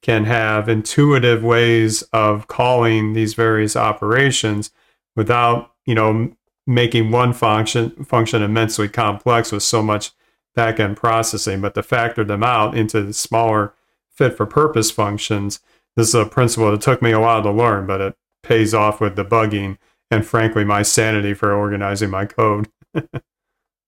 can 0.04 0.26
have 0.26 0.68
intuitive 0.68 1.42
ways 1.42 2.02
of 2.12 2.46
calling 2.46 3.14
these 3.14 3.32
various 3.32 3.74
operations 3.74 4.70
without 5.16 5.72
you 5.86 5.94
know 5.94 6.30
making 6.66 7.10
one 7.10 7.32
function 7.32 7.90
function 8.04 8.42
immensely 8.42 8.86
complex 8.86 9.50
with 9.50 9.62
so 9.62 9.82
much 9.82 10.10
backend 10.54 10.96
processing, 10.96 11.62
but 11.62 11.74
to 11.74 11.82
factor 11.82 12.22
them 12.22 12.42
out 12.42 12.76
into 12.76 13.14
smaller 13.14 13.72
fit 14.10 14.36
for 14.36 14.44
purpose 14.44 14.90
functions. 14.90 15.60
This 15.96 16.08
is 16.08 16.14
a 16.14 16.26
principle 16.26 16.70
that 16.70 16.82
took 16.82 17.00
me 17.00 17.12
a 17.12 17.20
while 17.20 17.42
to 17.42 17.50
learn, 17.50 17.86
but 17.86 18.02
it 18.02 18.14
pays 18.42 18.74
off 18.74 19.00
with 19.00 19.16
debugging 19.16 19.78
and 20.10 20.26
frankly 20.26 20.64
my 20.64 20.82
sanity 20.82 21.32
for 21.32 21.54
organizing 21.54 22.10
my 22.10 22.26
code. 22.26 22.68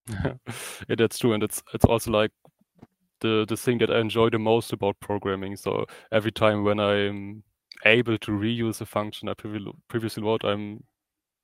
that's 0.89 1.19
true, 1.19 1.35
and 1.35 1.43
it's 1.43 1.63
it's 1.75 1.85
also 1.85 2.11
like 2.11 2.31
the 3.21 3.45
the 3.49 3.57
thing 3.57 3.79
that 3.79 3.91
I 3.91 4.01
enjoy 4.01 4.31
the 4.31 4.39
most 4.39 4.73
about 4.73 5.01
programming. 5.01 5.57
So 5.57 5.87
every 6.13 6.33
time 6.33 6.65
when 6.65 6.81
I'm 6.81 7.43
able 7.85 8.19
to 8.19 8.33
reuse 8.33 8.81
a 8.81 8.87
function 8.87 9.29
I 9.29 9.35
previously 9.35 10.23
wrote, 10.23 10.45
I'm 10.45 10.85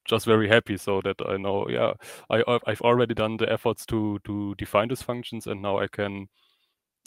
just 0.05 0.27
very 0.27 0.49
happy 0.49 0.77
so 0.77 1.01
that 1.03 1.17
I 1.27 1.37
know, 1.37 1.69
yeah, 1.69 1.93
I 2.31 2.43
I've 2.67 2.81
already 2.81 3.15
done 3.15 3.37
the 3.37 3.51
efforts 3.51 3.87
to 3.87 4.19
to 4.25 4.55
define 4.57 4.89
these 4.89 5.03
functions, 5.03 5.47
and 5.47 5.63
now 5.63 5.79
I 5.79 5.87
can 5.87 6.29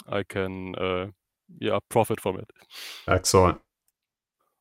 I 0.07 0.24
can 0.24 0.76
uh, 0.76 1.07
yeah 1.59 1.80
profit 1.89 2.20
from 2.20 2.38
it. 2.38 2.51
Excellent. 3.07 3.59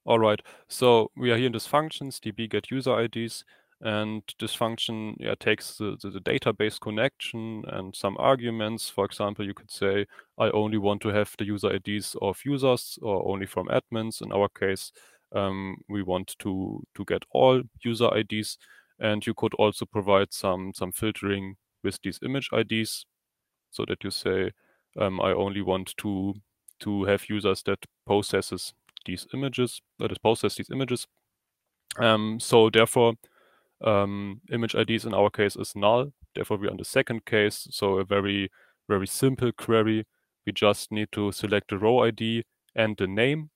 All 0.07 0.18
right, 0.18 0.40
so 0.68 1.11
we 1.16 1.30
are 1.30 1.36
here 1.36 1.46
in 1.46 1.52
this 1.52 1.66
functions 1.66 2.20
db 2.20 2.50
get 2.50 2.70
user 2.70 3.00
IDs, 3.00 3.44
and 3.85 4.22
this 4.41 4.55
function 4.55 5.14
yeah 5.20 5.35
takes 5.39 5.76
the, 5.76 5.97
the, 6.03 6.09
the 6.09 6.20
database 6.20 6.80
connection 6.80 7.62
and 7.68 7.95
some 7.95 8.16
arguments. 8.18 8.89
For 8.89 9.05
example, 9.05 9.45
you 9.45 9.53
could 9.55 9.70
say 9.70 10.07
I 10.39 10.51
only 10.51 10.78
want 10.78 11.03
to 11.03 11.09
have 11.11 11.35
the 11.39 11.45
user 11.45 11.70
IDs 11.70 12.16
of 12.22 12.41
users 12.45 12.99
or 13.03 13.28
only 13.30 13.47
from 13.47 13.68
admins. 13.68 14.22
In 14.22 14.32
our 14.32 14.49
case, 14.49 14.91
um, 15.32 15.76
we 15.89 16.03
want 16.03 16.35
to 16.39 16.82
to 16.95 17.05
get 17.05 17.24
all 17.30 17.62
user 17.85 18.09
IDs, 18.16 18.57
and 18.99 19.24
you 19.26 19.35
could 19.35 19.55
also 19.55 19.85
provide 19.85 20.32
some 20.32 20.72
some 20.74 20.91
filtering 20.91 21.57
with 21.82 22.01
these 22.03 22.18
image 22.24 22.49
IDs, 22.53 23.05
so 23.70 23.85
that 23.87 24.03
you 24.03 24.11
say 24.11 24.51
um, 24.99 25.20
I 25.20 25.32
only 25.32 25.61
want 25.61 25.95
to 25.99 26.35
to 26.80 27.05
have 27.05 27.28
users 27.28 27.62
that 27.64 27.85
processes 28.07 28.72
these 29.05 29.26
images 29.35 29.82
that 29.99 30.22
process 30.22 30.55
these 30.57 30.70
images. 30.70 31.07
Um, 31.99 32.41
so 32.41 32.70
therefore, 32.70 33.14
um, 33.83 34.41
image 34.53 34.75
IDs 34.75 35.05
in 35.05 35.14
our 35.14 35.31
case 35.31 35.57
is 35.57 35.75
null. 35.75 36.12
Therefore, 36.35 36.59
we're 36.59 36.70
on 36.70 36.77
the 36.77 36.85
second 36.85 37.25
case. 37.25 37.66
So 37.70 37.99
a 37.99 38.05
very 38.05 38.51
very 38.89 39.07
simple 39.07 39.53
query. 39.53 40.07
We 40.47 40.53
just 40.53 40.93
need 40.93 41.09
to 41.12 41.33
select 41.33 41.70
the 41.70 41.79
row 41.79 42.05
ID 42.05 42.45
and 42.75 42.97
the 42.97 43.07
name 43.07 43.51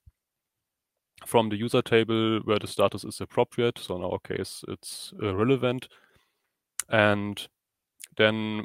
from 1.26 1.48
the 1.48 1.56
user 1.56 1.82
table 1.82 2.40
where 2.44 2.58
the 2.58 2.66
status 2.66 3.04
is 3.04 3.20
appropriate. 3.20 3.78
So 3.78 3.96
in 3.96 4.04
our 4.04 4.18
case, 4.20 4.64
it's 4.68 5.12
relevant. 5.20 5.88
And 6.88 7.46
then 8.16 8.64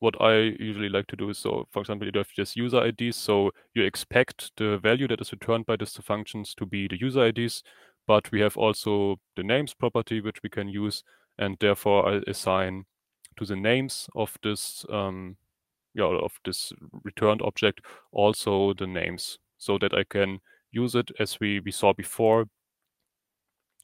what 0.00 0.20
I 0.20 0.54
usually 0.58 0.88
like 0.88 1.08
to 1.08 1.16
do 1.16 1.30
is, 1.30 1.38
so 1.38 1.66
for 1.70 1.80
example, 1.80 2.06
you 2.06 2.12
have 2.16 2.32
just 2.32 2.56
user 2.56 2.86
IDs. 2.86 3.16
So 3.16 3.50
you 3.74 3.82
expect 3.82 4.52
the 4.56 4.78
value 4.78 5.08
that 5.08 5.20
is 5.20 5.32
returned 5.32 5.66
by 5.66 5.76
these 5.76 5.96
functions 6.02 6.54
to 6.54 6.64
be 6.64 6.88
the 6.88 6.98
user 6.98 7.26
IDs, 7.26 7.62
but 8.08 8.32
we 8.32 8.40
have 8.40 8.56
also 8.56 9.20
the 9.36 9.42
names 9.44 9.74
property, 9.74 10.20
which 10.20 10.42
we 10.42 10.48
can 10.48 10.66
use. 10.68 11.04
And 11.38 11.56
therefore 11.60 12.08
I 12.08 12.22
assign 12.26 12.86
to 13.38 13.44
the 13.44 13.54
names 13.54 14.08
of 14.16 14.36
this, 14.42 14.84
um, 14.90 15.36
yeah, 15.94 16.06
of 16.06 16.32
this 16.44 16.72
returned 17.04 17.42
object, 17.42 17.82
also 18.10 18.72
the 18.72 18.86
names 18.86 19.38
so 19.58 19.78
that 19.78 19.92
I 19.92 20.04
can 20.04 20.40
use 20.72 20.94
it 20.94 21.10
as 21.20 21.38
we, 21.38 21.60
we 21.60 21.70
saw 21.70 21.92
before. 21.92 22.46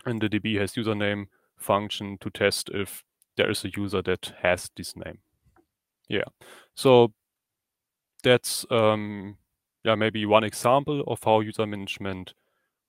And 0.07 0.20
the 0.20 0.29
DB 0.29 0.59
has 0.59 0.72
username 0.72 1.27
function 1.59 2.16
to 2.20 2.31
test 2.31 2.70
if 2.72 3.05
there 3.37 3.51
is 3.51 3.64
a 3.64 3.70
user 3.77 4.03
that 4.03 4.33
has 4.43 4.70
this 4.77 4.97
name. 4.97 5.18
Yeah, 6.09 6.25
so 6.75 7.12
that's 8.22 8.66
um, 8.70 9.37
yeah 9.85 9.95
maybe 9.95 10.27
one 10.27 10.45
example 10.45 11.03
of 11.07 11.20
how 11.25 11.41
user 11.41 11.66
management 11.66 12.35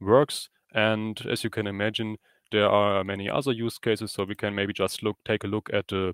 works. 0.02 0.50
And 0.76 1.20
as 1.26 1.44
you 1.44 1.50
can 1.50 1.66
imagine, 1.66 2.18
there 2.52 2.70
are 2.70 3.04
many 3.04 3.30
other 3.30 3.52
use 3.52 3.80
cases. 3.80 4.12
So 4.12 4.26
we 4.26 4.36
can 4.36 4.54
maybe 4.54 4.74
just 4.74 5.02
look 5.02 5.18
take 5.26 5.44
a 5.44 5.48
look 5.48 5.70
at 5.74 5.88
the 5.88 6.14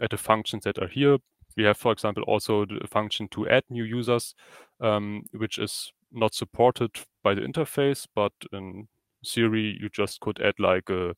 at 0.00 0.10
the 0.10 0.16
functions 0.16 0.64
that 0.64 0.78
are 0.78 0.88
here. 0.88 1.18
We 1.56 1.64
have, 1.64 1.76
for 1.76 1.92
example, 1.92 2.22
also 2.22 2.64
the 2.64 2.86
function 2.86 3.28
to 3.32 3.48
add 3.48 3.64
new 3.68 3.84
users, 3.84 4.34
um, 4.80 5.24
which 5.32 5.58
is 5.58 5.92
not 6.12 6.32
supported 6.32 6.90
by 7.22 7.34
the 7.34 7.42
interface, 7.42 8.06
but 8.14 8.32
in 8.52 8.88
theory, 9.26 9.76
you 9.80 9.88
just 9.88 10.20
could 10.20 10.40
add 10.40 10.54
like 10.58 10.88
a, 10.88 11.14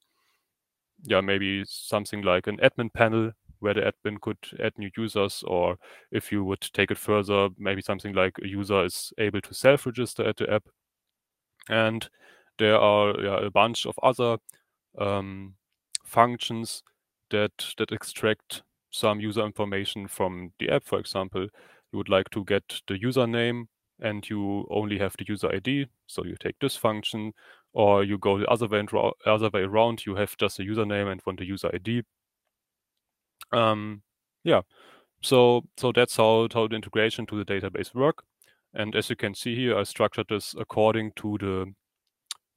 yeah, 1.04 1.20
maybe 1.20 1.64
something 1.66 2.22
like 2.22 2.46
an 2.46 2.56
admin 2.58 2.92
panel 2.92 3.32
where 3.60 3.74
the 3.74 3.92
admin 3.92 4.20
could 4.20 4.38
add 4.58 4.72
new 4.78 4.90
users, 4.96 5.44
or 5.46 5.76
if 6.10 6.32
you 6.32 6.42
would 6.44 6.62
take 6.72 6.90
it 6.90 6.98
further, 6.98 7.50
maybe 7.58 7.82
something 7.82 8.14
like 8.14 8.38
a 8.42 8.48
user 8.48 8.84
is 8.84 9.12
able 9.18 9.40
to 9.42 9.54
self-register 9.54 10.26
at 10.26 10.38
the 10.38 10.50
app. 10.50 10.64
And 11.68 12.08
there 12.58 12.78
are 12.78 13.14
yeah, 13.20 13.46
a 13.46 13.50
bunch 13.50 13.86
of 13.86 13.98
other 14.02 14.38
um, 14.98 15.54
functions 16.04 16.82
that 17.30 17.52
that 17.78 17.92
extract 17.92 18.62
some 18.90 19.20
user 19.20 19.44
information 19.44 20.06
from 20.06 20.52
the 20.58 20.70
app. 20.70 20.84
For 20.84 20.98
example, 20.98 21.42
you 21.92 21.98
would 21.98 22.08
like 22.08 22.30
to 22.30 22.44
get 22.44 22.80
the 22.86 22.98
username 22.98 23.66
and 24.00 24.28
you 24.28 24.66
only 24.70 24.98
have 24.98 25.14
the 25.18 25.24
user 25.26 25.52
ID. 25.54 25.86
So 26.06 26.24
you 26.24 26.36
take 26.40 26.58
this 26.60 26.76
function, 26.76 27.32
or 27.72 28.04
you 28.04 28.18
go 28.18 28.38
the 28.38 28.46
other 28.48 28.66
way, 28.66 28.84
other 29.26 29.50
way 29.50 29.62
around. 29.62 30.04
You 30.04 30.16
have 30.16 30.36
just 30.36 30.58
a 30.58 30.62
username 30.62 31.10
and 31.10 31.22
want 31.24 31.38
the 31.38 31.46
user 31.46 31.70
ID. 31.72 32.02
Um, 33.52 34.02
yeah, 34.44 34.62
so 35.22 35.62
so 35.78 35.92
that's 35.92 36.16
how 36.16 36.48
how 36.52 36.68
the 36.68 36.76
integration 36.76 37.26
to 37.26 37.42
the 37.42 37.44
database 37.44 37.94
work. 37.94 38.24
And 38.74 38.96
as 38.96 39.10
you 39.10 39.16
can 39.16 39.34
see 39.34 39.54
here, 39.54 39.76
I 39.78 39.84
structured 39.84 40.26
this 40.28 40.54
according 40.58 41.12
to 41.16 41.38
the 41.38 41.74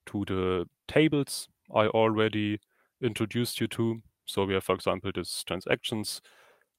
to 0.08 0.26
the 0.26 0.66
tables 0.88 1.48
I 1.74 1.88
already 1.88 2.60
introduced 3.02 3.60
you 3.60 3.68
to. 3.68 4.02
So 4.26 4.46
we 4.46 4.54
have, 4.54 4.64
for 4.64 4.76
example, 4.76 5.12
this 5.14 5.44
transactions 5.44 6.22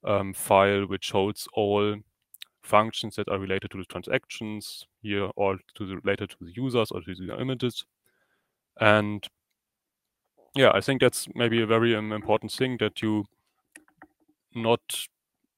um, 0.05 0.33
file 0.33 0.87
which 0.87 1.11
holds 1.11 1.49
all 1.55 1.97
functions 2.63 3.17
that 3.17 3.29
are 3.29 3.39
related 3.39 3.71
to 3.71 3.79
the 3.79 3.85
transactions 3.85 4.87
here 5.03 5.31
or 5.37 5.59
to 5.75 5.87
the 5.87 5.97
related 5.99 6.31
to 6.31 6.37
the 6.41 6.53
users 6.55 6.91
or 6.91 7.01
to 7.01 7.15
the 7.15 7.41
images. 7.41 7.85
And 8.81 9.27
yeah, 10.55 10.71
I 10.75 10.81
think 10.81 11.01
that's 11.01 11.29
maybe 11.35 11.63
a 11.63 11.67
very 11.67 11.95
um, 11.95 12.13
important 12.13 12.53
thing 12.53 12.77
that 12.79 13.03
you 13.03 13.25
not 14.55 14.81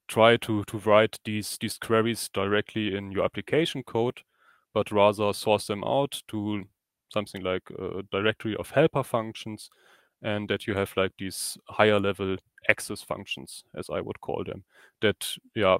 try 0.08 0.36
to, 0.38 0.64
to 0.64 0.78
write 0.78 1.18
these, 1.24 1.56
these 1.60 1.78
queries 1.78 2.28
directly 2.32 2.96
in 2.96 3.12
your 3.12 3.24
application 3.24 3.82
code, 3.82 4.22
but 4.74 4.90
rather 4.90 5.32
source 5.32 5.66
them 5.66 5.84
out 5.84 6.22
to 6.28 6.64
something 7.08 7.42
like 7.42 7.62
a 7.70 8.02
directory 8.10 8.56
of 8.56 8.70
helper 8.70 9.02
functions 9.02 9.70
and 10.22 10.48
that 10.48 10.66
you 10.66 10.74
have 10.74 10.92
like 10.96 11.12
these 11.18 11.56
higher 11.68 12.00
level 12.00 12.36
access 12.68 13.02
functions, 13.02 13.64
as 13.76 13.88
I 13.90 14.00
would 14.00 14.20
call 14.20 14.44
them, 14.44 14.64
that 15.00 15.36
yeah 15.54 15.78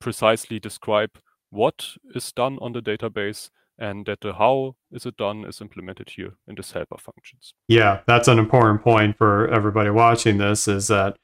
precisely 0.00 0.58
describe 0.58 1.10
what 1.50 1.90
is 2.14 2.32
done 2.32 2.58
on 2.60 2.72
the 2.72 2.80
database 2.80 3.50
and 3.78 4.04
that 4.06 4.20
the 4.20 4.34
how 4.34 4.74
is 4.90 5.06
it 5.06 5.16
done 5.16 5.44
is 5.44 5.60
implemented 5.60 6.10
here 6.10 6.34
in 6.46 6.54
this 6.56 6.72
helper 6.72 6.98
functions. 6.98 7.54
Yeah, 7.68 8.00
that's 8.06 8.28
an 8.28 8.38
important 8.38 8.82
point 8.82 9.16
for 9.16 9.48
everybody 9.48 9.90
watching 9.90 10.38
this 10.38 10.68
is 10.68 10.88
that 10.88 11.16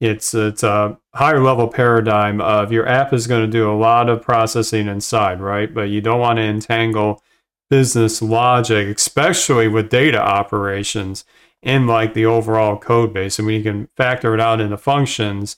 it's 0.00 0.34
it's 0.34 0.62
a 0.62 0.98
higher 1.14 1.42
level 1.42 1.68
paradigm 1.68 2.40
of 2.40 2.70
your 2.70 2.86
app 2.86 3.12
is 3.12 3.26
going 3.26 3.44
to 3.44 3.50
do 3.50 3.70
a 3.70 3.74
lot 3.74 4.08
of 4.08 4.22
processing 4.22 4.88
inside, 4.88 5.40
right? 5.40 5.72
But 5.72 5.88
you 5.88 6.00
don't 6.00 6.20
want 6.20 6.36
to 6.36 6.42
entangle 6.42 7.22
business 7.68 8.22
logic, 8.22 8.96
especially 8.96 9.68
with 9.68 9.90
data 9.90 10.20
operations 10.20 11.24
in 11.62 11.86
like 11.86 12.14
the 12.14 12.26
overall 12.26 12.78
code 12.78 13.12
base. 13.12 13.38
And 13.38 13.46
when 13.46 13.56
you 13.56 13.62
can 13.62 13.88
factor 13.96 14.34
it 14.34 14.40
out 14.40 14.60
into 14.60 14.76
functions, 14.76 15.56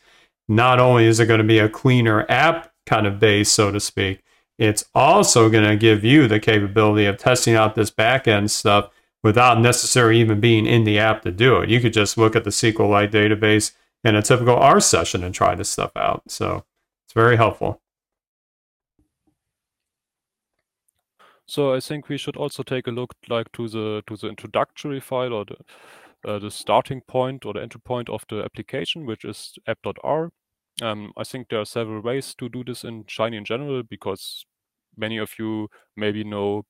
not 0.48 0.80
only 0.80 1.06
is 1.06 1.20
it 1.20 1.26
going 1.26 1.38
to 1.38 1.44
be 1.44 1.58
a 1.58 1.68
cleaner 1.68 2.24
app 2.28 2.72
kind 2.86 3.06
of 3.06 3.18
base, 3.18 3.50
so 3.50 3.70
to 3.70 3.80
speak, 3.80 4.22
it's 4.58 4.84
also 4.94 5.48
going 5.48 5.68
to 5.68 5.76
give 5.76 6.02
you 6.04 6.26
the 6.26 6.40
capability 6.40 7.06
of 7.06 7.18
testing 7.18 7.54
out 7.54 7.74
this 7.74 7.90
backend 7.90 8.50
stuff 8.50 8.90
without 9.22 9.60
necessarily 9.60 10.20
even 10.20 10.40
being 10.40 10.66
in 10.66 10.84
the 10.84 10.98
app 10.98 11.22
to 11.22 11.30
do 11.30 11.58
it. 11.58 11.68
You 11.68 11.80
could 11.80 11.92
just 11.92 12.16
look 12.16 12.34
at 12.34 12.44
the 12.44 12.50
SQLite 12.50 13.10
database 13.10 13.72
in 14.04 14.14
a 14.14 14.22
typical 14.22 14.56
R 14.56 14.80
session 14.80 15.22
and 15.22 15.34
try 15.34 15.54
this 15.54 15.68
stuff 15.68 15.92
out. 15.96 16.22
So 16.28 16.64
it's 17.04 17.12
very 17.12 17.36
helpful. 17.36 17.80
So 21.48 21.74
I 21.74 21.80
think 21.80 22.08
we 22.08 22.18
should 22.18 22.36
also 22.36 22.62
take 22.62 22.86
a 22.86 22.90
look 22.92 23.14
like 23.28 23.50
to 23.52 23.68
the 23.68 24.02
to 24.06 24.16
the 24.16 24.28
introductory 24.28 25.00
file 25.00 25.32
or 25.32 25.44
the 25.46 25.56
uh, 26.24 26.38
the 26.38 26.50
starting 26.50 27.00
point 27.02 27.44
or 27.46 27.54
the 27.54 27.62
entry 27.62 27.80
point 27.80 28.08
of 28.10 28.24
the 28.28 28.42
application, 28.44 29.06
which 29.06 29.24
is 29.24 29.54
app.r. 29.66 30.30
Um, 30.82 31.12
I 31.16 31.24
think 31.24 31.48
there 31.48 31.60
are 31.60 31.64
several 31.64 32.02
ways 32.02 32.34
to 32.36 32.48
do 32.48 32.64
this 32.64 32.84
in 32.84 33.04
Shiny 33.08 33.36
in 33.38 33.44
general 33.44 33.82
because 33.82 34.44
many 34.96 35.18
of 35.18 35.38
you 35.38 35.68
maybe 35.96 36.24
know 36.24 36.64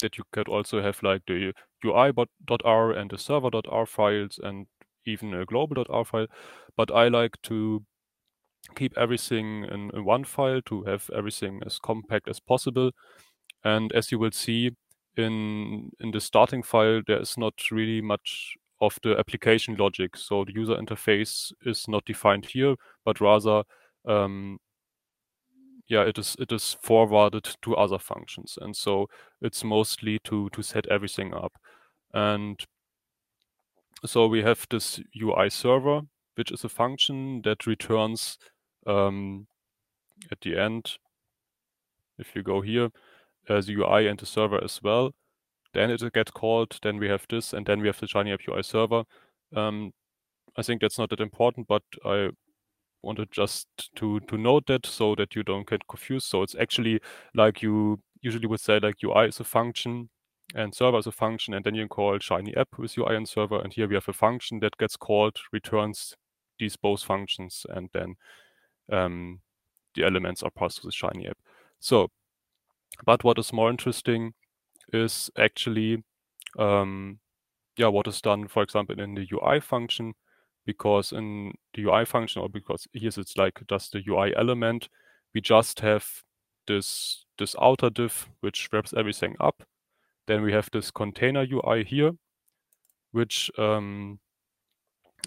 that 0.00 0.18
you 0.18 0.24
could 0.32 0.48
also 0.48 0.82
have 0.82 1.02
like 1.02 1.22
the 1.26 1.52
UI.r 1.84 2.92
and 2.92 3.10
the 3.10 3.18
server.r 3.18 3.86
files 3.86 4.38
and 4.42 4.66
even 5.06 5.34
a 5.34 5.44
global.r 5.46 6.04
file. 6.04 6.26
But 6.76 6.90
I 6.90 7.08
like 7.08 7.40
to 7.44 7.84
keep 8.76 8.96
everything 8.96 9.64
in, 9.64 9.90
in 9.94 10.04
one 10.04 10.24
file 10.24 10.60
to 10.62 10.82
have 10.84 11.10
everything 11.14 11.60
as 11.66 11.78
compact 11.78 12.28
as 12.28 12.40
possible. 12.40 12.92
And 13.64 13.92
as 13.92 14.12
you 14.12 14.18
will 14.18 14.32
see 14.32 14.72
in 15.16 15.90
in 16.00 16.10
the 16.10 16.20
starting 16.20 16.62
file, 16.62 17.02
there 17.06 17.20
is 17.20 17.36
not 17.38 17.54
really 17.70 18.00
much 18.00 18.56
of 18.80 18.98
the 19.02 19.16
application 19.18 19.76
logic. 19.76 20.16
So 20.16 20.44
the 20.44 20.52
user 20.52 20.74
interface 20.74 21.52
is 21.64 21.86
not 21.88 22.04
defined 22.04 22.46
here, 22.46 22.76
but 23.04 23.20
rather, 23.20 23.62
um, 24.06 24.58
yeah, 25.88 26.02
it 26.02 26.18
is 26.18 26.36
it 26.38 26.52
is 26.52 26.76
forwarded 26.82 27.48
to 27.62 27.76
other 27.76 27.98
functions, 27.98 28.58
and 28.60 28.76
so 28.76 29.06
it's 29.40 29.64
mostly 29.64 30.18
to 30.24 30.50
to 30.50 30.62
set 30.62 30.86
everything 30.88 31.34
up. 31.34 31.52
And 32.12 32.64
so 34.06 34.26
we 34.26 34.42
have 34.42 34.66
this 34.70 35.00
UI 35.20 35.50
server, 35.50 36.02
which 36.36 36.52
is 36.52 36.64
a 36.64 36.68
function 36.68 37.42
that 37.42 37.66
returns 37.66 38.38
um, 38.86 39.46
at 40.30 40.40
the 40.40 40.58
end. 40.58 40.98
If 42.18 42.36
you 42.36 42.42
go 42.42 42.60
here, 42.60 42.90
as 43.48 43.68
UI 43.68 44.06
and 44.08 44.18
the 44.18 44.26
server 44.26 44.62
as 44.62 44.80
well. 44.82 45.12
Then 45.72 45.90
it 45.90 46.00
gets 46.12 46.30
called. 46.30 46.78
Then 46.82 46.98
we 46.98 47.08
have 47.08 47.26
this, 47.28 47.52
and 47.52 47.66
then 47.66 47.80
we 47.80 47.88
have 47.88 47.98
the 47.98 48.06
Shiny 48.06 48.32
App 48.32 48.40
UI 48.48 48.62
server. 48.62 49.04
Um, 49.54 49.92
I 50.56 50.62
think 50.62 50.80
that's 50.80 50.98
not 50.98 51.10
that 51.10 51.20
important, 51.20 51.66
but 51.66 51.82
I 52.04 52.30
wanted 53.02 53.30
just 53.30 53.66
to 53.96 54.20
to 54.20 54.38
note 54.38 54.66
that 54.66 54.86
so 54.86 55.14
that 55.16 55.34
you 55.34 55.42
don't 55.42 55.68
get 55.68 55.86
confused. 55.88 56.26
So 56.26 56.42
it's 56.42 56.54
actually 56.54 57.00
like 57.34 57.62
you 57.62 58.00
usually 58.22 58.46
would 58.46 58.60
say 58.60 58.78
like 58.78 59.02
UI 59.04 59.28
is 59.28 59.40
a 59.40 59.44
function 59.44 60.08
and 60.54 60.74
server 60.74 60.98
is 60.98 61.06
a 61.06 61.12
function, 61.12 61.54
and 61.54 61.64
then 61.64 61.74
you 61.74 61.88
call 61.88 62.18
Shiny 62.18 62.56
App 62.56 62.68
with 62.78 62.96
UI 62.96 63.16
and 63.16 63.28
server. 63.28 63.60
And 63.60 63.72
here 63.72 63.88
we 63.88 63.94
have 63.94 64.08
a 64.08 64.12
function 64.12 64.60
that 64.60 64.76
gets 64.78 64.96
called, 64.96 65.36
returns 65.52 66.14
these 66.58 66.76
both 66.76 67.02
functions, 67.02 67.66
and 67.70 67.88
then 67.92 68.14
um, 68.92 69.40
the 69.94 70.04
elements 70.04 70.42
are 70.42 70.50
passed 70.50 70.80
to 70.80 70.86
the 70.86 70.92
Shiny 70.92 71.26
App. 71.26 71.38
So 71.80 72.08
but 73.04 73.24
what 73.24 73.38
is 73.38 73.52
more 73.52 73.70
interesting 73.70 74.34
is 74.92 75.30
actually, 75.38 76.02
um, 76.58 77.18
yeah, 77.76 77.88
what 77.88 78.06
is 78.06 78.20
done, 78.20 78.48
for 78.48 78.62
example, 78.62 79.00
in 79.00 79.14
the 79.14 79.26
UI 79.32 79.60
function, 79.60 80.14
because 80.66 81.12
in 81.12 81.52
the 81.74 81.84
UI 81.84 82.04
function, 82.04 82.42
or 82.42 82.48
because 82.48 82.86
here 82.92 83.10
it's 83.16 83.36
like 83.36 83.62
just 83.68 83.92
the 83.92 84.02
UI 84.08 84.34
element, 84.36 84.88
we 85.34 85.40
just 85.40 85.80
have 85.80 86.06
this 86.66 87.26
this 87.36 87.56
outer 87.60 87.90
div 87.90 88.28
which 88.40 88.68
wraps 88.72 88.94
everything 88.96 89.34
up. 89.40 89.62
Then 90.26 90.42
we 90.42 90.52
have 90.52 90.70
this 90.72 90.90
container 90.90 91.44
UI 91.50 91.84
here, 91.84 92.12
which 93.12 93.50
um, 93.58 94.20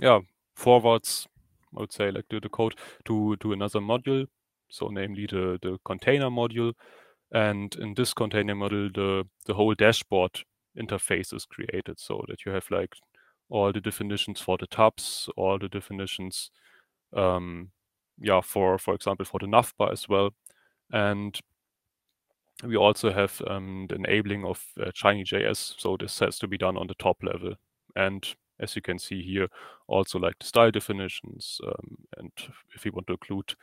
yeah 0.02 0.20
forwards, 0.56 1.28
I 1.76 1.82
would 1.82 1.94
say, 1.94 2.10
like 2.12 2.26
the, 2.30 2.40
the 2.40 2.50
code 2.50 2.76
to 3.06 3.36
to 3.38 3.54
another 3.54 3.80
module. 3.80 4.28
So 4.70 4.88
namely 4.88 5.28
the 5.28 5.60
the 5.62 5.78
container 5.86 6.30
module, 6.30 6.74
and 7.32 7.76
in 7.76 7.94
this 7.94 8.14
container 8.14 8.56
model, 8.56 8.90
the, 8.94 9.26
the 9.46 9.54
whole 9.54 9.76
dashboard 9.76 10.42
interface 10.80 11.34
is 11.34 11.46
created 11.46 12.00
so 12.00 12.24
that 12.28 12.46
you 12.46 12.52
have 12.52 12.66
like 12.70 12.96
all 13.50 13.72
the 13.72 13.82
definitions 13.82 14.40
for 14.42 14.58
the 14.58 14.68
tabs, 14.68 15.30
all 15.36 15.58
the 15.58 15.70
definitions, 15.70 16.52
um, 17.16 17.72
yeah, 18.20 18.42
for, 18.42 18.78
for 18.78 18.94
example, 18.94 19.26
for 19.26 19.40
the 19.40 19.48
navbar 19.48 19.92
as 19.92 20.08
well. 20.08 20.32
And 20.92 21.40
we 22.64 22.76
also 22.76 23.12
have 23.12 23.42
um, 23.48 23.88
the 23.90 23.96
enabling 23.96 24.46
of 24.46 24.64
uh, 24.80 24.92
shinyjs. 24.92 25.76
So 25.78 25.98
this 25.98 26.20
has 26.20 26.40
to 26.40 26.48
be 26.48 26.58
done 26.58 26.78
on 26.78 26.88
the 26.88 26.96
top 26.96 27.18
level. 27.24 27.54
And 27.96 28.28
as 28.60 28.76
you 28.76 28.82
can 28.82 29.00
see 29.00 29.22
here, 29.22 29.48
also 29.88 30.20
like 30.20 30.40
the 30.40 30.46
style 30.46 30.72
definitions. 30.72 31.60
Um, 31.66 31.98
and 32.18 32.32
if 32.74 32.86
you 32.86 32.92
want 32.92 33.08
to 33.08 33.14
include 33.14 33.54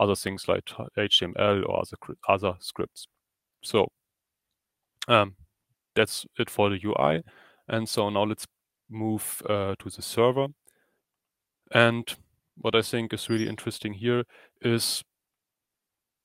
other 0.00 0.16
things 0.16 0.48
like 0.48 0.64
HTML 0.98 1.64
or 1.68 1.80
other, 1.80 2.16
other 2.28 2.54
scripts. 2.58 3.06
So 3.62 3.88
um, 5.06 5.36
that's 5.94 6.26
it 6.38 6.48
for 6.48 6.70
the 6.70 6.80
UI. 6.82 7.22
And 7.68 7.88
so 7.88 8.08
now 8.10 8.24
let's 8.24 8.46
move 8.88 9.42
uh, 9.48 9.74
to 9.78 9.90
the 9.90 10.02
server. 10.02 10.48
And 11.72 12.12
what 12.56 12.74
I 12.74 12.82
think 12.82 13.12
is 13.12 13.28
really 13.28 13.48
interesting 13.48 13.92
here 13.92 14.24
is 14.62 15.04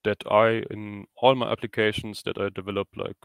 that 0.03 0.23
I, 0.29 0.63
in 0.71 1.05
all 1.17 1.35
my 1.35 1.51
applications 1.51 2.23
that 2.23 2.37
I 2.37 2.49
developed 2.49 2.95
like 2.97 3.17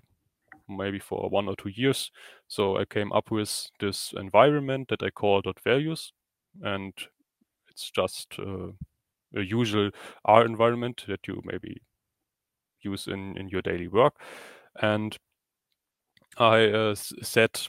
maybe 0.68 0.98
for 0.98 1.28
one 1.28 1.48
or 1.48 1.54
two 1.56 1.70
years, 1.70 2.10
so 2.48 2.76
I 2.76 2.84
came 2.84 3.12
up 3.12 3.30
with 3.30 3.70
this 3.78 4.12
environment 4.16 4.88
that 4.88 5.02
I 5.02 5.10
call 5.10 5.42
dot 5.42 5.60
.values. 5.62 6.12
And 6.62 6.92
it's 7.68 7.90
just 7.90 8.34
uh, 8.38 8.72
a 9.34 9.42
usual 9.42 9.90
R 10.24 10.44
environment 10.44 11.04
that 11.08 11.26
you 11.26 11.40
maybe 11.44 11.82
use 12.82 13.06
in, 13.06 13.36
in 13.36 13.48
your 13.48 13.62
daily 13.62 13.88
work. 13.88 14.14
And 14.80 15.16
I 16.36 16.66
uh, 16.66 16.94
set 16.94 17.68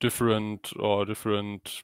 different 0.00 0.72
or 0.78 1.04
different, 1.04 1.82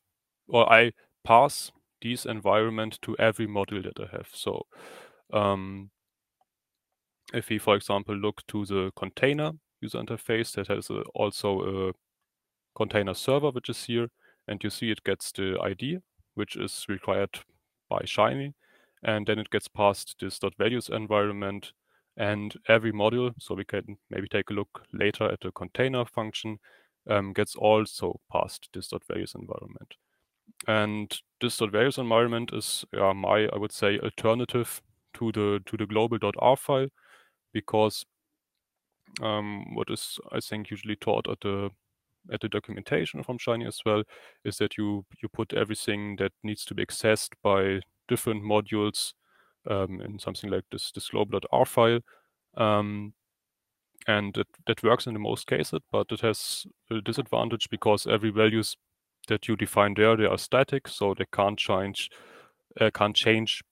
or 0.49 0.71
I 0.73 0.93
pass 1.25 1.71
these 2.03 2.27
environment 2.27 2.99
to 3.03 3.17
every 3.19 3.47
module 3.47 3.85
that 3.85 4.01
I 4.01 4.17
have. 4.17 4.29
So 4.33 4.67
um, 5.33 5.91
if 7.33 7.49
we, 7.49 7.59
for 7.59 7.77
example, 7.77 8.17
look 8.17 8.47
to 8.49 8.65
the 8.65 8.91
container 8.97 9.53
user 9.81 9.99
interface 9.99 10.53
that 10.55 10.69
has 10.69 10.91
a, 10.91 11.03
also 11.15 11.89
a 11.89 11.93
container 12.77 13.15
server, 13.15 13.51
which 13.51 13.69
is 13.69 13.85
here, 13.85 14.09
and 14.49 14.63
you 14.63 14.71
see 14.71 14.91
it 14.91 15.05
gets 15.05 15.33
the 15.33 15.59
ID, 15.63 15.99
which 16.35 16.57
is 16.57 16.87
required 16.89 17.41
by 17.91 18.01
Shiny, 18.05 18.55
and 19.03 19.27
then 19.27 19.39
it 19.39 19.51
gets 19.51 19.69
passed 19.69 20.17
this 20.21 20.39
dot 20.39 20.55
.values 20.57 20.89
environment, 20.89 21.73
and 22.17 22.55
every 22.69 22.93
module, 22.93 23.33
so 23.39 23.55
we 23.55 23.65
can 23.65 23.99
maybe 24.11 24.29
take 24.29 24.51
a 24.51 24.55
look 24.55 24.83
later 24.93 25.25
at 25.25 25.41
the 25.41 25.53
container 25.53 26.05
function, 26.05 26.59
um, 27.09 27.33
gets 27.33 27.57
also 27.57 28.21
passed 28.31 28.69
this 28.73 28.89
dot 28.89 29.03
.values 29.09 29.35
environment. 29.35 29.97
And 30.67 31.21
this 31.41 31.57
dot 31.57 31.73
.values 31.73 31.99
environment 31.99 32.51
is 32.53 32.85
uh, 32.99 33.15
my, 33.15 33.49
I 33.53 33.59
would 33.59 33.73
say, 33.73 33.99
alternative 33.99 34.83
to 35.15 35.33
the 35.33 35.61
to 35.67 35.77
the 35.77 35.87
global.r 35.87 36.57
file, 36.57 36.89
because 37.53 38.05
um, 39.23 39.75
what 39.75 39.91
is 39.91 40.19
I 40.31 40.41
think 40.41 40.71
usually 40.71 40.97
taught 40.97 41.29
at 41.29 41.41
the 41.41 41.71
at 42.33 42.41
the 42.41 42.49
documentation 42.49 43.23
from 43.23 43.39
Shiny 43.39 43.67
as 43.67 43.81
well 43.85 44.03
is 44.45 44.59
that 44.59 44.77
you 44.77 45.05
you 45.23 45.29
put 45.29 45.53
everything 45.53 46.17
that 46.17 46.33
needs 46.43 46.65
to 46.67 46.75
be 46.75 46.85
accessed 46.85 47.31
by 47.43 47.81
different 48.09 48.43
modules 48.43 49.15
um, 49.69 50.01
in 50.01 50.19
something 50.19 50.51
like 50.51 50.65
this 50.71 50.91
this 50.93 51.09
global.r 51.09 51.67
file. 51.67 52.01
Um, 52.57 53.15
and 54.07 54.33
that, 54.35 54.47
that 54.67 54.83
works 54.83 55.07
in 55.07 55.13
the 55.13 55.21
most 55.21 55.47
cases, 55.47 55.81
but 55.93 56.07
it 56.11 56.21
has 56.21 56.67
a 56.91 57.01
disadvantage 57.03 57.69
because 57.71 58.07
every 58.07 58.31
values 58.31 58.77
that 59.29 59.47
you 59.47 59.57
define 59.57 59.93
there, 59.95 60.17
they 60.17 60.25
are 60.25 60.39
static, 60.39 60.89
so 60.89 61.15
they 61.15 61.27
can't 61.33 61.59
change 61.59 62.11
uh, 62.81 62.91
can't 62.95 63.17
change 63.17 63.63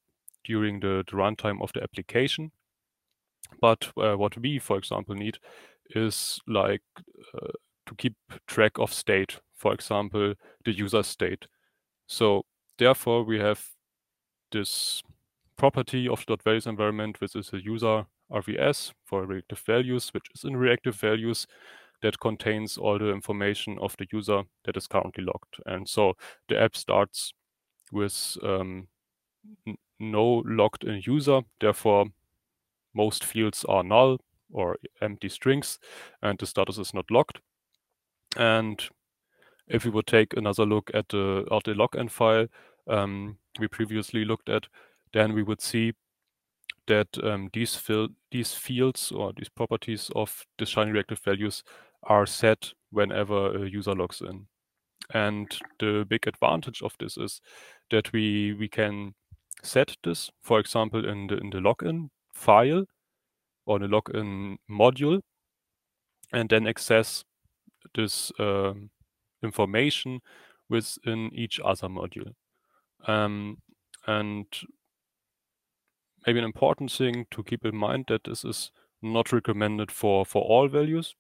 during 0.45 0.81
the, 0.81 1.05
the 1.11 1.17
runtime 1.17 1.63
of 1.63 1.73
the 1.73 1.83
application. 1.83 2.51
But 3.61 3.91
uh, 3.97 4.17
what 4.17 4.37
we, 4.37 4.59
for 4.59 4.77
example, 4.77 5.15
need 5.15 5.39
is 5.91 6.41
like 6.47 6.83
uh, 7.35 7.53
to 7.89 7.95
keep 7.97 8.15
track 8.47 8.79
of 8.79 8.93
state, 8.93 9.41
for 9.57 9.75
example, 9.75 10.35
the 10.65 10.73
user 10.73 11.03
state. 11.03 11.47
So 12.07 12.45
therefore, 12.79 13.25
we 13.25 13.41
have 13.41 13.65
this 14.53 15.03
property 15.57 16.09
of 16.09 16.25
dot 16.27 16.43
values 16.43 16.67
environment, 16.67 17.21
which 17.21 17.37
is 17.37 17.53
a 17.53 17.63
user 17.63 18.07
RVS 18.33 18.93
for 19.05 19.27
reactive 19.27 19.61
values, 19.61 20.11
which 20.15 20.27
is 20.35 20.45
in 20.45 20.57
reactive 20.57 20.95
values 20.97 21.47
that 22.03 22.21
contains 22.21 22.79
all 22.79 22.99
the 22.99 23.11
information 23.11 23.79
of 23.81 23.97
the 23.99 24.07
user 24.13 24.43
that 24.65 24.77
is 24.77 24.87
currently 24.87 25.25
logged. 25.25 25.57
And 25.67 25.89
so 25.89 26.15
the 26.49 26.61
app 26.61 26.77
starts 26.77 27.33
with 27.93 28.37
um, 28.43 28.89
no 29.99 30.43
logged 30.47 30.85
in 30.85 31.03
user. 31.05 31.43
Therefore, 31.61 32.07
most 32.95 33.25
fields 33.25 33.65
are 33.67 33.83
null 33.85 34.19
or 34.53 34.77
empty 35.03 35.29
strings, 35.29 35.79
and 36.23 36.39
the 36.39 36.47
status 36.47 36.79
is 36.79 36.95
not 36.95 37.11
logged. 37.11 37.41
And 38.37 38.83
if 39.67 39.85
we 39.85 39.91
would 39.91 40.07
take 40.07 40.35
another 40.37 40.65
look 40.67 40.91
at 40.95 41.09
the, 41.09 41.47
at 41.51 41.65
the 41.65 41.73
login 41.73 42.11
file 42.11 42.47
um, 42.89 43.39
we 43.59 43.69
previously 43.69 44.25
looked 44.25 44.49
at, 44.49 44.67
then 45.13 45.35
we 45.35 45.43
would 45.43 45.61
see 45.61 45.93
that 46.87 47.09
um, 47.23 47.51
these, 47.53 47.75
fil 47.75 48.09
these 48.31 48.55
fields 48.55 49.13
or 49.13 49.33
these 49.37 49.49
properties 49.49 50.11
of 50.15 50.47
the 50.59 50.67
Shiny 50.67 50.91
reactive 50.91 51.21
values 51.21 51.63
are 52.05 52.27
set 52.27 52.73
whenever 52.91 53.65
a 53.65 53.69
user 53.69 53.95
logs 53.95 54.23
in. 54.23 54.47
And 55.15 55.47
the 55.79 56.07
big 56.09 56.27
advantage 56.27 56.83
of 56.83 56.95
this 56.99 57.17
is 57.17 57.41
that 57.91 58.13
we 58.13 58.53
we 58.55 58.69
can 58.69 59.15
set 59.63 59.97
this, 60.05 60.31
for 60.43 60.61
example, 60.61 61.09
in 61.09 61.29
the 61.29 61.39
in 61.39 61.51
the 61.51 61.59
login 61.59 62.11
file 62.35 62.85
or 63.65 63.79
the 63.79 63.87
login 63.87 64.57
module, 64.71 65.21
and 66.33 66.49
then 66.49 66.67
access 66.67 67.25
this 67.95 68.33
um, 68.39 68.91
information 69.43 70.21
within 70.69 71.31
each 71.35 71.61
other 71.61 71.89
module. 71.89 72.35
Um, 73.07 73.59
and 74.07 74.47
maybe 76.27 76.39
an 76.39 76.45
important 76.45 76.91
thing 76.93 77.27
to 77.31 77.43
keep 77.43 77.65
in 77.65 77.77
mind 77.77 78.07
that 78.09 78.25
this 78.25 78.45
is 78.45 78.71
not 79.03 79.33
recommended 79.33 79.91
for 79.93 80.25
for 80.27 80.43
all 80.43 80.69
values 80.69 81.15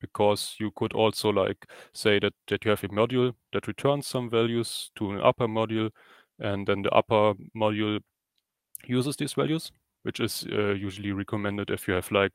because 0.00 0.56
you 0.58 0.70
could 0.76 0.92
also 0.94 1.30
like 1.30 1.66
say 1.94 2.18
that 2.18 2.34
that 2.48 2.64
you 2.64 2.70
have 2.70 2.84
a 2.84 2.88
module 2.88 3.34
that 3.52 3.66
returns 3.68 4.06
some 4.06 4.30
values 4.30 4.90
to 4.96 5.10
an 5.10 5.20
upper 5.20 5.46
module 5.48 5.90
and 6.40 6.66
then 6.66 6.82
the 6.82 6.90
upper 6.90 7.34
module 7.56 8.00
uses 8.86 9.16
these 9.16 9.34
values 9.34 9.72
which 10.04 10.20
is 10.20 10.46
uh, 10.52 10.72
usually 10.74 11.12
recommended 11.12 11.70
if 11.70 11.88
you 11.88 11.94
have 11.94 12.10
like 12.10 12.32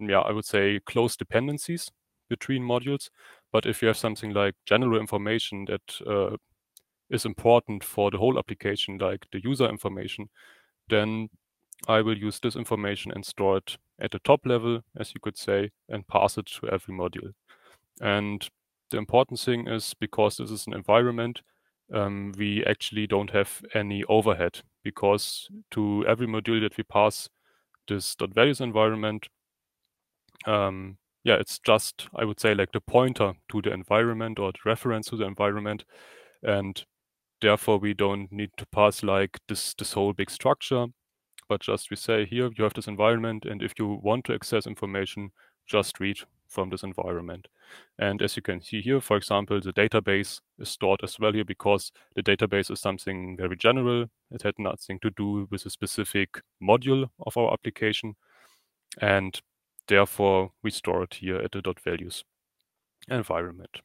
yeah 0.00 0.20
i 0.20 0.32
would 0.32 0.44
say 0.44 0.80
close 0.86 1.16
dependencies 1.16 1.90
between 2.36 2.62
modules 2.62 3.10
but 3.52 3.66
if 3.66 3.82
you 3.82 3.88
have 3.88 3.96
something 3.96 4.32
like 4.32 4.54
general 4.66 5.00
information 5.00 5.64
that 5.66 6.00
uh, 6.06 6.36
is 7.10 7.24
important 7.24 7.84
for 7.84 8.10
the 8.10 8.18
whole 8.18 8.38
application 8.38 8.98
like 8.98 9.26
the 9.32 9.40
user 9.42 9.68
information 9.68 10.28
then 10.88 11.28
I 11.88 12.00
will 12.00 12.16
use 12.16 12.40
this 12.40 12.56
information 12.56 13.12
and 13.12 13.24
store 13.24 13.58
it 13.58 13.76
at 13.98 14.10
the 14.10 14.18
top 14.20 14.46
level, 14.46 14.80
as 14.96 15.12
you 15.14 15.20
could 15.20 15.36
say, 15.36 15.70
and 15.88 16.06
pass 16.06 16.38
it 16.38 16.46
to 16.46 16.68
every 16.68 16.94
module. 16.94 17.32
And 18.00 18.48
the 18.90 18.98
important 18.98 19.40
thing 19.40 19.68
is 19.68 19.94
because 19.94 20.36
this 20.36 20.50
is 20.50 20.66
an 20.66 20.72
environment, 20.72 21.42
um, 21.92 22.32
we 22.38 22.64
actually 22.64 23.06
don't 23.06 23.30
have 23.30 23.62
any 23.74 24.04
overhead 24.04 24.62
because 24.82 25.48
to 25.72 26.04
every 26.08 26.26
module 26.26 26.60
that 26.60 26.76
we 26.76 26.84
pass 26.84 27.28
this 27.86 28.14
dot 28.14 28.32
.values 28.34 28.60
environment, 28.60 29.28
um, 30.46 30.96
yeah, 31.24 31.34
it's 31.34 31.58
just, 31.58 32.08
I 32.14 32.24
would 32.24 32.40
say, 32.40 32.54
like 32.54 32.72
the 32.72 32.80
pointer 32.80 33.34
to 33.50 33.62
the 33.62 33.72
environment 33.72 34.38
or 34.38 34.52
the 34.52 34.58
reference 34.64 35.08
to 35.08 35.16
the 35.16 35.26
environment. 35.26 35.84
And 36.42 36.84
therefore, 37.40 37.78
we 37.78 37.94
don't 37.94 38.30
need 38.30 38.50
to 38.58 38.66
pass 38.66 39.02
like 39.02 39.38
this, 39.48 39.74
this 39.74 39.94
whole 39.94 40.12
big 40.12 40.30
structure 40.30 40.86
but 41.48 41.60
just 41.60 41.90
we 41.90 41.96
say 41.96 42.24
here 42.24 42.50
you 42.56 42.64
have 42.64 42.74
this 42.74 42.88
environment 42.88 43.44
and 43.44 43.62
if 43.62 43.72
you 43.78 44.00
want 44.02 44.24
to 44.24 44.34
access 44.34 44.66
information, 44.66 45.30
just 45.66 46.00
read 46.00 46.18
from 46.48 46.70
this 46.70 46.82
environment. 46.82 47.48
And 47.98 48.22
as 48.22 48.36
you 48.36 48.42
can 48.42 48.60
see 48.60 48.80
here, 48.80 49.00
for 49.00 49.16
example, 49.16 49.60
the 49.60 49.72
database 49.72 50.40
is 50.58 50.68
stored 50.68 51.00
as 51.02 51.18
well 51.18 51.32
here 51.32 51.44
because 51.44 51.90
the 52.14 52.22
database 52.22 52.70
is 52.70 52.80
something 52.80 53.36
very 53.36 53.56
general. 53.56 54.06
It 54.30 54.42
had 54.42 54.54
nothing 54.58 54.98
to 55.00 55.10
do 55.10 55.48
with 55.50 55.66
a 55.66 55.70
specific 55.70 56.40
module 56.62 57.08
of 57.26 57.36
our 57.36 57.52
application. 57.52 58.14
And 59.00 59.40
therefore, 59.88 60.52
we 60.62 60.70
store 60.70 61.02
it 61.04 61.14
here 61.14 61.36
at 61.36 61.52
the 61.52 61.62
dot 61.62 61.80
values 61.80 62.24
environment. 63.08 63.80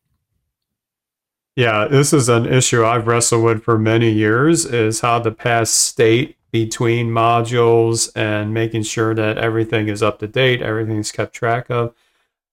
Yeah, 1.55 1.87
this 1.89 2.13
is 2.13 2.29
an 2.29 2.45
issue 2.45 2.85
I've 2.85 3.07
wrestled 3.07 3.43
with 3.43 3.63
for 3.63 3.77
many 3.77 4.11
years 4.11 4.65
is 4.65 5.01
how 5.01 5.19
to 5.19 5.31
pass 5.31 5.69
state 5.69 6.37
between 6.51 7.09
modules 7.09 8.09
and 8.15 8.53
making 8.53 8.83
sure 8.83 9.13
that 9.13 9.37
everything 9.37 9.89
is 9.89 10.01
up 10.01 10.19
to 10.19 10.27
date, 10.27 10.61
everything's 10.61 11.11
kept 11.11 11.33
track 11.33 11.69
of. 11.69 11.93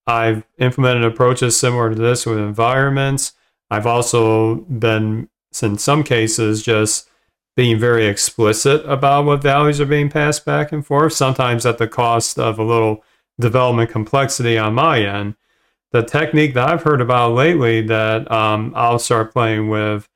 I've 0.07 0.45
implemented 0.59 1.05
approaches 1.05 1.57
similar 1.57 1.91
to 1.91 1.95
this 1.95 2.27
with 2.27 2.39
environments. 2.39 3.33
I've 3.71 3.87
also 3.87 4.57
been, 4.57 5.29
in 5.63 5.79
some 5.79 6.03
cases, 6.03 6.63
just 6.63 7.09
being 7.57 7.79
very 7.79 8.07
explicit 8.07 8.85
about 8.87 9.25
what 9.25 9.43
values 9.43 9.81
are 9.81 9.87
being 9.87 10.11
passed 10.11 10.45
back 10.45 10.73
and 10.73 10.85
forth, 10.85 11.13
sometimes 11.13 11.65
at 11.65 11.79
the 11.79 11.89
cost 11.89 12.39
of 12.39 12.59
a 12.59 12.65
little 12.65 13.03
development 13.39 13.91
complexity 13.91 14.59
on 14.59 14.75
my 14.75 15.01
end. 15.01 15.37
The 15.93 16.03
technique 16.03 16.55
that 16.55 16.69
I've 16.69 16.83
heard 16.83 17.01
about 17.01 17.33
lately 17.33 17.81
that 17.83 18.31
um, 18.31 18.73
I'll 18.77 18.99
start 18.99 19.33
playing 19.33 19.69
with 19.69 20.09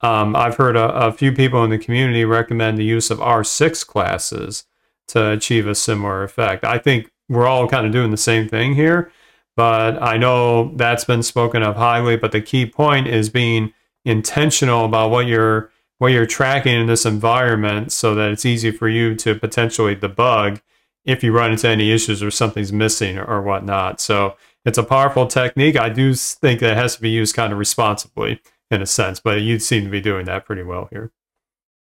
um, 0.00 0.36
I've 0.36 0.56
heard 0.56 0.76
a, 0.76 0.94
a, 0.94 1.12
few 1.12 1.32
people 1.32 1.64
in 1.64 1.70
the 1.70 1.78
community 1.78 2.24
recommend 2.24 2.78
the 2.78 2.84
use 2.84 3.10
of 3.10 3.18
R6 3.18 3.84
classes 3.84 4.64
to 5.08 5.30
achieve 5.32 5.66
a 5.66 5.74
similar 5.74 6.22
effect. 6.22 6.64
I 6.64 6.78
think 6.78 7.10
we're 7.28 7.48
all 7.48 7.66
kind 7.66 7.84
of 7.84 7.92
doing 7.92 8.12
the 8.12 8.16
same 8.16 8.48
thing 8.48 8.74
here, 8.74 9.10
but 9.56 10.00
I 10.00 10.16
know 10.16 10.72
that's 10.76 11.04
been 11.04 11.24
spoken 11.24 11.64
of 11.64 11.76
highly. 11.76 12.16
But 12.16 12.30
the 12.30 12.40
key 12.40 12.64
point 12.64 13.08
is 13.08 13.28
being 13.28 13.72
intentional 14.04 14.84
about 14.84 15.10
what 15.10 15.26
you're 15.26 15.70
what 15.98 16.12
you're 16.12 16.26
tracking 16.26 16.80
in 16.80 16.86
this 16.86 17.04
environment, 17.04 17.90
so 17.90 18.14
that 18.14 18.30
it's 18.30 18.46
easy 18.46 18.70
for 18.70 18.88
you 18.88 19.16
to 19.16 19.34
potentially 19.34 19.96
debug 19.96 20.60
if 21.08 21.24
you 21.24 21.32
run 21.32 21.52
into 21.52 21.66
any 21.66 21.90
issues 21.90 22.22
or 22.22 22.30
something's 22.30 22.72
missing 22.72 23.16
or, 23.18 23.24
or 23.24 23.42
whatnot. 23.42 23.98
So 24.00 24.36
it's 24.64 24.76
a 24.76 24.82
powerful 24.84 25.26
technique. 25.26 25.76
I 25.76 25.88
do 25.88 26.14
think 26.14 26.60
that 26.60 26.76
has 26.76 26.96
to 26.96 27.02
be 27.02 27.08
used 27.08 27.34
kind 27.34 27.52
of 27.52 27.58
responsibly 27.58 28.40
in 28.70 28.82
a 28.82 28.86
sense. 28.86 29.18
But 29.18 29.40
you 29.40 29.58
seem 29.58 29.84
to 29.84 29.90
be 29.90 30.02
doing 30.02 30.26
that 30.26 30.44
pretty 30.44 30.62
well 30.62 30.88
here. 30.90 31.10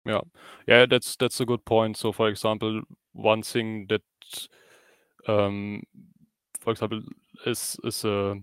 Yeah, 0.05 0.22
yeah, 0.66 0.86
that's 0.86 1.16
that's 1.18 1.41
a 1.41 1.45
good 1.45 1.66
point. 1.66 1.97
So, 1.97 2.12
for 2.12 2.30
example, 2.30 2.82
one 3.12 3.43
thing 3.43 3.88
that, 3.89 4.01
um, 5.28 5.84
for 6.59 6.72
example, 6.72 7.01
is 7.45 7.78
is 7.84 8.05
a 8.05 8.36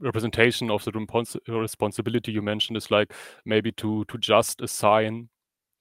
representation 0.00 0.70
of 0.70 0.84
the 0.84 0.92
respons 0.92 1.36
responsibility 1.48 2.32
you 2.32 2.42
mentioned 2.42 2.76
is 2.76 2.90
like 2.90 3.12
maybe 3.44 3.72
to 3.72 4.04
to 4.06 4.18
just 4.18 4.60
assign 4.60 5.28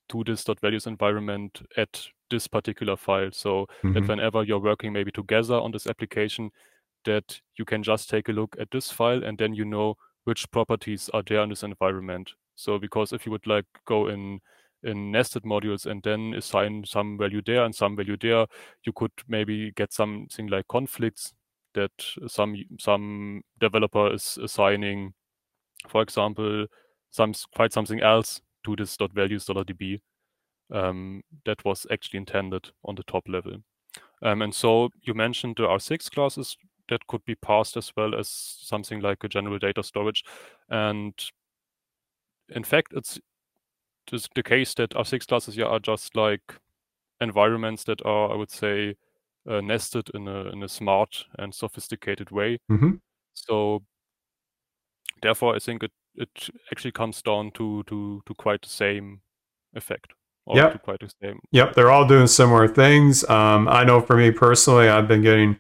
to 0.09 0.23
this 0.25 0.43
dot 0.43 0.59
values 0.59 0.87
environment 0.87 1.61
at 1.77 2.07
this 2.33 2.47
particular 2.47 2.97
file. 2.97 3.31
So 3.31 3.67
mm-hmm. 3.83 3.93
that 3.93 4.07
whenever 4.07 4.43
you're 4.43 4.59
working 4.59 4.91
maybe 4.91 5.11
together 5.11 5.55
on 5.55 5.71
this 5.71 5.85
application, 5.87 6.49
that 7.05 7.39
you 7.57 7.65
can 7.65 7.83
just 7.83 8.09
take 8.09 8.27
a 8.29 8.31
look 8.31 8.55
at 8.59 8.71
this 8.71 8.91
file 8.91 9.23
and 9.23 9.37
then 9.37 9.53
you 9.53 9.65
know 9.65 9.95
which 10.23 10.49
properties 10.51 11.09
are 11.13 11.23
there 11.25 11.43
in 11.43 11.49
this 11.49 11.63
environment. 11.63 12.31
So 12.55 12.79
because 12.79 13.13
if 13.13 13.25
you 13.25 13.31
would 13.31 13.45
like 13.45 13.65
go 13.85 14.07
in 14.07 14.39
in 14.83 15.11
nested 15.11 15.43
modules 15.43 15.85
and 15.85 16.03
then 16.03 16.33
assign 16.35 16.83
some 16.85 17.17
value 17.17 17.41
there 17.45 17.63
and 17.63 17.73
some 17.73 17.95
value 17.95 18.17
there, 18.19 18.47
you 18.83 18.91
could 18.93 19.11
maybe 19.27 19.71
get 19.75 19.93
something 19.93 20.47
like 20.47 20.67
conflicts 20.67 21.33
that 21.73 21.91
some 22.27 22.55
some 22.79 23.41
developer 23.59 24.13
is 24.13 24.37
assigning, 24.41 25.13
for 25.87 26.01
example, 26.01 26.65
some 27.11 27.33
quite 27.55 27.71
something 27.71 28.01
else 28.01 28.41
to 28.65 28.75
this 28.75 28.97
dot 28.97 29.13
values 29.13 29.45
db 29.45 29.99
um, 30.71 31.23
that 31.45 31.63
was 31.65 31.85
actually 31.91 32.17
intended 32.17 32.69
on 32.85 32.95
the 32.95 33.03
top 33.03 33.27
level. 33.27 33.57
Um, 34.21 34.41
and 34.41 34.55
so 34.55 34.89
you 35.01 35.13
mentioned 35.13 35.55
the 35.57 35.63
R6 35.63 36.09
classes 36.11 36.57
that 36.89 37.05
could 37.07 37.23
be 37.25 37.35
passed 37.35 37.77
as 37.77 37.91
well 37.95 38.15
as 38.15 38.27
something 38.29 38.99
like 38.99 39.23
a 39.23 39.29
general 39.29 39.59
data 39.59 39.83
storage. 39.83 40.23
And 40.69 41.13
in 42.49 42.63
fact, 42.63 42.93
it's 42.95 43.19
just 44.07 44.29
the 44.35 44.43
case 44.43 44.73
that 44.75 44.91
R6 44.91 45.27
classes 45.27 45.55
here 45.55 45.65
are 45.65 45.79
just 45.79 46.15
like 46.15 46.55
environments 47.21 47.83
that 47.85 48.05
are, 48.05 48.31
I 48.31 48.35
would 48.35 48.51
say, 48.51 48.95
uh, 49.47 49.61
nested 49.61 50.09
in 50.13 50.27
a 50.27 50.49
in 50.51 50.63
a 50.63 50.69
smart 50.69 51.25
and 51.37 51.53
sophisticated 51.53 52.31
way. 52.31 52.59
Mm-hmm. 52.71 52.93
So 53.33 53.83
therefore, 55.21 55.55
I 55.55 55.59
think 55.59 55.83
it 55.83 55.91
it 56.15 56.49
actually 56.71 56.91
comes 56.91 57.21
down 57.21 57.51
to 57.51 57.83
to 57.83 58.21
to 58.25 58.33
quite 58.35 58.61
the 58.61 58.69
same 58.69 59.21
effect. 59.73 60.13
Yep. 60.47 60.83
quite 60.83 60.99
the 60.99 61.11
same. 61.21 61.39
Yep, 61.51 61.73
they're 61.73 61.91
all 61.91 62.07
doing 62.07 62.27
similar 62.27 62.67
things. 62.67 63.27
Um, 63.29 63.67
I 63.67 63.83
know 63.83 64.01
for 64.01 64.17
me 64.17 64.31
personally, 64.31 64.89
I've 64.89 65.07
been 65.07 65.21
getting 65.21 65.59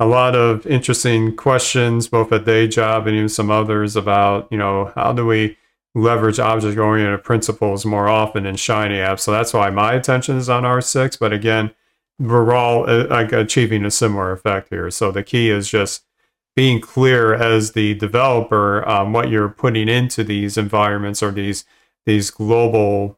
a 0.00 0.06
lot 0.06 0.34
of 0.34 0.66
interesting 0.66 1.36
questions, 1.36 2.08
both 2.08 2.32
at 2.32 2.44
day 2.44 2.68
job 2.68 3.06
and 3.06 3.16
even 3.16 3.28
some 3.28 3.50
others 3.50 3.96
about, 3.96 4.48
you 4.50 4.58
know, 4.58 4.92
how 4.94 5.12
do 5.12 5.26
we 5.26 5.56
leverage 5.94 6.38
object 6.38 6.78
oriented 6.78 7.24
principles 7.24 7.84
more 7.84 8.08
often 8.08 8.46
in 8.46 8.56
Shiny 8.56 8.96
apps. 8.96 9.20
So 9.20 9.32
that's 9.32 9.52
why 9.52 9.70
my 9.70 9.94
attention 9.94 10.36
is 10.36 10.48
on 10.48 10.64
R6. 10.64 11.18
But 11.18 11.32
again, 11.32 11.72
we're 12.18 12.54
all 12.54 12.88
uh, 12.88 13.06
like 13.08 13.32
achieving 13.32 13.84
a 13.84 13.90
similar 13.90 14.32
effect 14.32 14.68
here. 14.70 14.90
So 14.90 15.10
the 15.10 15.22
key 15.22 15.50
is 15.50 15.68
just 15.68 16.04
being 16.56 16.80
clear 16.80 17.34
as 17.34 17.72
the 17.72 17.94
developer 17.94 18.88
um, 18.88 19.12
what 19.12 19.28
you're 19.30 19.48
putting 19.48 19.88
into 19.88 20.24
these 20.24 20.56
environments 20.56 21.22
or 21.22 21.30
these 21.30 21.64
these 22.06 22.30
global 22.30 23.17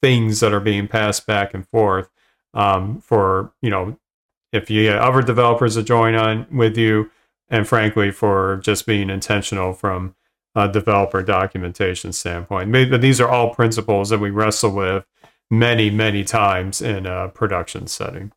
things 0.00 0.40
that 0.40 0.52
are 0.52 0.60
being 0.60 0.88
passed 0.88 1.26
back 1.26 1.54
and 1.54 1.66
forth 1.68 2.08
um, 2.52 3.00
for 3.00 3.52
you 3.60 3.70
know 3.70 3.96
if 4.52 4.70
you 4.70 4.84
get 4.84 4.98
other 4.98 5.22
developers 5.22 5.74
to 5.74 5.82
join 5.82 6.14
on 6.14 6.46
with 6.50 6.76
you 6.76 7.10
and 7.48 7.66
frankly 7.66 8.10
for 8.10 8.60
just 8.62 8.86
being 8.86 9.10
intentional 9.10 9.72
from 9.72 10.14
a 10.54 10.68
developer 10.68 11.22
documentation 11.22 12.12
standpoint. 12.12 12.70
But 12.70 13.00
these 13.00 13.20
are 13.20 13.28
all 13.28 13.52
principles 13.54 14.10
that 14.10 14.20
we 14.20 14.30
wrestle 14.30 14.70
with 14.70 15.04
many 15.50 15.90
many 15.90 16.24
times 16.24 16.80
in 16.80 17.06
a 17.06 17.28
production 17.28 17.86
setting. 17.86 18.32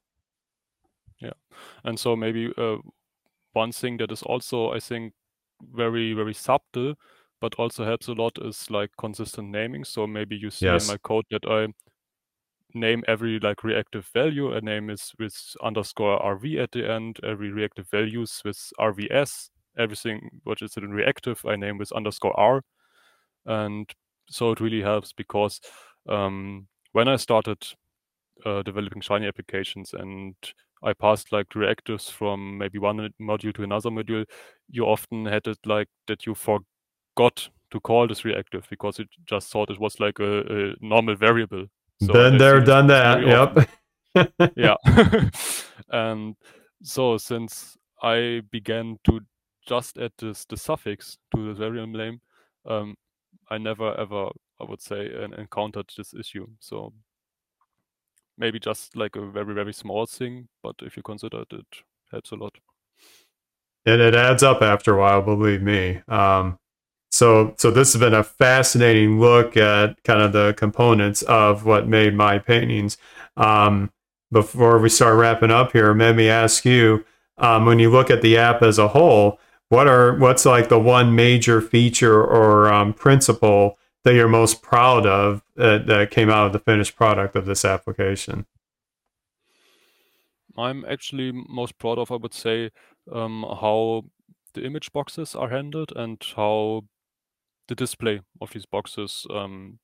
Yeah. 1.20 1.34
And 1.84 2.00
so 2.00 2.16
maybe 2.16 2.52
uh, 2.58 2.78
one 3.54 3.72
thing 3.72 3.98
that 3.98 4.12
is 4.12 4.24
also, 4.24 4.72
I 4.72 4.80
think, 4.80 5.14
very, 5.74 6.14
very 6.14 6.34
subtle, 6.34 6.96
but 7.40 7.56
also 7.56 7.86
helps 7.86 8.08
a 8.08 8.14
lot 8.14 8.38
is 8.42 8.70
like 8.70 8.92
consistent 8.98 9.50
naming. 9.50 9.84
So 9.84 10.08
maybe 10.08 10.36
you 10.36 10.50
see 10.50 10.66
yes. 10.66 10.88
in 10.88 10.94
my 10.94 10.98
code 10.98 11.26
that 11.32 11.46
I 11.46 11.68
name 12.74 13.04
every 13.08 13.40
like 13.40 13.64
reactive 13.64 14.08
value. 14.14 14.54
A 14.54 14.62
name 14.62 14.90
is 14.90 15.14
with 15.20 15.56
underscore 15.64 16.22
RV 16.22 16.60
at 16.60 16.72
the 16.72 16.90
end. 16.90 17.20
Every 17.24 17.52
reactive 17.52 17.90
values 17.90 18.42
with 18.44 18.72
RVS. 18.80 19.50
Everything 19.78 20.42
which 20.44 20.64
is 20.64 20.76
in 20.76 20.90
reactive, 20.90 21.46
I 21.46 21.56
name 21.56 21.78
with 21.78 21.92
underscore 21.92 22.38
R. 22.40 22.64
And 23.46 23.90
so 24.28 24.52
it 24.52 24.60
really 24.60 24.82
helps 24.82 25.14
because 25.14 25.62
um, 26.10 26.68
when 26.94 27.08
I 27.08 27.16
started 27.18 27.64
uh, 28.46 28.64
developing 28.64 29.02
Shiny 29.02 29.28
applications 29.28 29.94
and 29.94 30.36
I 30.84 30.94
passed 30.94 31.32
like 31.32 31.50
directives 31.50 32.10
from 32.10 32.58
maybe 32.58 32.80
one 32.80 33.10
module 33.22 33.54
to 33.56 33.64
another 33.64 33.90
module, 33.90 34.26
you 34.70 34.86
often 34.86 35.26
had 35.26 35.48
it 35.48 35.60
like 35.66 35.88
that 36.08 36.26
you 36.26 36.34
forgot 36.36 36.66
to 37.18 37.80
call 37.82 38.08
this 38.08 38.24
reactive 38.26 38.66
because 38.70 39.00
it 39.00 39.08
just 39.26 39.52
thought 39.52 39.70
it 39.70 39.80
was 39.80 40.00
like 40.00 40.20
a, 40.20 40.40
a 40.40 40.74
normal 40.82 41.16
variable. 41.16 41.66
So 42.02 42.14
Been 42.14 42.38
there, 42.38 42.62
done 42.62 42.88
that. 42.88 43.68
Yep. 44.16 44.54
yeah. 44.56 44.76
and 45.92 46.36
so 46.84 47.18
since 47.18 47.78
I 48.02 48.42
began 48.52 48.98
to 49.06 49.22
just 49.68 49.98
add 49.98 50.12
this 50.18 50.46
the 50.46 50.58
suffix 50.58 51.18
to 51.36 51.48
the 51.48 51.54
variable 51.54 51.98
name, 51.98 52.22
um, 52.66 52.96
I 53.50 53.58
never 53.58 54.00
ever 54.00 54.30
I 54.60 54.64
would 54.64 54.82
say 54.82 55.10
encountered 55.38 55.90
this 55.98 56.14
issue. 56.14 56.48
So 56.60 56.94
maybe 58.38 58.60
just 58.60 58.96
like 58.96 59.16
a 59.16 59.26
very 59.26 59.54
very 59.54 59.74
small 59.74 60.06
thing 60.06 60.48
but 60.62 60.76
if 60.82 60.96
you 60.96 61.04
consider 61.04 61.42
it 61.42 61.54
it 61.54 61.66
helps 62.12 62.32
a 62.32 62.36
lot 62.36 62.56
and 63.86 64.02
it 64.02 64.16
adds 64.16 64.44
up 64.44 64.62
after 64.62 64.96
a 64.96 65.00
while 65.00 65.22
believe 65.22 65.62
me 65.62 66.02
um, 66.08 66.58
so 67.12 67.54
so 67.58 67.72
this 67.72 67.94
has 67.94 68.00
been 68.00 68.14
a 68.14 68.24
fascinating 68.24 69.20
look 69.20 69.58
at 69.58 70.02
kind 70.04 70.22
of 70.22 70.34
the 70.34 70.54
components 70.58 71.22
of 71.24 71.66
what 71.66 71.88
made 71.88 72.14
my 72.14 72.38
paintings 72.38 72.98
um, 73.38 73.92
before 74.32 74.80
we 74.80 74.90
start 74.90 75.18
wrapping 75.18 75.52
up 75.52 75.72
here 75.72 75.94
let 75.94 76.16
me 76.16 76.30
ask 76.30 76.66
you 76.66 77.04
um, 77.38 77.66
when 77.66 77.80
you 77.80 77.90
look 77.90 78.10
at 78.10 78.22
the 78.22 78.38
app 78.38 78.62
as 78.62 78.78
a 78.78 78.90
whole 78.90 79.40
what 79.70 79.88
are 79.88 80.16
what's 80.18 80.46
like 80.46 80.70
the 80.70 80.80
one 80.80 81.16
major 81.16 81.62
feature 81.62 82.24
or 82.24 82.72
um, 82.72 82.94
principle 82.94 83.78
that 84.04 84.14
you're 84.14 84.30
most 84.30 84.62
proud 84.62 85.06
of 85.06 85.44
uh, 85.58 85.80
that 85.80 86.12
came 86.12 86.30
out 86.30 86.48
of 86.48 86.54
the 86.54 86.60
finished 86.60 86.96
product 86.96 87.36
of 87.36 87.46
this 87.46 87.66
application? 87.66 88.46
I'm 90.58 90.86
actually 90.86 91.34
most 91.34 91.78
proud 91.78 92.00
of, 92.00 92.12
I 92.12 92.16
would 92.16 92.34
say, 92.34 92.72
um, 93.12 93.44
how 93.44 94.06
the 94.54 94.66
image 94.66 94.92
boxes 94.94 95.36
are 95.36 95.50
handled 95.50 95.92
and 95.96 96.24
how 96.36 96.86
the 97.68 97.76
display 97.76 98.22
of 98.42 98.52
these 98.52 98.66
boxes 98.66 99.26
um, 99.30 99.80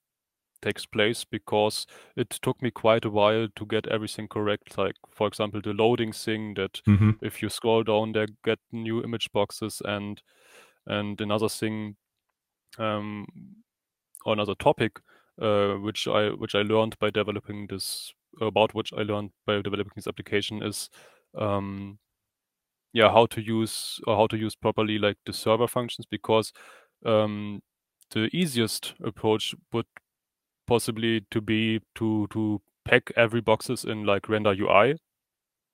takes 0.62 0.86
place 0.86 1.26
because 1.26 1.86
it 2.16 2.30
took 2.30 2.62
me 2.62 2.72
quite 2.72 3.06
a 3.06 3.10
while 3.10 3.48
to 3.56 3.66
get 3.66 3.88
everything 3.88 4.28
correct. 4.28 4.78
Like, 4.78 4.96
for 5.12 5.28
example, 5.28 5.62
the 5.62 5.74
loading 5.74 6.14
thing 6.14 6.54
that 6.56 6.82
mm-hmm. 6.88 7.12
if 7.22 7.42
you 7.42 7.50
scroll 7.50 7.84
down 7.84 8.14
there, 8.14 8.28
get 8.44 8.60
new 8.72 9.04
image 9.04 9.32
boxes 9.34 9.82
and 9.86 10.22
and 10.86 11.20
another 11.22 11.50
thing 11.50 11.96
um, 12.78 13.26
or 14.26 14.34
another 14.34 14.56
topic 14.56 15.00
uh, 15.42 15.74
which 15.74 16.08
I 16.08 16.30
which 16.30 16.56
I 16.56 16.62
learned 16.62 16.98
by 17.00 17.10
developing 17.10 17.68
this 17.68 18.14
about 18.42 18.74
which 18.74 18.94
I 18.94 19.02
learned 19.02 19.32
by 19.46 19.62
developing 19.62 19.94
this 19.96 20.08
application 20.08 20.62
is 20.62 20.90
um, 21.38 22.00
yeah 22.94 23.12
how 23.12 23.26
to 23.28 23.42
use 23.42 24.00
or 24.06 24.16
how 24.16 24.28
to 24.28 24.38
use 24.38 24.56
properly 24.56 25.00
like 25.00 25.18
the 25.26 25.34
server 25.34 25.68
functions 25.68 26.06
because 26.06 26.54
um, 27.06 27.62
the 28.22 28.30
easiest 28.36 28.94
approach 29.04 29.56
would 29.72 29.86
possibly 30.68 31.22
to 31.32 31.42
be 31.42 31.82
to 31.96 32.28
to 32.32 32.62
pack 32.86 33.12
every 33.16 33.42
boxes 33.42 33.84
in 33.86 34.06
like 34.06 34.30
render 34.30 34.54
UI 34.54 34.96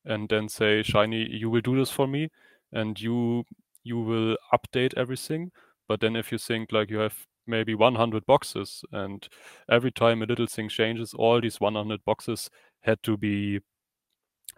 and 0.05 0.29
then 0.29 0.49
say 0.49 0.83
shiny 0.83 1.27
you 1.29 1.49
will 1.49 1.61
do 1.61 1.75
this 1.75 1.91
for 1.91 2.07
me 2.07 2.29
and 2.71 2.99
you 2.99 3.43
you 3.83 3.99
will 3.99 4.37
update 4.53 4.93
everything. 4.97 5.51
But 5.87 6.01
then 6.01 6.15
if 6.15 6.31
you 6.31 6.37
think 6.37 6.71
like 6.71 6.89
you 6.89 6.99
have 6.99 7.25
maybe 7.47 7.73
100 7.73 8.25
boxes 8.25 8.83
and 8.91 9.27
every 9.69 9.91
time 9.91 10.21
a 10.21 10.25
little 10.25 10.45
thing 10.47 10.69
changes 10.69 11.13
all 11.13 11.41
these 11.41 11.59
100 11.59 12.03
boxes 12.05 12.49
had 12.81 13.01
to 13.03 13.17
be 13.17 13.59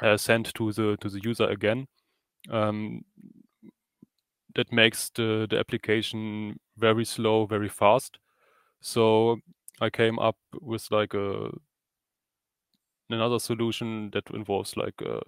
uh, 0.01 0.17
sent 0.17 0.53
to 0.55 0.71
the 0.73 0.97
to 0.99 1.09
the 1.09 1.21
user 1.23 1.45
again 1.45 1.87
um, 2.49 3.01
that 4.55 4.71
makes 4.71 5.09
the 5.11 5.47
the 5.49 5.59
application 5.59 6.59
very 6.77 7.05
slow 7.05 7.45
very 7.45 7.69
fast 7.69 8.19
so 8.81 9.37
i 9.81 9.89
came 9.89 10.19
up 10.19 10.37
with 10.61 10.87
like 10.91 11.13
a 11.13 11.51
another 13.09 13.39
solution 13.39 14.09
that 14.11 14.29
involves 14.33 14.77
like 14.77 15.01
uh, 15.01 15.19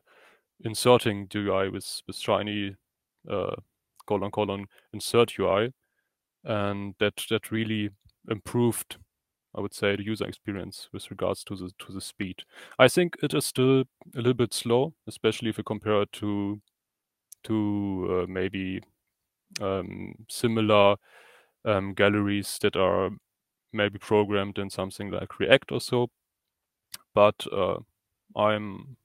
inserting 0.64 1.28
ui 1.36 1.70
with 1.70 2.02
with 2.08 2.18
shiny 2.18 2.76
uh, 3.30 3.56
colon 4.08 4.32
colon 4.32 4.68
insert 4.94 5.38
ui 5.40 5.72
and 6.46 6.96
that 7.00 7.16
that 7.30 7.52
really 7.52 7.90
improved 8.30 8.98
I 9.56 9.62
would 9.62 9.74
say 9.74 9.96
the 9.98 10.04
user 10.06 10.28
experience 10.28 10.90
with 10.94 11.12
regards 11.12 11.44
to 11.46 11.56
the 11.56 11.72
to 11.80 11.94
the 11.94 12.02
speed. 12.02 12.44
I 12.80 12.88
think 12.90 13.18
it 13.24 13.34
is 13.34 13.46
still 13.48 13.82
a 13.82 13.86
little 14.18 14.36
bit 14.36 14.54
slow, 14.54 14.94
especially 15.08 15.50
if 15.50 15.58
you 15.58 15.64
compare 15.66 16.04
it 16.04 16.12
to 16.14 16.62
to 17.46 18.24
uh, 18.24 18.28
maybe 18.32 18.82
similar 20.30 20.96
um, 21.66 21.94
galleries 21.94 22.58
that 22.62 22.76
are 22.76 23.12
maybe 23.72 23.98
programmed 23.98 24.58
in 24.58 24.70
something 24.70 25.12
like 25.12 25.40
React 25.40 25.72
or 25.72 25.82
so. 25.82 26.10
But 27.14 27.46
uh, 27.52 27.78
I'm 28.36 28.98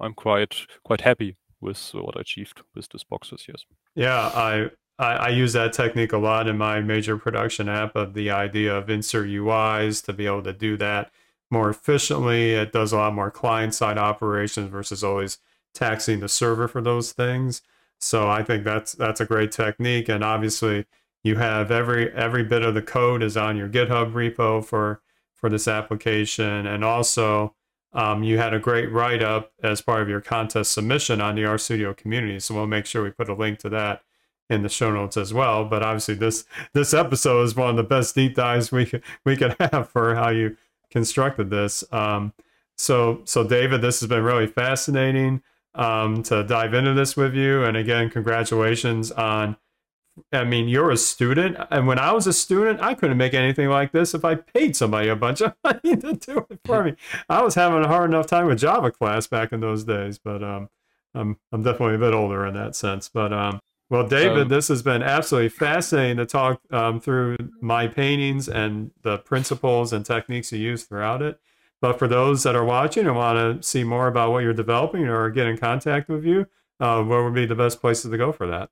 I'm 0.00 0.14
quite 0.14 0.66
quite 0.84 1.02
happy 1.02 1.36
with 1.60 1.90
what 1.94 2.16
I 2.16 2.20
achieved 2.20 2.62
with 2.74 2.88
this 2.88 3.04
boxes. 3.04 3.46
Yes. 3.48 3.64
Yeah, 3.94 4.30
I 4.34 4.70
I, 4.98 5.12
I, 5.12 5.28
use 5.28 5.52
that 5.52 5.74
technique 5.74 6.12
a 6.12 6.18
lot 6.18 6.48
in 6.48 6.56
my 6.56 6.80
major 6.80 7.18
production 7.18 7.68
app 7.68 7.96
of 7.96 8.14
the 8.14 8.30
idea 8.30 8.74
of 8.74 8.88
insert 8.88 9.28
UIs 9.28 10.02
to 10.06 10.12
be 10.14 10.26
able 10.26 10.42
to 10.42 10.54
do 10.54 10.76
that 10.78 11.10
more 11.50 11.68
efficiently. 11.68 12.52
It 12.52 12.72
does 12.72 12.92
a 12.92 12.96
lot 12.96 13.14
more 13.14 13.30
client 13.30 13.74
side 13.74 13.98
operations 13.98 14.70
versus 14.70 15.04
always 15.04 15.38
taxing 15.74 16.20
the 16.20 16.28
server 16.28 16.66
for 16.66 16.80
those 16.80 17.12
things. 17.12 17.62
So 17.98 18.28
I 18.28 18.42
think 18.42 18.64
that's 18.64 18.92
that's 18.92 19.20
a 19.20 19.24
great 19.24 19.52
technique. 19.52 20.08
And 20.08 20.22
obviously 20.22 20.86
you 21.22 21.36
have 21.36 21.70
every 21.70 22.12
every 22.12 22.44
bit 22.44 22.62
of 22.62 22.74
the 22.74 22.82
code 22.82 23.22
is 23.22 23.36
on 23.36 23.56
your 23.56 23.68
GitHub 23.68 24.12
repo 24.12 24.64
for 24.64 25.00
for 25.34 25.48
this 25.48 25.68
application. 25.68 26.66
And 26.66 26.84
also 26.84 27.54
um, 27.92 28.22
you 28.22 28.38
had 28.38 28.52
a 28.52 28.58
great 28.58 28.92
write 28.92 29.22
up 29.22 29.52
as 29.62 29.80
part 29.80 30.02
of 30.02 30.08
your 30.08 30.20
contest 30.20 30.72
submission 30.72 31.20
on 31.20 31.34
the 31.34 31.42
RStudio 31.42 31.96
community. 31.96 32.38
So 32.40 32.54
we'll 32.54 32.66
make 32.66 32.86
sure 32.86 33.02
we 33.02 33.10
put 33.10 33.28
a 33.28 33.34
link 33.34 33.58
to 33.60 33.68
that 33.70 34.02
in 34.48 34.62
the 34.62 34.68
show 34.68 34.92
notes 34.92 35.16
as 35.16 35.32
well. 35.34 35.64
But 35.64 35.82
obviously, 35.82 36.14
this 36.14 36.44
this 36.72 36.94
episode 36.94 37.42
is 37.42 37.56
one 37.56 37.70
of 37.70 37.76
the 37.76 37.82
best 37.82 38.14
deep 38.14 38.34
dives 38.34 38.70
we 38.70 38.86
could 38.86 39.02
we 39.24 39.36
could 39.36 39.56
have 39.60 39.88
for 39.88 40.14
how 40.14 40.28
you 40.28 40.56
constructed 40.90 41.50
this. 41.50 41.84
Um, 41.92 42.32
so 42.76 43.22
so 43.24 43.42
David, 43.44 43.80
this 43.80 44.00
has 44.00 44.08
been 44.08 44.22
really 44.22 44.46
fascinating 44.46 45.42
um, 45.76 46.22
to 46.24 46.42
dive 46.42 46.74
into 46.74 46.94
this 46.94 47.16
with 47.16 47.34
you. 47.34 47.64
And 47.64 47.76
again, 47.76 48.10
congratulations 48.10 49.12
on. 49.12 49.56
I 50.32 50.44
mean, 50.44 50.66
you're 50.66 50.90
a 50.90 50.96
student, 50.96 51.58
and 51.70 51.86
when 51.86 51.98
I 51.98 52.10
was 52.12 52.26
a 52.26 52.32
student, 52.32 52.80
I 52.80 52.94
couldn't 52.94 53.18
make 53.18 53.34
anything 53.34 53.68
like 53.68 53.92
this 53.92 54.14
if 54.14 54.24
I 54.24 54.36
paid 54.36 54.74
somebody 54.74 55.08
a 55.08 55.16
bunch 55.16 55.42
of 55.42 55.54
money 55.64 55.94
to 55.94 56.14
do 56.14 56.46
it 56.48 56.58
for 56.64 56.84
me. 56.84 56.94
I 57.28 57.42
was 57.42 57.54
having 57.54 57.84
a 57.84 57.86
hard 57.86 58.08
enough 58.10 58.26
time 58.26 58.46
with 58.46 58.58
Java 58.58 58.90
class 58.90 59.26
back 59.26 59.52
in 59.52 59.60
those 59.60 59.84
days, 59.84 60.18
but 60.18 60.42
um, 60.42 60.70
I'm 61.14 61.36
I'm 61.52 61.62
definitely 61.62 61.96
a 61.96 61.98
bit 61.98 62.14
older 62.14 62.46
in 62.46 62.54
that 62.54 62.74
sense. 62.74 63.10
But 63.10 63.34
um, 63.34 63.60
well, 63.88 64.06
David, 64.06 64.42
um, 64.42 64.48
this 64.48 64.68
has 64.68 64.82
been 64.82 65.02
absolutely 65.02 65.50
fascinating 65.50 66.16
to 66.16 66.26
talk 66.26 66.60
um, 66.70 67.00
through 67.00 67.36
my 67.60 67.86
paintings 67.86 68.48
and 68.48 68.90
the 69.02 69.18
principles 69.18 69.92
and 69.92 70.04
techniques 70.04 70.50
you 70.50 70.58
use 70.58 70.84
throughout 70.84 71.22
it. 71.22 71.38
But 71.86 72.00
for 72.00 72.08
those 72.08 72.42
that 72.42 72.56
are 72.56 72.64
watching 72.64 73.06
and 73.06 73.14
want 73.14 73.38
to 73.38 73.62
see 73.64 73.84
more 73.84 74.08
about 74.08 74.32
what 74.32 74.42
you're 74.42 74.52
developing 74.52 75.06
or 75.06 75.30
get 75.30 75.46
in 75.46 75.56
contact 75.56 76.08
with 76.08 76.24
you, 76.24 76.44
uh, 76.80 77.00
where 77.04 77.22
would 77.22 77.34
be 77.34 77.46
the 77.46 77.54
best 77.54 77.80
places 77.80 78.10
to 78.10 78.18
go 78.18 78.32
for 78.32 78.48
that? 78.48 78.70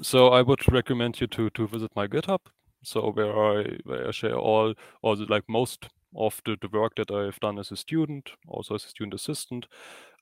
So 0.00 0.28
I 0.28 0.40
would 0.40 0.72
recommend 0.72 1.20
you 1.20 1.26
to 1.26 1.50
to 1.50 1.68
visit 1.68 1.90
my 1.94 2.06
GitHub. 2.06 2.40
So 2.82 3.10
where 3.10 3.36
I 3.36 3.76
where 3.84 4.08
I 4.08 4.12
share 4.12 4.38
all 4.38 4.74
the, 5.02 5.26
like 5.28 5.44
most 5.46 5.90
of 6.16 6.40
the, 6.46 6.56
the 6.58 6.70
work 6.72 6.94
that 6.96 7.10
I've 7.10 7.40
done 7.40 7.58
as 7.58 7.70
a 7.70 7.76
student, 7.76 8.30
also 8.48 8.76
as 8.76 8.86
a 8.86 8.88
student 8.88 9.12
assistant. 9.12 9.66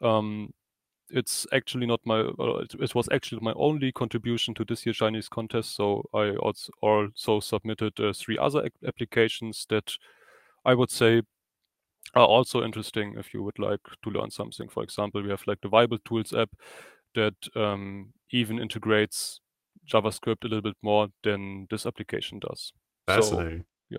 Um, 0.02 0.52
it's 1.10 1.46
actually 1.52 1.86
not 1.86 2.00
my 2.04 2.20
it, 2.80 2.94
was 2.94 3.08
actually 3.12 3.40
my 3.40 3.52
only 3.54 3.92
contribution 3.92 4.52
to 4.54 4.64
this 4.64 4.84
year's 4.84 4.96
Shiny's 4.96 5.28
contest. 5.28 5.76
So 5.76 6.02
I 6.12 6.30
also 6.30 6.72
also 6.82 7.38
submitted 7.38 8.00
uh, 8.00 8.12
three 8.12 8.36
other 8.36 8.68
applications 8.84 9.66
that 9.68 9.96
I 10.64 10.74
would 10.74 10.90
say 10.90 11.22
are 12.14 12.26
also 12.26 12.62
interesting 12.64 13.14
if 13.18 13.32
you 13.32 13.42
would 13.42 13.58
like 13.58 13.80
to 14.02 14.10
learn 14.10 14.30
something. 14.30 14.68
For 14.68 14.82
example, 14.82 15.22
we 15.22 15.30
have 15.30 15.42
like 15.46 15.60
the 15.60 15.68
Bible 15.68 15.98
Tools 16.04 16.32
app 16.32 16.50
that 17.14 17.34
um, 17.54 18.12
even 18.30 18.58
integrates 18.58 19.40
JavaScript 19.88 20.44
a 20.44 20.48
little 20.48 20.62
bit 20.62 20.76
more 20.82 21.08
than 21.22 21.66
this 21.70 21.86
application 21.86 22.38
does. 22.38 22.72
Fascinating. 23.06 23.60
So, 23.60 23.64
yeah. 23.90 23.98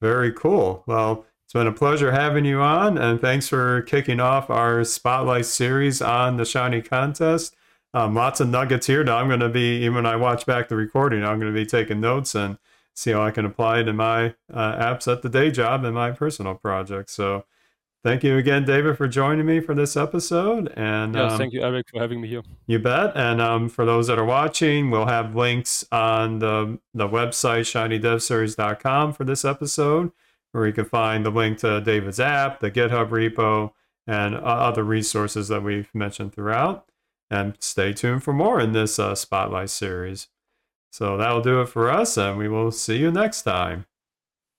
Very 0.00 0.32
cool. 0.32 0.84
Well, 0.86 1.24
it's 1.44 1.52
been 1.54 1.66
a 1.66 1.72
pleasure 1.72 2.12
having 2.12 2.44
you 2.44 2.60
on, 2.60 2.98
and 2.98 3.20
thanks 3.20 3.48
for 3.48 3.82
kicking 3.82 4.20
off 4.20 4.50
our 4.50 4.84
Spotlight 4.84 5.46
series 5.46 6.00
on 6.00 6.36
the 6.36 6.44
Shiny 6.44 6.82
contest. 6.82 7.54
Um, 7.94 8.14
lots 8.14 8.40
of 8.40 8.48
nuggets 8.48 8.86
here 8.86 9.04
Now 9.04 9.18
I'm 9.18 9.28
going 9.28 9.40
to 9.40 9.50
be, 9.50 9.82
even 9.82 9.96
when 9.96 10.06
I 10.06 10.16
watch 10.16 10.46
back 10.46 10.68
the 10.68 10.76
recording, 10.76 11.24
I'm 11.24 11.38
going 11.38 11.52
to 11.52 11.58
be 11.58 11.66
taking 11.66 12.00
notes 12.00 12.34
and 12.34 12.56
see 12.94 13.12
how 13.12 13.22
I 13.22 13.30
can 13.30 13.44
apply 13.44 13.80
it 13.80 13.88
in 13.88 13.96
my 13.96 14.34
uh, 14.52 14.76
apps 14.76 15.10
at 15.10 15.22
the 15.22 15.28
day 15.28 15.50
job 15.50 15.84
and 15.84 15.94
my 15.94 16.10
personal 16.10 16.54
projects. 16.54 17.12
So, 17.12 17.44
thank 18.04 18.24
you 18.24 18.36
again, 18.36 18.64
David, 18.64 18.96
for 18.96 19.08
joining 19.08 19.46
me 19.46 19.60
for 19.60 19.74
this 19.74 19.96
episode. 19.96 20.72
And 20.76 21.14
yes, 21.14 21.32
um, 21.32 21.38
thank 21.38 21.52
you, 21.52 21.62
Eric, 21.62 21.88
for 21.90 22.00
having 22.00 22.20
me 22.20 22.28
here. 22.28 22.42
You 22.66 22.78
bet. 22.78 23.16
And 23.16 23.40
um, 23.40 23.68
for 23.68 23.84
those 23.84 24.06
that 24.08 24.18
are 24.18 24.24
watching, 24.24 24.90
we'll 24.90 25.06
have 25.06 25.34
links 25.34 25.84
on 25.92 26.38
the 26.38 26.78
the 26.94 27.08
website 27.08 27.62
shinydevseries.com 27.62 29.12
for 29.12 29.24
this 29.24 29.44
episode 29.44 30.12
where 30.52 30.66
you 30.66 30.72
can 30.72 30.84
find 30.84 31.24
the 31.24 31.30
link 31.30 31.58
to 31.58 31.80
David's 31.80 32.20
app, 32.20 32.60
the 32.60 32.70
GitHub 32.70 33.08
repo, 33.08 33.72
and 34.06 34.34
uh, 34.34 34.38
other 34.38 34.84
resources 34.84 35.48
that 35.48 35.62
we've 35.62 35.92
mentioned 35.94 36.34
throughout. 36.34 36.86
And 37.30 37.56
stay 37.60 37.94
tuned 37.94 38.22
for 38.22 38.34
more 38.34 38.60
in 38.60 38.72
this 38.72 38.98
uh, 38.98 39.14
Spotlight 39.14 39.70
series. 39.70 40.28
So 40.92 41.16
that'll 41.16 41.40
do 41.40 41.62
it 41.62 41.70
for 41.70 41.90
us, 41.90 42.18
and 42.18 42.36
we 42.36 42.48
will 42.48 42.70
see 42.70 42.98
you 42.98 43.10
next 43.10 43.42
time. 43.42 43.86